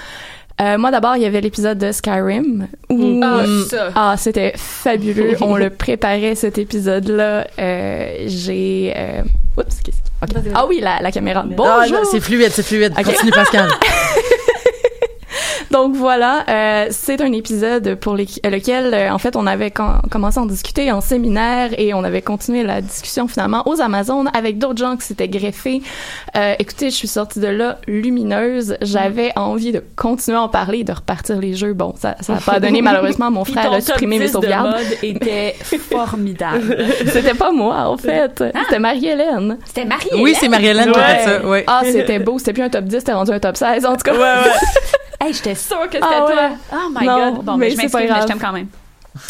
Euh, 0.61 0.79
moi 0.79 0.91
d'abord, 0.91 1.17
il 1.17 1.23
y 1.23 1.27
avait 1.27 1.41
l'épisode 1.43 1.77
de 1.79 1.93
Skyrim 1.93 2.67
où 2.89 3.21
Ah, 3.23 3.45
ça. 3.69 3.89
ah, 3.95 4.15
c'était 4.17 4.55
fabuleux. 4.57 5.37
On 5.43 5.57
le 5.57 5.69
préparait 5.71 6.35
cet 6.35 6.57
épisode-là. 6.59 7.47
Euh, 7.59 8.25
j'ai 8.27 8.93
euh... 8.97 9.23
oups, 9.59 9.83
qu'est-ce 9.83 10.33
que- 10.33 10.39
ok. 10.39 10.53
Ah 10.55 10.65
oui, 10.67 10.81
la, 10.81 11.01
la 11.03 11.13
caméra. 11.13 11.45
Bonjour. 11.47 11.67
Ah, 11.69 11.87
non, 11.89 11.99
c'est 12.11 12.21
fluide, 12.21 12.51
c'est 12.53 12.63
fluide. 12.65 12.95
Ok. 12.99 13.05
Continue, 13.05 13.33
Pascal. 13.33 13.69
Donc 15.71 15.95
voilà, 15.97 16.45
euh, 16.49 16.87
c'est 16.91 17.21
un 17.21 17.33
épisode 17.33 17.97
pour 17.97 18.15
les- 18.17 18.27
lequel, 18.45 18.95
euh, 18.95 19.11
en 19.11 19.19
fait, 19.19 19.37
on 19.37 19.47
avait 19.47 19.71
com- 19.71 20.01
commencé 20.11 20.39
à 20.39 20.43
en 20.43 20.47
discuter 20.47 20.91
en 20.93 21.01
séminaire 21.01 21.71
et 21.79 21.93
on 21.95 22.05
avait 22.05 22.23
continué 22.23 22.63
la 22.63 22.81
discussion 22.81 23.27
finalement 23.29 23.63
aux 23.67 23.81
Amazones 23.81 24.31
avec 24.35 24.59
d'autres 24.59 24.79
gens 24.79 24.97
qui 24.97 25.05
s'étaient 25.07 25.29
greffés. 25.29 25.83
Euh, 26.37 26.55
écoutez, 26.59 26.91
je 26.91 26.95
suis 26.97 27.09
sortie 27.09 27.41
de 27.41 27.49
là 27.49 27.79
lumineuse. 27.87 28.77
J'avais 28.81 29.33
envie 29.37 29.73
de 29.73 29.83
continuer 29.97 30.39
à 30.39 30.43
en 30.43 30.49
parler 30.49 30.79
et 30.81 30.85
de 30.85 30.93
repartir 30.93 31.39
les 31.39 31.55
jeux. 31.55 31.73
Bon, 31.73 31.95
ça 31.99 32.17
ça 32.21 32.35
a 32.37 32.41
pas 32.41 32.61
donné 32.61 32.81
malheureusement. 32.83 33.31
Mon 33.31 33.45
frère 33.45 33.73
a 33.73 33.81
supprimé 33.81 34.19
mes 34.19 34.27
10 34.27 34.31
de 34.31 34.33
sauvegardes. 34.35 34.71
mode 34.77 34.99
était 35.03 35.55
formidable. 35.91 36.77
C'était 37.07 37.35
pas 37.35 37.51
moi, 37.53 37.89
en 37.89 37.97
fait. 37.97 38.43
C'était 38.65 38.79
Marie-Hélène. 38.79 39.59
C'était 39.65 39.85
Marie 39.85 40.09
Oui, 40.19 40.35
c'est 40.39 40.49
Marie-Hélène 40.49 40.93
qui 40.93 40.99
a 40.99 41.03
fait 41.05 41.25
ça, 41.25 41.41
oui. 41.45 41.59
Ah, 41.67 41.83
c'était 41.85 42.19
beau. 42.19 42.39
C'était 42.39 42.53
plus 42.53 42.63
un 42.63 42.69
top 42.71 42.85
10, 42.85 42.99
c'était 42.99 43.13
rendu 43.13 43.33
un 43.33 43.39
top 43.41 43.57
16, 43.57 43.85
en 43.87 43.93
tout 43.97 44.03
cas. 44.05 44.13
Ouais, 44.13 44.19
ouais. 44.21 44.51
Hey, 45.21 45.33
j'étais 45.33 45.55
sûre 45.55 45.87
que 45.89 45.95
c'était 45.95 46.07
Ah 46.07 46.25
ouais. 46.25 46.33
toi. 46.33 46.51
Oh 46.73 46.89
my 46.91 47.07
Non, 47.07 47.33
god. 47.35 47.45
Bon, 47.45 47.53
mais 47.57 47.67
mais 47.67 47.71
je 47.73 47.77
m'excuse, 47.79 48.11
mais 48.11 48.21
je 48.23 48.27
t'aime 48.27 48.39
quand 48.41 48.53
même. 48.53 48.69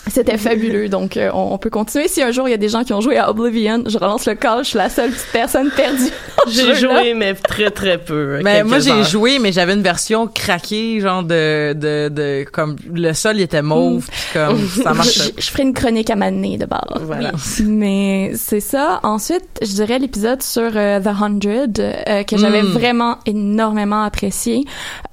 C'était 0.08 0.38
fabuleux, 0.38 0.88
donc 0.88 1.16
euh, 1.16 1.30
on, 1.32 1.52
on 1.54 1.58
peut 1.58 1.70
continuer. 1.70 2.08
Si 2.08 2.22
un 2.22 2.30
jour 2.32 2.48
il 2.48 2.50
y 2.50 2.54
a 2.54 2.58
des 2.58 2.68
gens 2.68 2.84
qui 2.84 2.92
ont 2.92 3.00
joué 3.00 3.16
à 3.18 3.30
Oblivion, 3.30 3.84
je 3.86 3.98
relance 3.98 4.26
le 4.26 4.34
call, 4.34 4.64
je 4.64 4.70
suis 4.70 4.78
la 4.78 4.88
seule 4.88 5.10
petite 5.10 5.28
personne 5.32 5.70
perdue. 5.70 6.10
J'ai 6.48 6.74
joué 6.76 7.14
mais 7.14 7.34
très 7.34 7.70
très 7.70 7.98
peu. 7.98 8.40
Mais 8.44 8.56
quelques 8.58 8.66
moi, 8.68 8.78
j'ai 8.78 9.02
joué, 9.04 9.38
mais 9.40 9.50
j'avais 9.50 9.72
une 9.74 9.82
version 9.82 10.28
craquée, 10.28 11.00
genre 11.00 11.22
de, 11.24 11.72
de, 11.72 12.08
de, 12.08 12.44
comme, 12.52 12.76
le 12.92 13.12
sol, 13.14 13.36
il 13.36 13.42
était 13.42 13.62
mauve, 13.62 14.06
puis 14.08 14.20
comme, 14.32 14.64
ça 14.84 14.94
marchait. 14.94 15.32
Je, 15.36 15.42
je 15.42 15.50
ferai 15.50 15.64
une 15.64 15.74
chronique 15.74 16.08
à 16.10 16.14
m'amener 16.14 16.56
de 16.56 16.66
base. 16.66 16.80
Voilà. 17.02 17.32
Mais 17.64 18.32
c'est 18.36 18.60
ça. 18.60 19.00
Ensuite, 19.02 19.48
je 19.60 19.72
dirais 19.72 19.98
l'épisode 19.98 20.40
sur 20.42 20.70
euh, 20.76 21.00
The 21.00 21.08
Hundred 21.20 21.80
euh, 21.80 22.22
que 22.22 22.36
j'avais 22.36 22.62
Mm. 22.62 22.66
vraiment 22.66 23.18
énormément 23.26 24.02
apprécié. 24.02 24.64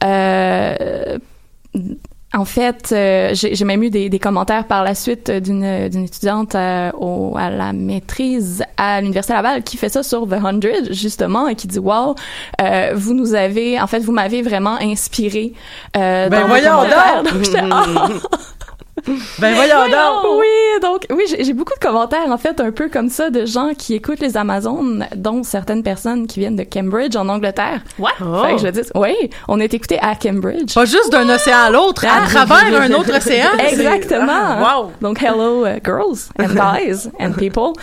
Euh, 0.04 1.18
en 2.36 2.46
fait, 2.46 2.90
euh, 2.92 3.30
j'ai 3.34 3.54
j'ai 3.54 3.64
même 3.66 3.84
eu 3.84 3.92
des, 3.92 4.10
des 4.10 4.20
commentaires 4.20 4.66
par 4.66 4.84
la 4.84 4.96
suite 4.96 5.30
d'une 5.30 5.88
d'une 5.88 6.04
étudiante 6.06 6.56
euh, 6.56 6.92
au, 6.98 7.36
à 7.38 7.52
la 7.52 7.74
maîtrise 7.74 8.64
à 8.76 9.02
l'université 9.02 9.34
Laval 9.34 9.62
qui 9.64 9.78
fait 9.78 9.90
ça 9.90 10.02
sur 10.02 10.28
The 10.28 10.34
Hundred 10.44 10.92
justement 10.94 11.48
et 11.48 11.56
qui 11.56 11.68
dit 11.68 11.78
wow, 11.78 12.16
euh, 12.62 12.94
vous 12.96 13.14
nous 13.14 13.36
avez, 13.36 13.80
en 13.80 13.86
fait, 13.86 14.00
vous 14.00 14.12
m'avez 14.12 14.42
vraiment 14.42 14.78
inspiré. 14.82 15.54
Euh, 15.96 16.28
Ben 16.30 16.42
dans 16.42 16.48
voyons 16.48 16.84
donc! 17.24 18.22
Ben 19.40 19.56
voyons 19.56 19.88
donc! 19.90 20.40
Oui, 20.40 20.80
donc 20.82 21.06
oui, 21.12 21.24
j'ai 21.40 21.54
beaucoup 21.54 21.74
de 21.74 21.80
commentaires 21.86 22.28
en 22.30 22.38
fait 22.38 22.60
un 22.62 22.72
peu 22.72 22.90
comme 22.90 23.10
ça 23.10 23.30
de 23.32 23.46
gens 23.46 23.72
qui 23.78 23.96
écoutent 23.96 24.20
les 24.20 24.38
Amazones, 24.38 25.08
dont 25.16 25.42
certaines 25.44 25.82
personnes 25.84 26.28
qui 26.28 26.40
viennent 26.40 26.56
de 26.56 26.64
Cambridge 26.64 27.16
en 27.16 27.28
Angleterre. 27.28 27.82
Ouais. 27.98 28.12
Oh. 28.24 28.44
Fait 28.46 28.56
que 28.56 28.62
je 28.62 28.68
dis, 28.68 28.88
oui, 28.96 29.16
on 29.48 29.60
est 29.60 29.74
écouté 29.74 29.98
à 30.00 30.16
Cambridge. 30.16 30.74
Pas 30.76 30.86
juste 30.86 31.12
d'un 31.12 31.28
océan 31.30 31.58
à 31.58 31.70
l'autre, 31.72 32.06
à 32.06 32.22
Ah. 32.24 32.28
travers 32.28 32.82
un 32.82 32.92
autre 32.94 33.12
océan. 33.18 33.50
Exactement. 33.68 34.28
Ah, 34.30 34.80
wow! 34.82 34.92
Donc 35.02 35.22
hello 35.24 35.66
uh, 35.66 35.80
girls 35.84 36.30
and 36.40 36.54
guys 36.54 37.10
and 37.20 37.34
people. 37.34 37.74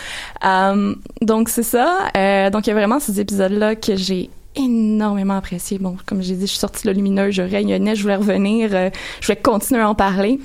Um, 0.41 0.95
donc 1.21 1.49
c'est 1.49 1.63
ça. 1.63 1.97
Euh, 2.15 2.49
donc 2.49 2.67
il 2.67 2.69
y 2.69 2.73
a 2.73 2.75
vraiment 2.75 2.99
ces 3.01 3.19
épisodes 3.19 3.51
là 3.51 3.75
que 3.75 3.95
j'ai 3.95 4.29
énormément 4.55 5.37
apprécié. 5.37 5.77
Bon, 5.77 5.95
comme 6.05 6.21
j'ai 6.21 6.35
dit, 6.35 6.41
je 6.45 6.51
suis 6.51 6.59
sortie 6.59 6.85
de 6.87 6.91
lumineuse, 6.93 7.33
je 7.35 7.41
rayonnais, 7.41 7.95
je 7.95 8.01
voulais 8.01 8.15
revenir, 8.17 8.69
euh, 8.73 8.89
je 9.21 9.27
voulais 9.27 9.39
continuer 9.41 9.81
à 9.81 9.89
en 9.89 9.95
parler. 9.95 10.39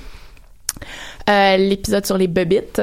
Euh, 1.29 1.57
L'épisode 1.57 2.07
sur 2.07 2.17
les 2.19 2.29
bebites 2.29 2.81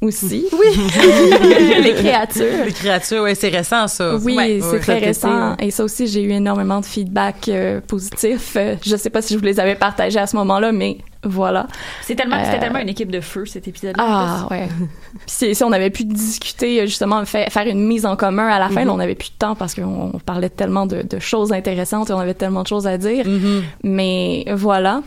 aussi. 0.00 0.46
Oui. 0.52 0.66
les 1.82 1.94
créatures. 1.94 2.64
Les 2.66 2.72
créatures, 2.72 3.22
ouais, 3.22 3.34
c'est 3.34 3.48
récent 3.48 3.88
ça. 3.88 4.16
Oui, 4.16 4.36
Ouais, 4.36 4.58
c'est 4.60 4.70
ouais, 4.72 4.80
très 4.80 4.96
été, 4.98 5.06
récent. 5.06 5.50
ouais. 5.52 5.66
Et 5.66 5.70
ça 5.70 5.84
aussi, 5.84 6.06
j'ai 6.06 6.22
eu 6.22 6.30
énormément 6.30 6.80
de 6.80 6.84
feedback 6.84 7.48
euh, 7.48 7.80
positif. 7.80 8.54
Euh, 8.56 8.76
je 8.84 8.96
sais 8.96 9.10
pas 9.10 9.22
si 9.22 9.34
je 9.34 9.38
vous 9.38 9.44
les 9.44 9.58
avais 9.58 9.74
partagés 9.74 10.18
à 10.18 10.26
ce 10.26 10.36
moment-là, 10.36 10.70
mais 10.72 10.98
voilà. 11.24 11.66
C'est 12.02 12.14
tellement, 12.14 12.36
c'était 12.44 12.58
Euh, 12.58 12.60
tellement 12.60 12.78
une 12.78 12.88
équipe 12.90 13.10
de 13.10 13.20
feu, 13.20 13.46
cet 13.46 13.66
épisode-là. 13.66 14.04
Ah 14.06 14.46
ouais. 14.50 14.68
Puis 14.68 15.20
si, 15.26 15.54
si 15.54 15.64
on 15.64 15.72
avait 15.72 15.90
pu 15.90 16.04
discuter 16.04 16.86
justement 16.86 17.24
fa- 17.24 17.48
faire 17.50 17.66
une 17.66 17.82
mise 17.84 18.04
en 18.06 18.16
commun 18.16 18.46
à 18.48 18.58
la 18.58 18.68
fin, 18.68 18.82
Mhm. 18.82 18.86
là, 18.88 18.92
on 18.92 18.96
n'avait 18.98 19.14
plus 19.14 19.30
de 19.30 19.36
temps 19.38 19.54
parce 19.56 19.74
qu'on 19.74 20.10
on 20.14 20.18
parlait 20.18 20.50
tellement 20.50 20.86
de, 20.86 21.02
de 21.02 21.18
choses 21.18 21.52
intéressantes 21.52 22.10
et 22.10 22.12
on 22.12 22.20
avait 22.20 22.34
tellement 22.34 22.62
de 22.62 22.68
choses 22.68 22.86
à 22.86 22.98
dire. 22.98 23.26
Mhm. 23.26 23.62
Mais 23.82 24.44
voilà. 24.52 25.00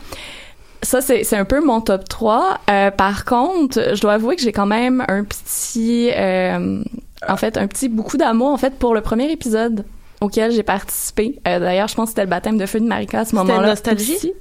Ça, 0.82 1.00
c'est 1.02 1.36
un 1.36 1.44
peu 1.44 1.62
mon 1.62 1.80
top 1.80 2.08
3. 2.08 2.58
Euh, 2.70 2.90
par 2.90 3.24
contre, 3.24 3.94
je 3.94 4.00
dois 4.00 4.14
avouer 4.14 4.36
que 4.36 4.42
j'ai 4.42 4.52
quand 4.52 4.66
même 4.66 5.04
un 5.08 5.24
petit... 5.24 6.10
euh, 6.16 6.82
en 7.28 7.36
fait, 7.36 7.58
un 7.58 7.66
petit 7.66 7.88
beaucoup 7.88 8.16
d'amour, 8.16 8.48
en 8.48 8.56
fait, 8.56 8.78
pour 8.78 8.94
le 8.94 9.02
premier 9.02 9.30
épisode 9.30 9.84
auquel 10.20 10.52
j'ai 10.52 10.62
participé. 10.62 11.38
Euh, 11.48 11.58
D'ailleurs, 11.60 11.88
je 11.88 11.94
pense 11.94 12.06
que 12.06 12.10
c'était 12.10 12.22
le 12.24 12.28
baptême 12.28 12.58
de 12.58 12.66
feu 12.66 12.78
de 12.80 12.84
Marika 12.86 13.20
à 13.20 13.24
ce 13.24 13.34
moment-là. 13.36 13.68
Nostalgie? 13.68 14.16
aussi. 14.16 14.32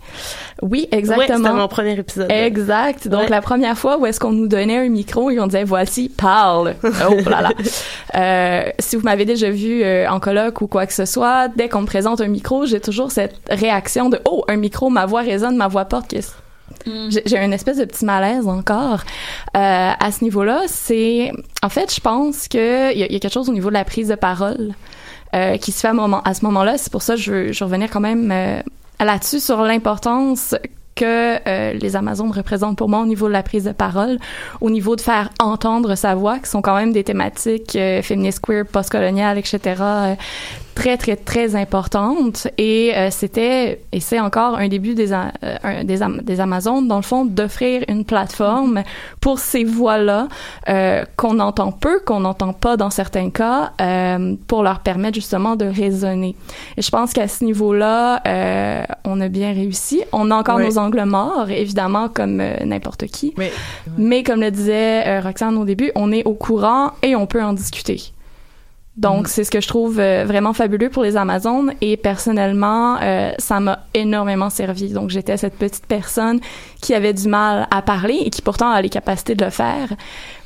Oui, 0.61 0.87
Ouais, 0.91 0.97
exactement. 0.99 1.37
c'était 1.37 1.53
mon 1.53 1.67
premier 1.69 1.97
épisode. 1.97 2.29
Exact. 2.31 3.07
Donc, 3.07 3.21
Ouais. 3.21 3.29
la 3.29 3.41
première 3.41 3.77
fois 3.77 3.97
où 3.97 4.05
est-ce 4.05 4.19
qu'on 4.19 4.31
nous 4.31 4.47
donnait 4.47 4.77
un 4.77 4.89
micro 4.89 5.29
et 5.31 5.39
on 5.39 5.47
disait, 5.47 5.63
voici, 5.63 6.09
parle. 6.09 6.75
Oh 6.83 7.29
là 7.29 7.41
là. 7.41 7.51
Euh, 8.15 8.69
si 8.79 8.95
vous 8.95 9.03
m'avez 9.03 9.25
déjà 9.25 9.49
vu 9.49 9.81
euh, 9.83 10.07
en 10.09 10.19
colloque 10.19 10.61
ou 10.61 10.67
quoi 10.67 10.85
que 10.85 10.93
ce 10.93 11.05
soit, 11.05 11.47
dès 11.55 11.69
qu'on 11.69 11.81
me 11.81 11.87
présente 11.87 12.19
un 12.21 12.27
micro, 12.27 12.65
j'ai 12.65 12.79
toujours 12.81 13.11
cette 13.11 13.35
réaction 13.49 14.09
de, 14.09 14.19
oh, 14.25 14.43
un 14.47 14.57
micro, 14.57 14.89
ma 14.89 15.05
voix 15.05 15.21
résonne, 15.21 15.55
ma 15.55 15.67
voix 15.67 15.85
porte. 15.85 16.07
Qu'est-ce- 16.09 16.33
J'ai 17.09 17.23
j'ai 17.25 17.37
un 17.39 17.51
espèce 17.51 17.77
de 17.77 17.85
petit 17.85 18.05
malaise 18.05 18.47
encore 18.47 19.01
euh, 19.57 19.91
à 19.99 20.11
ce 20.11 20.23
niveau-là. 20.23 20.61
C'est, 20.67 21.31
en 21.63 21.69
fait, 21.69 21.93
je 21.93 21.99
pense 21.99 22.47
que 22.47 22.91
il 22.93 22.97
y, 22.97 23.13
y 23.13 23.15
a 23.15 23.19
quelque 23.19 23.33
chose 23.33 23.49
au 23.49 23.53
niveau 23.53 23.69
de 23.69 23.73
la 23.75 23.83
prise 23.85 24.07
de 24.09 24.15
parole 24.15 24.73
euh, 25.35 25.57
qui 25.57 25.71
se 25.71 25.79
fait 25.79 25.87
à, 25.87 25.93
moment, 25.93 26.21
ce 26.25 26.45
moment-là. 26.45 26.77
C'est 26.77 26.91
pour 26.91 27.01
ça 27.01 27.15
que 27.15 27.21
je 27.21 27.31
veux, 27.31 27.51
je 27.51 27.59
veux 27.59 27.65
revenir 27.65 27.89
quand 27.89 27.99
même 27.99 28.31
euh, 28.31 28.61
là-dessus 28.99 29.39
sur 29.39 29.61
l'importance 29.61 30.55
que 30.99 31.39
euh, 31.47 31.73
les 31.73 31.95
Amazones 31.95 32.31
représentent 32.31 32.77
pour 32.77 32.89
moi 32.89 32.99
au 32.99 33.05
niveau 33.05 33.27
de 33.27 33.33
la 33.33 33.41
prise 33.41 33.63
de 33.63 33.71
parole, 33.71 34.19
au 34.59 34.69
niveau 34.69 34.97
de 34.97 35.01
faire 35.01 35.29
entendre 35.39 35.95
sa 35.95 36.13
voix, 36.13 36.39
qui 36.39 36.49
sont 36.49 36.61
quand 36.61 36.75
même 36.75 36.91
des 36.91 37.05
thématiques 37.05 37.77
euh, 37.77 38.01
féministes, 38.01 38.41
queer, 38.41 38.65
postcoloniales, 38.65 39.37
etc., 39.37 40.17
très, 40.79 40.95
très, 40.97 41.17
très 41.17 41.55
importantes. 41.55 42.47
Et 42.57 42.93
euh, 42.95 43.09
c'était, 43.11 43.81
et 43.91 43.99
c'est 43.99 44.19
encore 44.19 44.55
un 44.57 44.69
début 44.69 44.95
des, 44.95 45.11
a- 45.11 45.33
euh, 45.43 45.57
un- 45.63 45.83
des, 45.83 45.99
des 46.23 46.39
Amazones, 46.39 46.87
dans 46.87 46.95
le 46.95 47.01
fond, 47.01 47.25
d'offrir 47.25 47.83
une 47.89 48.05
plateforme 48.05 48.83
pour 49.19 49.39
ces 49.39 49.65
voix-là 49.65 50.27
euh, 50.69 51.03
qu'on 51.17 51.39
entend 51.39 51.71
peu, 51.73 51.99
qu'on 52.05 52.21
n'entend 52.21 52.53
pas 52.53 52.77
dans 52.77 52.89
certains 52.89 53.29
cas, 53.29 53.73
euh, 53.81 54.35
pour 54.47 54.63
leur 54.63 54.79
permettre 54.79 55.15
justement 55.15 55.55
de 55.57 55.65
résonner. 55.65 56.35
Et 56.77 56.81
je 56.81 56.89
pense 56.89 57.11
qu'à 57.11 57.27
ce 57.27 57.43
niveau-là, 57.43 58.21
euh, 58.25 58.83
on 59.03 59.19
a 59.19 59.27
bien 59.27 59.51
réussi. 59.53 60.01
On 60.13 60.31
a 60.31 60.35
encore 60.35 60.57
Oui. 60.57 60.65
nos 60.65 60.77
angles 60.77 61.03
morts, 61.03 61.49
évidemment, 61.49 62.07
comme 62.07 62.39
euh, 62.39 62.53
n'importe 62.65 63.05
qui. 63.07 63.33
Mais 63.37 63.51
Mais 63.97 64.23
comme 64.23 64.39
le 64.41 64.49
disait 64.51 65.19
Roxane 65.19 65.57
au 65.57 65.65
début, 65.65 65.91
on 65.95 66.11
est 66.11 66.23
au 66.25 66.33
courant 66.35 66.91
et 67.03 67.15
on 67.17 67.25
peut 67.27 67.43
en 67.43 67.53
discuter. 67.53 68.01
Donc, 68.99 69.29
c'est 69.29 69.45
ce 69.45 69.49
que 69.51 69.61
je 69.61 69.67
trouve 69.67 69.97
euh, 69.99 70.25
vraiment 70.25 70.51
fabuleux 70.51 70.89
pour 70.89 71.03
les 71.03 71.15
Amazones 71.15 71.71
et 71.79 71.95
personnellement, 71.95 72.97
euh, 73.01 73.31
ça 73.37 73.61
m'a 73.61 73.79
énormément 73.93 74.49
servi. 74.49 74.89
Donc, 74.89 75.09
j'étais 75.09 75.37
cette 75.37 75.57
petite 75.57 75.85
personne 75.85 76.41
qui 76.81 76.93
avait 76.93 77.13
du 77.13 77.29
mal 77.29 77.65
à 77.71 77.81
parler 77.81 78.17
et 78.25 78.29
qui 78.29 78.41
pourtant 78.41 78.69
a 78.71 78.81
les 78.81 78.89
capacités 78.89 79.35
de 79.35 79.45
le 79.45 79.51
faire, 79.51 79.87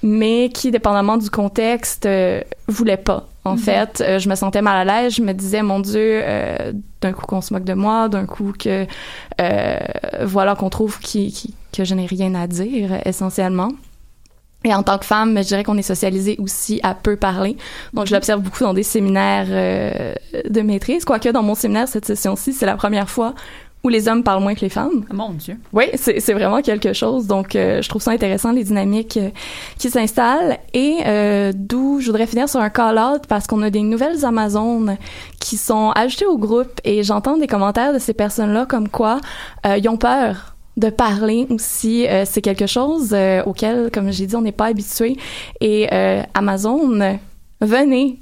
mais 0.03 0.49
qui, 0.53 0.69
dépendamment 0.69 1.17
du 1.17 1.31
contexte, 1.31 2.05
euh, 2.05 2.41
voulait 2.67 2.97
pas. 2.97 3.27
En 3.45 3.57
fait, 3.57 4.01
euh, 4.01 4.19
je 4.19 4.29
me 4.29 4.35
sentais 4.35 4.61
mal 4.61 4.87
à 4.87 5.01
l'aise. 5.03 5.15
Je 5.15 5.21
me 5.23 5.33
disais, 5.33 5.63
mon 5.63 5.79
Dieu, 5.79 6.21
euh, 6.23 6.71
d'un 7.01 7.11
coup 7.11 7.25
qu'on 7.25 7.41
se 7.41 7.53
moque 7.53 7.65
de 7.65 7.73
moi, 7.73 8.07
d'un 8.07 8.25
coup 8.27 8.53
que, 8.57 8.85
euh, 9.41 9.77
voilà, 10.23 10.55
qu'on 10.55 10.69
trouve 10.69 10.99
qui, 10.99 11.31
qui- 11.33 11.53
que 11.75 11.83
je 11.83 11.95
n'ai 11.95 12.05
rien 12.05 12.35
à 12.35 12.45
dire, 12.47 12.91
essentiellement. 13.05 13.69
Et 14.63 14.73
en 14.73 14.83
tant 14.83 14.97
que 14.97 15.05
femme, 15.05 15.37
je 15.37 15.47
dirais 15.47 15.63
qu'on 15.63 15.77
est 15.77 15.81
socialisé 15.81 16.37
aussi 16.39 16.79
à 16.83 16.95
peu 16.95 17.15
parler. 17.15 17.57
Donc, 17.93 18.07
je 18.07 18.13
l'observe 18.13 18.41
beaucoup 18.41 18.63
dans 18.63 18.73
des 18.73 18.83
séminaires 18.83 19.47
euh, 19.49 20.13
de 20.49 20.61
maîtrise. 20.61 21.05
Quoique, 21.05 21.29
dans 21.29 21.43
mon 21.43 21.55
séminaire, 21.55 21.87
cette 21.87 22.05
session-ci, 22.05 22.53
c'est 22.53 22.65
la 22.65 22.75
première 22.75 23.09
fois 23.09 23.33
où 23.83 23.89
les 23.89 24.07
hommes 24.07 24.23
parlent 24.23 24.41
moins 24.41 24.55
que 24.55 24.61
les 24.61 24.69
femmes. 24.69 25.05
Mon 25.11 25.31
Dieu. 25.31 25.57
Oui, 25.73 25.85
c'est 25.95 26.21
c'est 26.21 26.33
vraiment 26.33 26.61
quelque 26.61 26.93
chose. 26.93 27.27
Donc, 27.27 27.55
euh, 27.55 27.81
je 27.81 27.89
trouve 27.89 28.01
ça 28.01 28.11
intéressant, 28.11 28.51
les 28.51 28.63
dynamiques 28.63 29.17
euh, 29.17 29.29
qui 29.77 29.89
s'installent. 29.89 30.57
Et 30.73 30.99
euh, 31.05 31.51
d'où 31.53 31.99
je 31.99 32.05
voudrais 32.07 32.25
finir 32.25 32.47
sur 32.47 32.61
un 32.61 32.69
call-out 32.69 33.23
parce 33.27 33.45
qu'on 33.45 33.61
a 33.61 33.69
des 33.69 33.81
nouvelles 33.81 34.23
Amazones 34.23 34.97
qui 35.39 35.57
sont 35.57 35.91
ajoutées 35.91 36.25
au 36.25 36.37
groupe 36.37 36.79
et 36.85 37.03
j'entends 37.03 37.37
des 37.37 37.47
commentaires 37.47 37.93
de 37.93 37.99
ces 37.99 38.13
personnes-là 38.13 38.65
comme 38.65 38.87
quoi 38.87 39.19
euh, 39.65 39.77
ils 39.77 39.89
ont 39.89 39.97
peur 39.97 40.52
de 40.77 40.89
parler 40.89 41.45
aussi. 41.49 42.07
Euh, 42.07 42.23
c'est 42.25 42.41
quelque 42.41 42.67
chose 42.67 43.09
euh, 43.13 43.43
auquel, 43.45 43.89
comme 43.93 44.11
j'ai 44.11 44.25
dit, 44.25 44.35
on 44.35 44.41
n'est 44.41 44.51
pas 44.51 44.65
habitué. 44.65 45.17
Et 45.61 45.87
euh, 45.93 46.21
Amazon, 46.33 47.17
venez. 47.61 48.17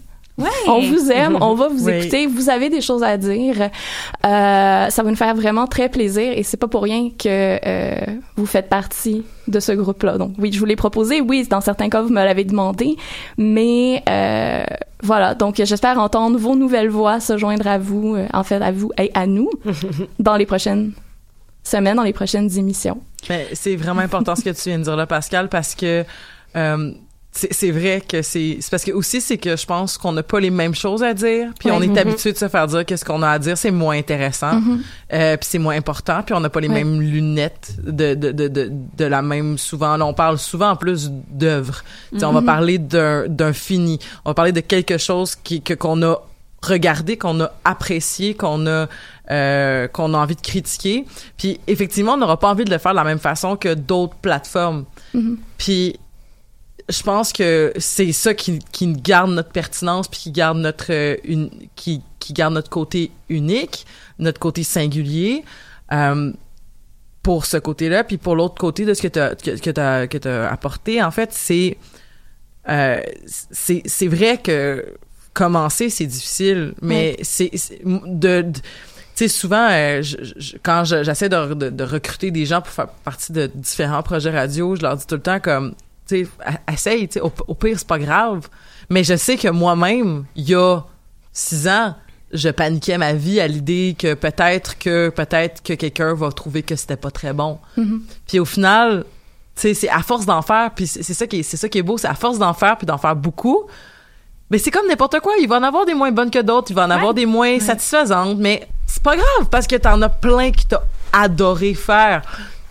On 0.67 0.79
vous 0.81 1.11
aime, 1.11 1.37
on 1.39 1.53
va 1.53 1.67
vous 1.67 1.85
Oui. 1.85 1.93
écouter. 1.93 2.25
Vous 2.25 2.49
avez 2.49 2.69
des 2.69 2.81
choses 2.81 3.03
à 3.03 3.15
dire. 3.15 3.55
Euh, 4.25 4.89
ça 4.89 5.03
va 5.03 5.09
nous 5.09 5.15
faire 5.15 5.35
vraiment 5.35 5.67
très 5.67 5.87
plaisir 5.87 6.33
et 6.35 6.41
c'est 6.41 6.57
pas 6.57 6.67
pour 6.67 6.81
rien 6.81 7.09
que 7.09 7.59
euh, 7.63 7.95
vous 8.37 8.47
faites 8.47 8.67
partie 8.67 9.23
de 9.47 9.59
ce 9.59 9.71
groupe-là. 9.71 10.17
Donc 10.17 10.33
oui, 10.39 10.51
je 10.51 10.57
vous 10.57 10.65
l'ai 10.65 10.75
proposé. 10.75 11.21
Oui, 11.21 11.45
dans 11.47 11.61
certains 11.61 11.89
cas, 11.89 12.01
vous 12.01 12.09
me 12.09 12.23
l'avez 12.23 12.43
demandé. 12.45 12.95
Mais 13.37 14.01
euh, 14.09 14.63
voilà, 15.03 15.35
donc 15.35 15.57
j'espère 15.63 15.99
entendre 15.99 16.39
vos 16.39 16.55
nouvelles 16.55 16.89
voix 16.89 17.19
se 17.19 17.37
joindre 17.37 17.67
à 17.67 17.77
vous, 17.77 18.17
en 18.33 18.43
fait 18.43 18.61
à 18.63 18.71
vous 18.71 18.91
et 18.97 19.11
à 19.13 19.27
nous, 19.27 19.49
dans 20.19 20.37
les 20.37 20.47
prochaines 20.47 20.91
semaines, 21.63 21.95
dans 21.97 22.03
les 22.03 22.13
prochaines 22.13 22.57
émissions. 22.57 23.01
Mais 23.29 23.47
c'est 23.53 23.75
vraiment 23.75 24.01
important 24.01 24.35
ce 24.35 24.41
que 24.43 24.49
tu 24.49 24.69
viens 24.69 24.79
de 24.79 24.83
dire 24.83 24.95
là, 24.95 25.05
Pascal, 25.05 25.47
parce 25.49 25.75
que 25.75 26.03
euh, 26.55 26.91
c'est 27.33 27.71
vrai 27.71 28.01
que 28.05 28.21
c'est 28.23 28.59
parce 28.69 28.83
que 28.83 28.91
aussi 28.91 29.21
c'est 29.21 29.37
que 29.37 29.55
je 29.55 29.65
pense 29.65 29.97
qu'on 29.97 30.11
n'a 30.11 30.21
pas 30.21 30.41
les 30.41 30.49
mêmes 30.49 30.75
choses 30.75 31.01
à 31.01 31.13
dire 31.13 31.51
puis 31.57 31.71
on 31.71 31.81
est 31.81 31.87
Mhm. 31.87 31.97
habitué 31.99 32.33
de 32.33 32.37
se 32.37 32.49
faire 32.49 32.67
dire 32.67 32.85
qu'est-ce 32.85 33.05
qu'on 33.05 33.21
a 33.21 33.29
à 33.29 33.39
dire 33.39 33.57
c'est 33.57 33.71
moins 33.71 33.97
intéressant 33.97 34.59
Mhm. 34.59 34.81
euh, 35.13 35.37
puis 35.37 35.47
c'est 35.49 35.57
moins 35.57 35.77
important 35.77 36.23
puis 36.23 36.35
on 36.35 36.41
n'a 36.41 36.49
pas 36.49 36.59
les 36.59 36.67
mêmes 36.67 36.99
lunettes 36.99 37.75
de 37.85 38.15
de, 38.15 38.33
de 38.33 38.49
de 38.49 38.69
de 38.97 39.05
la 39.05 39.21
même 39.21 39.57
souvent 39.57 39.95
là 39.95 40.05
on 40.05 40.13
parle 40.13 40.37
souvent 40.39 40.71
en 40.71 40.75
plus 40.75 41.09
d'œuvres 41.09 41.85
on 42.11 42.33
va 42.33 42.41
Mhm. 42.41 42.45
parler 42.45 42.77
d'un 42.79 43.29
d'un 43.29 43.53
fini 43.53 43.97
on 44.25 44.31
va 44.31 44.33
parler 44.33 44.51
de 44.51 44.59
quelque 44.59 44.97
chose 44.97 45.35
qui 45.41 45.61
que 45.61 45.73
qu'on 45.73 46.01
a 46.03 46.17
regardé 46.61 47.17
qu'on 47.17 47.39
a 47.39 47.49
apprécié 47.63 48.33
qu'on 48.35 48.67
a 48.67 48.87
euh, 49.29 49.87
qu'on 49.87 50.13
a 50.13 50.17
envie 50.17 50.35
de 50.35 50.41
critiquer. 50.41 51.05
Puis 51.37 51.59
effectivement 51.67 52.13
on 52.13 52.17
n'aura 52.17 52.39
pas 52.39 52.49
envie 52.49 52.65
de 52.65 52.71
le 52.71 52.77
faire 52.79 52.91
de 52.91 52.97
la 52.97 53.03
même 53.03 53.19
façon 53.19 53.55
que 53.55 53.73
d'autres 53.73 54.15
plateformes. 54.15 54.85
Mhm. 55.13 55.37
puis 55.57 55.99
je 56.89 57.03
pense 57.03 57.31
que 57.31 57.71
c'est 57.77 58.11
ça 58.11 58.33
qui, 58.33 58.59
qui 58.71 58.91
garde 58.91 59.29
notre 59.31 59.51
pertinence 59.51 60.07
puis 60.09 60.19
qui 60.19 60.31
garde 60.31 60.57
notre 60.57 60.87
euh, 60.91 61.15
une, 61.23 61.49
qui, 61.75 62.01
qui 62.19 62.33
garde 62.33 62.53
notre 62.53 62.69
côté 62.69 63.11
unique, 63.29 63.85
notre 64.19 64.39
côté 64.39 64.63
singulier 64.63 65.45
euh, 65.93 66.33
pour 67.23 67.45
ce 67.45 67.57
côté-là. 67.57 68.03
Puis 68.03 68.17
pour 68.17 68.35
l'autre 68.35 68.55
côté 68.55 68.83
de 68.85 68.93
ce 68.93 69.03
que 69.03 69.07
tu 69.07 69.19
que, 69.51 69.57
que 69.71 70.05
que 70.07 70.17
t'as 70.17 70.49
apporté 70.49 71.01
en 71.01 71.11
fait 71.11 71.29
c'est 71.31 71.77
euh, 72.67 72.99
c'est 73.25 73.83
c'est 73.85 74.07
vrai 74.07 74.37
que 74.39 74.85
commencer 75.33 75.89
c'est 75.89 76.07
difficile 76.07 76.73
mais 76.81 77.15
c'est 77.21 77.51
c'est- 77.55 77.79
de, 77.85 78.41
de- 78.41 78.59
tu 79.15 79.23
sais, 79.23 79.27
souvent, 79.27 79.67
euh, 79.69 80.01
je- 80.01 80.17
je- 80.35 80.55
quand 80.63 80.83
je- 80.83 81.03
j'essaie 81.03 81.29
de, 81.29 81.53
de- 81.53 81.69
de 81.69 81.83
recruter 81.83 82.31
des 82.31 82.45
gens 82.45 82.61
pour 82.61 82.71
faire 82.71 82.87
partie 82.87 83.31
de 83.33 83.47
différents 83.53 84.03
projets 84.03 84.31
radio, 84.31 84.75
je 84.75 84.81
leur 84.81 84.95
dis 84.97 85.05
tout 85.05 85.15
le 85.15 85.21
temps 85.21 85.39
comme, 85.39 85.73
tu 86.07 86.25
sais, 86.25 86.29
essaye, 86.71 87.07
tu 87.07 87.13
sais, 87.13 87.21
au, 87.21 87.31
au 87.47 87.53
pire, 87.55 87.77
c'est 87.77 87.87
pas 87.87 87.99
grave. 87.99 88.47
Mais 88.89 89.03
je 89.03 89.15
sais 89.15 89.37
que 89.37 89.47
moi-même, 89.47 90.25
il 90.35 90.49
y 90.49 90.55
a 90.55 90.81
six 91.31 91.67
ans, 91.67 91.95
je 92.33 92.49
paniquais 92.49 92.97
ma 92.97 93.13
vie 93.13 93.39
à 93.41 93.47
l'idée 93.47 93.95
que 93.97 94.13
peut-être 94.13 94.77
que 94.77 95.09
peut-être 95.09 95.61
que 95.63 95.73
quelqu'un 95.73 96.13
va 96.13 96.31
trouver 96.31 96.63
que 96.63 96.75
c'était 96.77 96.95
pas 96.97 97.11
très 97.11 97.33
bon. 97.33 97.59
Mhm. 97.77 98.01
Puis 98.27 98.39
au 98.39 98.45
final, 98.45 99.03
tu 99.55 99.61
sais, 99.63 99.73
c'est 99.73 99.89
à 99.89 100.01
force 100.01 100.25
d'en 100.25 100.41
faire, 100.41 100.71
puis 100.73 100.87
c'est 100.87 101.03
c'est 101.03 101.13
ça 101.13 101.27
qui 101.27 101.39
est, 101.39 101.43
c'est 101.43 101.57
ça 101.57 101.67
qui 101.67 101.77
est 101.77 101.83
beau, 101.83 101.97
c'est 101.97 102.07
à 102.07 102.15
force 102.15 102.39
d'en 102.39 102.53
faire 102.53 102.77
puis 102.77 102.85
d'en 102.87 102.97
faire 102.97 103.15
beaucoup. 103.17 103.63
Mais 104.49 104.57
c'est 104.57 104.71
comme 104.71 104.87
n'importe 104.87 105.19
quoi, 105.21 105.33
il 105.41 105.47
va 105.47 105.57
en 105.57 105.63
avoir 105.63 105.85
des 105.85 105.93
moins 105.93 106.11
bonnes 106.11 106.31
que 106.31 106.39
d'autres, 106.41 106.71
il 106.71 106.73
va 106.73 106.85
en 106.85 106.89
avoir 106.89 107.13
des 107.13 107.25
moins 107.25 107.57
satisfaisantes, 107.59 108.37
mais 108.37 108.67
c'est 109.03 109.03
pas 109.03 109.15
grave 109.15 109.47
parce 109.49 109.67
que 109.67 109.75
t'en 109.75 110.01
as 110.01 110.09
plein 110.09 110.51
qui 110.51 110.65
t'as 110.67 110.81
adoré 111.13 111.73
faire. 111.73 112.21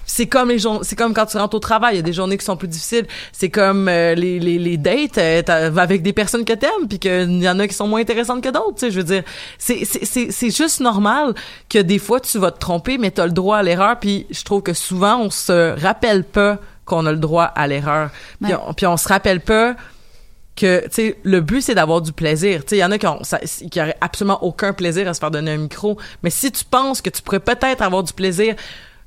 C'est 0.06 0.26
comme 0.26 0.48
les 0.48 0.58
c'est 0.82 0.96
comme 0.96 1.14
quand 1.14 1.26
tu 1.26 1.36
rentres 1.36 1.54
au 1.54 1.60
travail, 1.60 1.94
il 1.94 1.96
y 1.98 2.00
a 2.00 2.02
des 2.02 2.12
journées 2.12 2.36
qui 2.36 2.44
sont 2.44 2.56
plus 2.56 2.66
difficiles. 2.66 3.06
C'est 3.32 3.48
comme 3.48 3.88
euh, 3.88 4.14
les, 4.16 4.40
les, 4.40 4.58
les 4.58 4.76
dates, 4.76 5.18
euh, 5.18 5.76
avec 5.76 6.02
des 6.02 6.12
personnes 6.12 6.44
que 6.44 6.52
t'aimes, 6.52 6.88
puis 6.88 6.98
qu'il 6.98 7.40
y 7.42 7.48
en 7.48 7.58
a 7.60 7.68
qui 7.68 7.74
sont 7.74 7.86
moins 7.86 8.00
intéressantes 8.00 8.42
que 8.42 8.48
d'autres. 8.48 8.74
Tu 8.74 8.80
sais, 8.86 8.90
je 8.90 8.96
veux 8.98 9.04
dire, 9.04 9.22
c'est 9.56 9.84
c'est 9.84 10.04
c'est 10.04 10.32
c'est 10.32 10.50
juste 10.50 10.80
normal 10.80 11.34
que 11.68 11.78
des 11.78 12.00
fois 12.00 12.18
tu 12.18 12.38
vas 12.40 12.50
te 12.50 12.58
tromper, 12.58 12.98
mais 12.98 13.12
t'as 13.12 13.26
le 13.26 13.32
droit 13.32 13.58
à 13.58 13.62
l'erreur. 13.62 14.00
Puis 14.00 14.26
je 14.30 14.42
trouve 14.42 14.62
que 14.62 14.72
souvent 14.74 15.18
on 15.18 15.30
se 15.30 15.78
rappelle 15.80 16.24
pas 16.24 16.58
qu'on 16.84 17.06
a 17.06 17.12
le 17.12 17.18
droit 17.18 17.44
à 17.44 17.68
l'erreur. 17.68 18.10
Puis, 18.42 18.52
Ouais. 18.52 18.58
on, 18.66 18.74
puis 18.74 18.86
on 18.86 18.96
se 18.96 19.06
rappelle 19.06 19.40
pas 19.40 19.74
que, 20.56 20.82
tu 20.84 20.88
sais, 20.92 21.18
le 21.22 21.40
but, 21.40 21.62
c'est 21.62 21.74
d'avoir 21.74 22.02
du 22.02 22.12
plaisir. 22.12 22.60
Tu 22.64 22.70
sais, 22.70 22.76
il 22.76 22.80
y 22.80 22.84
en 22.84 22.90
a 22.90 22.98
qui 22.98 23.06
ont, 23.06 23.22
ça- 23.24 23.38
qui 23.38 23.80
auraient 23.80 23.96
absolument 24.00 24.42
aucun 24.44 24.72
plaisir 24.72 25.08
à 25.08 25.14
se 25.14 25.20
faire 25.20 25.30
donner 25.30 25.52
un 25.52 25.56
micro. 25.58 25.96
Mais 26.22 26.30
si 26.30 26.50
tu 26.52 26.64
penses 26.64 27.00
que 27.00 27.08
tu 27.10 27.22
pourrais 27.22 27.40
peut-être 27.40 27.80
avoir 27.82 28.02
du 28.02 28.12
plaisir, 28.12 28.54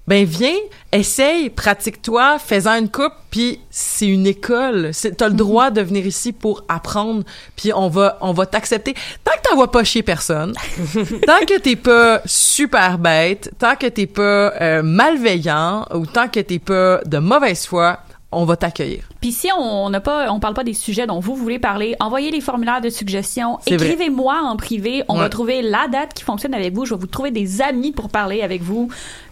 ben 0.06 0.26
viens, 0.26 0.56
essaye, 0.92 1.50
pratique-toi, 1.50 2.38
fais-en 2.38 2.74
une 2.78 2.90
coupe, 2.90 3.14
puis 3.30 3.62
c'est 3.70 4.08
une 4.08 4.28
école. 4.28 4.90
C'est- 4.94 5.12
T'as 5.16 5.30
le 5.30 5.34
droit 5.34 5.70
de 5.72 5.80
venir 5.82 6.06
ici 6.06 6.34
pour 6.34 6.64
apprendre, 6.68 7.24
puis 7.56 7.72
on 7.74 7.88
va, 7.88 8.18
on 8.20 8.34
va 8.34 8.46
t'accepter. 8.46 8.96
Tant 9.24 9.32
que 9.32 9.48
t'envoies 9.50 9.72
pas 9.72 9.84
chier 9.86 10.04
personne, 10.04 10.54
tant 11.26 11.46
que 11.48 11.58
t'es 11.60 11.78
pas 11.78 12.22
super 12.26 12.98
bête, 12.98 13.52
tant 13.58 13.76
que 13.78 13.88
t'es 13.88 14.08
pas 14.08 14.54
euh, 14.62 14.82
malveillant, 14.84 15.86
ou 15.94 16.06
tant 16.06 16.28
que 16.28 16.42
t'es 16.42 16.60
pas 16.60 17.00
de 17.06 17.20
mauvaise 17.20 17.66
foi, 17.66 18.00
on 18.32 18.44
va 18.44 18.58
t'accueillir. 18.58 19.04
Puis 19.24 19.32
si 19.32 19.48
on 19.58 19.90
n'a 19.90 20.02
pas, 20.02 20.30
on 20.34 20.42
parle 20.42 20.54
pas 20.54 20.66
des 20.66 20.74
sujets 20.74 21.08
dont 21.08 21.22
vous 21.22 21.34
voulez 21.34 21.58
parler, 21.58 21.96
envoyez 22.02 22.30
les 22.30 22.42
formulaires 22.42 22.82
de 22.82 22.90
suggestions, 22.90 23.58
écrivez-moi 23.66 24.36
en 24.44 24.58
privé, 24.58 25.06
on 25.08 25.14
Ouais. 25.14 25.22
va 25.22 25.30
trouver 25.30 25.62
la 25.62 25.88
date 25.90 26.14
qui 26.14 26.26
fonctionne 26.26 26.54
avec 26.54 26.74
vous, 26.74 26.84
je 26.86 26.94
vais 26.94 27.00
vous 27.00 27.08
trouver 27.08 27.32
des 27.32 27.62
amis 27.62 27.94
pour 27.94 28.10
parler 28.10 28.42
avec 28.42 28.62
vous. 28.62 28.90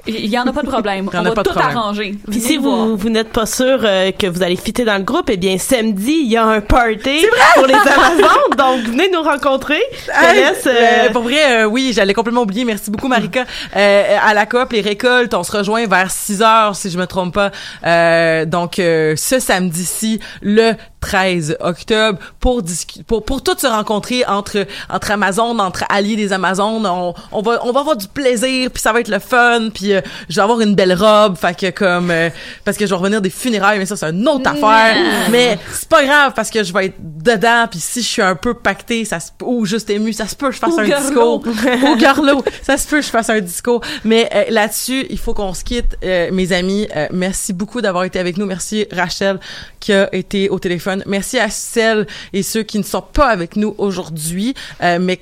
Il 0.07 0.27
y 0.27 0.39
en 0.39 0.47
a 0.47 0.53
pas 0.53 0.61
de 0.63 0.67
problème, 0.69 1.09
on 1.13 1.17
a 1.17 1.23
va 1.23 1.43
tout 1.43 1.51
problème. 1.51 1.77
arranger. 1.77 2.15
Puis 2.29 2.39
si 2.39 2.55
voir. 2.57 2.85
vous, 2.87 2.95
vous 2.95 3.09
n'êtes 3.09 3.33
pas 3.33 3.45
sûr 3.45 3.79
euh, 3.83 4.11
que 4.11 4.27
vous 4.27 4.41
allez 4.41 4.55
fitter 4.55 4.85
dans 4.85 4.97
le 4.97 5.03
groupe, 5.03 5.29
eh 5.29 5.35
bien 5.37 5.57
samedi, 5.57 6.21
il 6.23 6.31
y 6.31 6.37
a 6.37 6.45
un 6.45 6.61
party 6.61 7.25
pour 7.55 7.65
les 7.67 7.73
Amazones, 7.75 8.55
donc 8.57 8.79
venez 8.85 9.09
nous 9.11 9.21
rencontrer. 9.21 9.81
Hey, 10.23 10.35
laisse, 10.39 10.67
euh, 10.67 10.71
euh, 10.71 11.09
pour 11.11 11.23
vrai, 11.23 11.63
euh, 11.63 11.65
oui, 11.65 11.91
j'allais 11.93 12.13
complètement 12.13 12.41
oublier. 12.43 12.63
Merci 12.63 12.91
beaucoup, 12.91 13.07
Marika. 13.09 13.43
À 13.73 14.33
la 14.33 14.45
COP, 14.45 14.71
les 14.73 14.81
récoltes, 14.81 15.33
on 15.33 15.43
se 15.43 15.51
rejoint 15.51 15.85
vers 15.87 16.11
6 16.11 16.41
heures, 16.41 16.75
si 16.75 16.89
je 16.89 16.97
me 16.97 17.05
trompe 17.07 17.33
pas. 17.33 17.51
Euh, 17.85 18.45
donc, 18.45 18.73
ce 18.77 19.39
samedi-ci, 19.82 20.19
le 20.41 20.73
13 21.01 21.57
octobre, 21.59 22.19
pour 22.39 22.61
pour 23.07 23.25
pour 23.25 23.43
tous 23.43 23.57
se 23.57 23.67
rencontrer 23.67 24.25
entre 24.25 24.65
entre 24.89 25.11
Amazon, 25.11 25.57
entre 25.59 25.83
alliés 25.89 26.15
des 26.15 26.31
Amazones. 26.31 26.85
On, 26.85 27.13
on 27.31 27.41
va 27.41 27.59
on 27.63 27.71
va 27.71 27.81
avoir 27.81 27.97
du 27.97 28.07
plaisir, 28.07 28.69
puis 28.71 28.81
ça 28.81 28.93
va 28.93 29.01
être 29.01 29.09
le 29.09 29.19
fun, 29.19 29.69
puis 29.73 29.93
euh, 29.93 30.01
je 30.29 30.35
vais 30.35 30.41
avoir 30.41 30.61
une 30.61 30.75
belle 30.75 30.93
robe, 30.93 31.37
fait 31.37 31.57
que 31.57 31.69
comme 31.71 32.11
euh, 32.11 32.29
parce 32.63 32.77
que 32.77 32.85
je 32.85 32.91
vais 32.91 32.97
revenir 32.97 33.21
des 33.21 33.29
funérailles, 33.29 33.79
mais 33.79 33.85
ça 33.85 33.95
c'est 33.95 34.09
une 34.09 34.27
autre 34.27 34.49
affaire. 34.49 34.95
Mais 35.31 35.57
c'est 35.73 35.89
pas 35.89 36.03
grave 36.05 36.33
parce 36.35 36.49
que 36.49 36.63
je 36.63 36.71
vais 36.71 36.87
être 36.87 36.97
dedans, 36.99 37.67
puis 37.69 37.79
si 37.79 38.01
je 38.01 38.07
suis 38.07 38.21
un 38.21 38.35
peu 38.35 38.53
pacté, 38.53 39.05
ça 39.05 39.19
se 39.19 39.31
ou 39.43 39.65
juste 39.65 39.89
ému, 39.89 40.13
ça 40.13 40.27
se 40.27 40.35
peut 40.35 40.47
que 40.47 40.55
je 40.55 40.59
fasse 40.59 40.77
un 40.77 40.83
discours 40.83 41.43
au 41.83 41.95
garlot, 41.95 42.43
ça 42.61 42.77
se 42.77 42.87
peut 42.87 42.97
que 42.97 43.05
je 43.05 43.09
fasse 43.09 43.29
un 43.29 43.39
discours. 43.39 43.81
Mais 44.03 44.29
euh, 44.33 44.43
là-dessus, 44.49 45.05
il 45.09 45.17
faut 45.17 45.33
qu'on 45.33 45.53
se 45.53 45.63
quitte, 45.63 45.97
euh, 46.03 46.29
mes 46.31 46.51
amis. 46.51 46.87
Euh, 46.95 47.07
merci 47.11 47.53
beaucoup 47.53 47.81
d'avoir 47.81 48.03
été 48.03 48.19
avec 48.19 48.37
nous. 48.37 48.45
Merci 48.45 48.87
Rachel 48.91 49.39
qui 49.79 49.93
a 49.93 50.13
été 50.13 50.49
au 50.49 50.59
téléphone. 50.59 50.90
Merci 51.05 51.39
à 51.39 51.49
celles 51.49 52.07
et 52.33 52.43
ceux 52.43 52.63
qui 52.63 52.77
ne 52.77 52.83
sont 52.83 53.01
pas 53.01 53.27
avec 53.27 53.55
nous 53.55 53.75
aujourd'hui, 53.77 54.53
euh, 54.81 54.99
mais 54.99 55.17